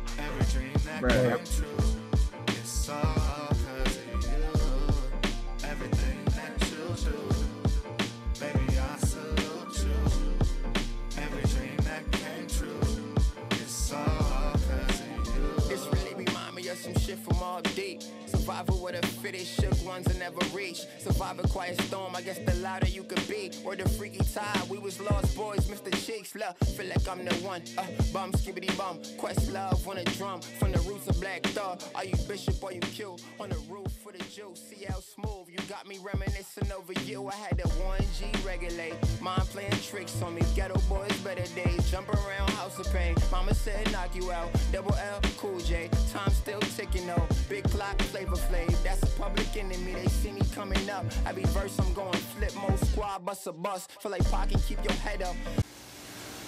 bro. 17.62 18.15
Survival 18.46 18.78
with 18.80 19.04
a 19.04 19.08
fitted, 19.08 19.42
shook 19.42 19.74
ones 19.84 20.06
and 20.06 20.20
never 20.20 20.38
reach. 20.54 20.82
Survive 21.00 21.40
a 21.40 21.48
quiet 21.48 21.82
storm, 21.82 22.16
I 22.16 22.22
guess 22.22 22.38
the 22.38 22.54
louder 22.58 22.88
you 22.88 23.02
could 23.02 23.28
be. 23.28 23.50
Or 23.66 23.76
the 23.76 23.90
freaky 23.90 24.24
tide, 24.24 24.70
we 24.70 24.78
was 24.78 25.02
lost 25.02 25.36
boys, 25.36 25.68
Mr. 25.68 25.92
Cheeks, 26.06 26.36
love. 26.36 26.56
Feel 26.78 26.86
like 26.86 27.08
I'm 27.10 27.26
the 27.26 27.34
one, 27.38 27.64
uh, 27.76 27.84
bum, 28.14 28.34
skibbity 28.34 28.78
bum. 28.78 29.00
Questlove 29.18 29.88
on 29.88 29.98
a 29.98 30.04
drum, 30.04 30.42
from 30.42 30.74
the 30.74 30.80
roots 30.82 31.08
of 31.08 31.20
Black 31.20 31.42
Thought. 31.56 31.90
Are 31.96 32.06
you 32.06 32.14
bishop 32.28 32.64
or 32.64 32.72
you 32.72 32.82
kill? 32.82 33.20
On 33.40 33.50
the 33.50 33.58
roof 33.68 33.92
for 34.04 34.12
the 34.12 34.20
juice, 34.26 34.62
see 34.62 34.86
how 34.86 35.00
smooth. 35.00 35.48
You 35.50 35.58
got 35.68 35.88
me 35.88 35.98
reminiscing 36.04 36.72
over 36.72 36.94
you. 37.02 37.28
I 37.28 37.34
had 37.34 37.58
the 37.58 37.68
Warren 37.80 38.06
G 38.20 38.26
regulate. 38.46 38.94
Mind 39.22 39.42
playing 39.50 39.72
tricks 39.82 40.22
on 40.22 40.36
me, 40.36 40.42
Geto 40.54 40.78
Boys, 40.88 41.18
better 41.24 41.48
days. 41.56 41.90
Jump 41.90 42.10
around, 42.10 42.52
house 42.52 42.78
of 42.78 42.94
pain. 42.94 43.16
Mama 43.32 43.56
said 43.56 43.92
knock 43.92 44.16
you 44.16 44.32
out. 44.32 44.50
Double 44.72 44.94
L, 44.94 45.20
cool 45.40 45.60
J. 45.62 45.90
Time 46.14 46.30
still 46.30 46.60
ticking 46.78 47.08
though. 47.08 47.28
Big 47.50 47.64
clock, 47.72 48.00
flavor 48.04 48.35
Flav. 48.36 48.84
That's 48.84 49.04
a 49.04 49.20
public 49.20 49.56
enemy. 49.58 49.94
They 49.94 50.08
see 50.08 50.32
me 50.32 50.42
coming 50.54 50.90
up. 50.90 51.06
Every 51.26 51.44
verse 51.46 51.78
I'm 51.80 51.94
going 51.94 52.14
Flipmode 52.14 52.86
Squad, 52.86 53.26
bust 53.26 53.48
a 53.48 53.52
bus. 53.52 53.88
Feel 54.00 54.12
like 54.12 54.30
pocket, 54.30 54.62
keep 54.68 54.84
your 54.84 54.94
head 54.94 55.22
up. 55.22 55.36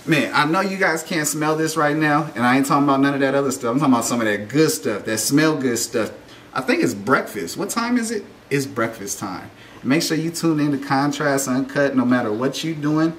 Man, 0.05 0.31
I 0.33 0.45
know 0.45 0.61
you 0.61 0.77
guys 0.77 1.03
can't 1.03 1.27
smell 1.27 1.57
this 1.57 1.75
right 1.75 1.95
now, 1.95 2.31
and 2.33 2.45
I 2.45 2.55
ain't 2.55 2.65
talking 2.65 2.85
about 2.85 3.01
none 3.01 3.13
of 3.13 3.19
that 3.19 3.35
other 3.35 3.51
stuff. 3.51 3.73
I'm 3.73 3.79
talking 3.79 3.93
about 3.93 4.05
some 4.05 4.21
of 4.21 4.27
that 4.27 4.47
good 4.47 4.71
stuff, 4.71 5.03
that 5.03 5.17
smell 5.17 5.57
good 5.57 5.77
stuff. 5.77 6.11
I 6.53 6.61
think 6.61 6.81
it's 6.81 6.93
breakfast. 6.93 7.57
What 7.57 7.69
time 7.69 7.97
is 7.97 8.11
it? 8.11 8.23
It's 8.49 8.65
breakfast 8.65 9.19
time. 9.19 9.51
Make 9.83 10.01
sure 10.01 10.15
you 10.15 10.31
tune 10.31 10.59
in 10.59 10.71
to 10.71 10.77
Contrast 10.77 11.47
Uncut 11.47 11.95
no 11.95 12.05
matter 12.05 12.31
what 12.31 12.63
you're 12.63 12.75
doing. 12.75 13.17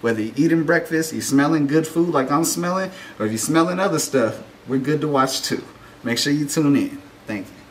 Whether 0.00 0.22
you're 0.22 0.34
eating 0.36 0.64
breakfast, 0.64 1.12
you're 1.12 1.22
smelling 1.22 1.66
good 1.66 1.86
food 1.86 2.10
like 2.10 2.30
I'm 2.30 2.44
smelling, 2.44 2.90
or 3.18 3.26
if 3.26 3.32
you're 3.32 3.38
smelling 3.38 3.78
other 3.78 3.98
stuff, 3.98 4.42
we're 4.66 4.78
good 4.78 5.00
to 5.02 5.08
watch 5.08 5.42
too. 5.42 5.64
Make 6.02 6.18
sure 6.18 6.32
you 6.32 6.46
tune 6.46 6.76
in. 6.76 7.00
Thank 7.26 7.46
you. 7.46 7.63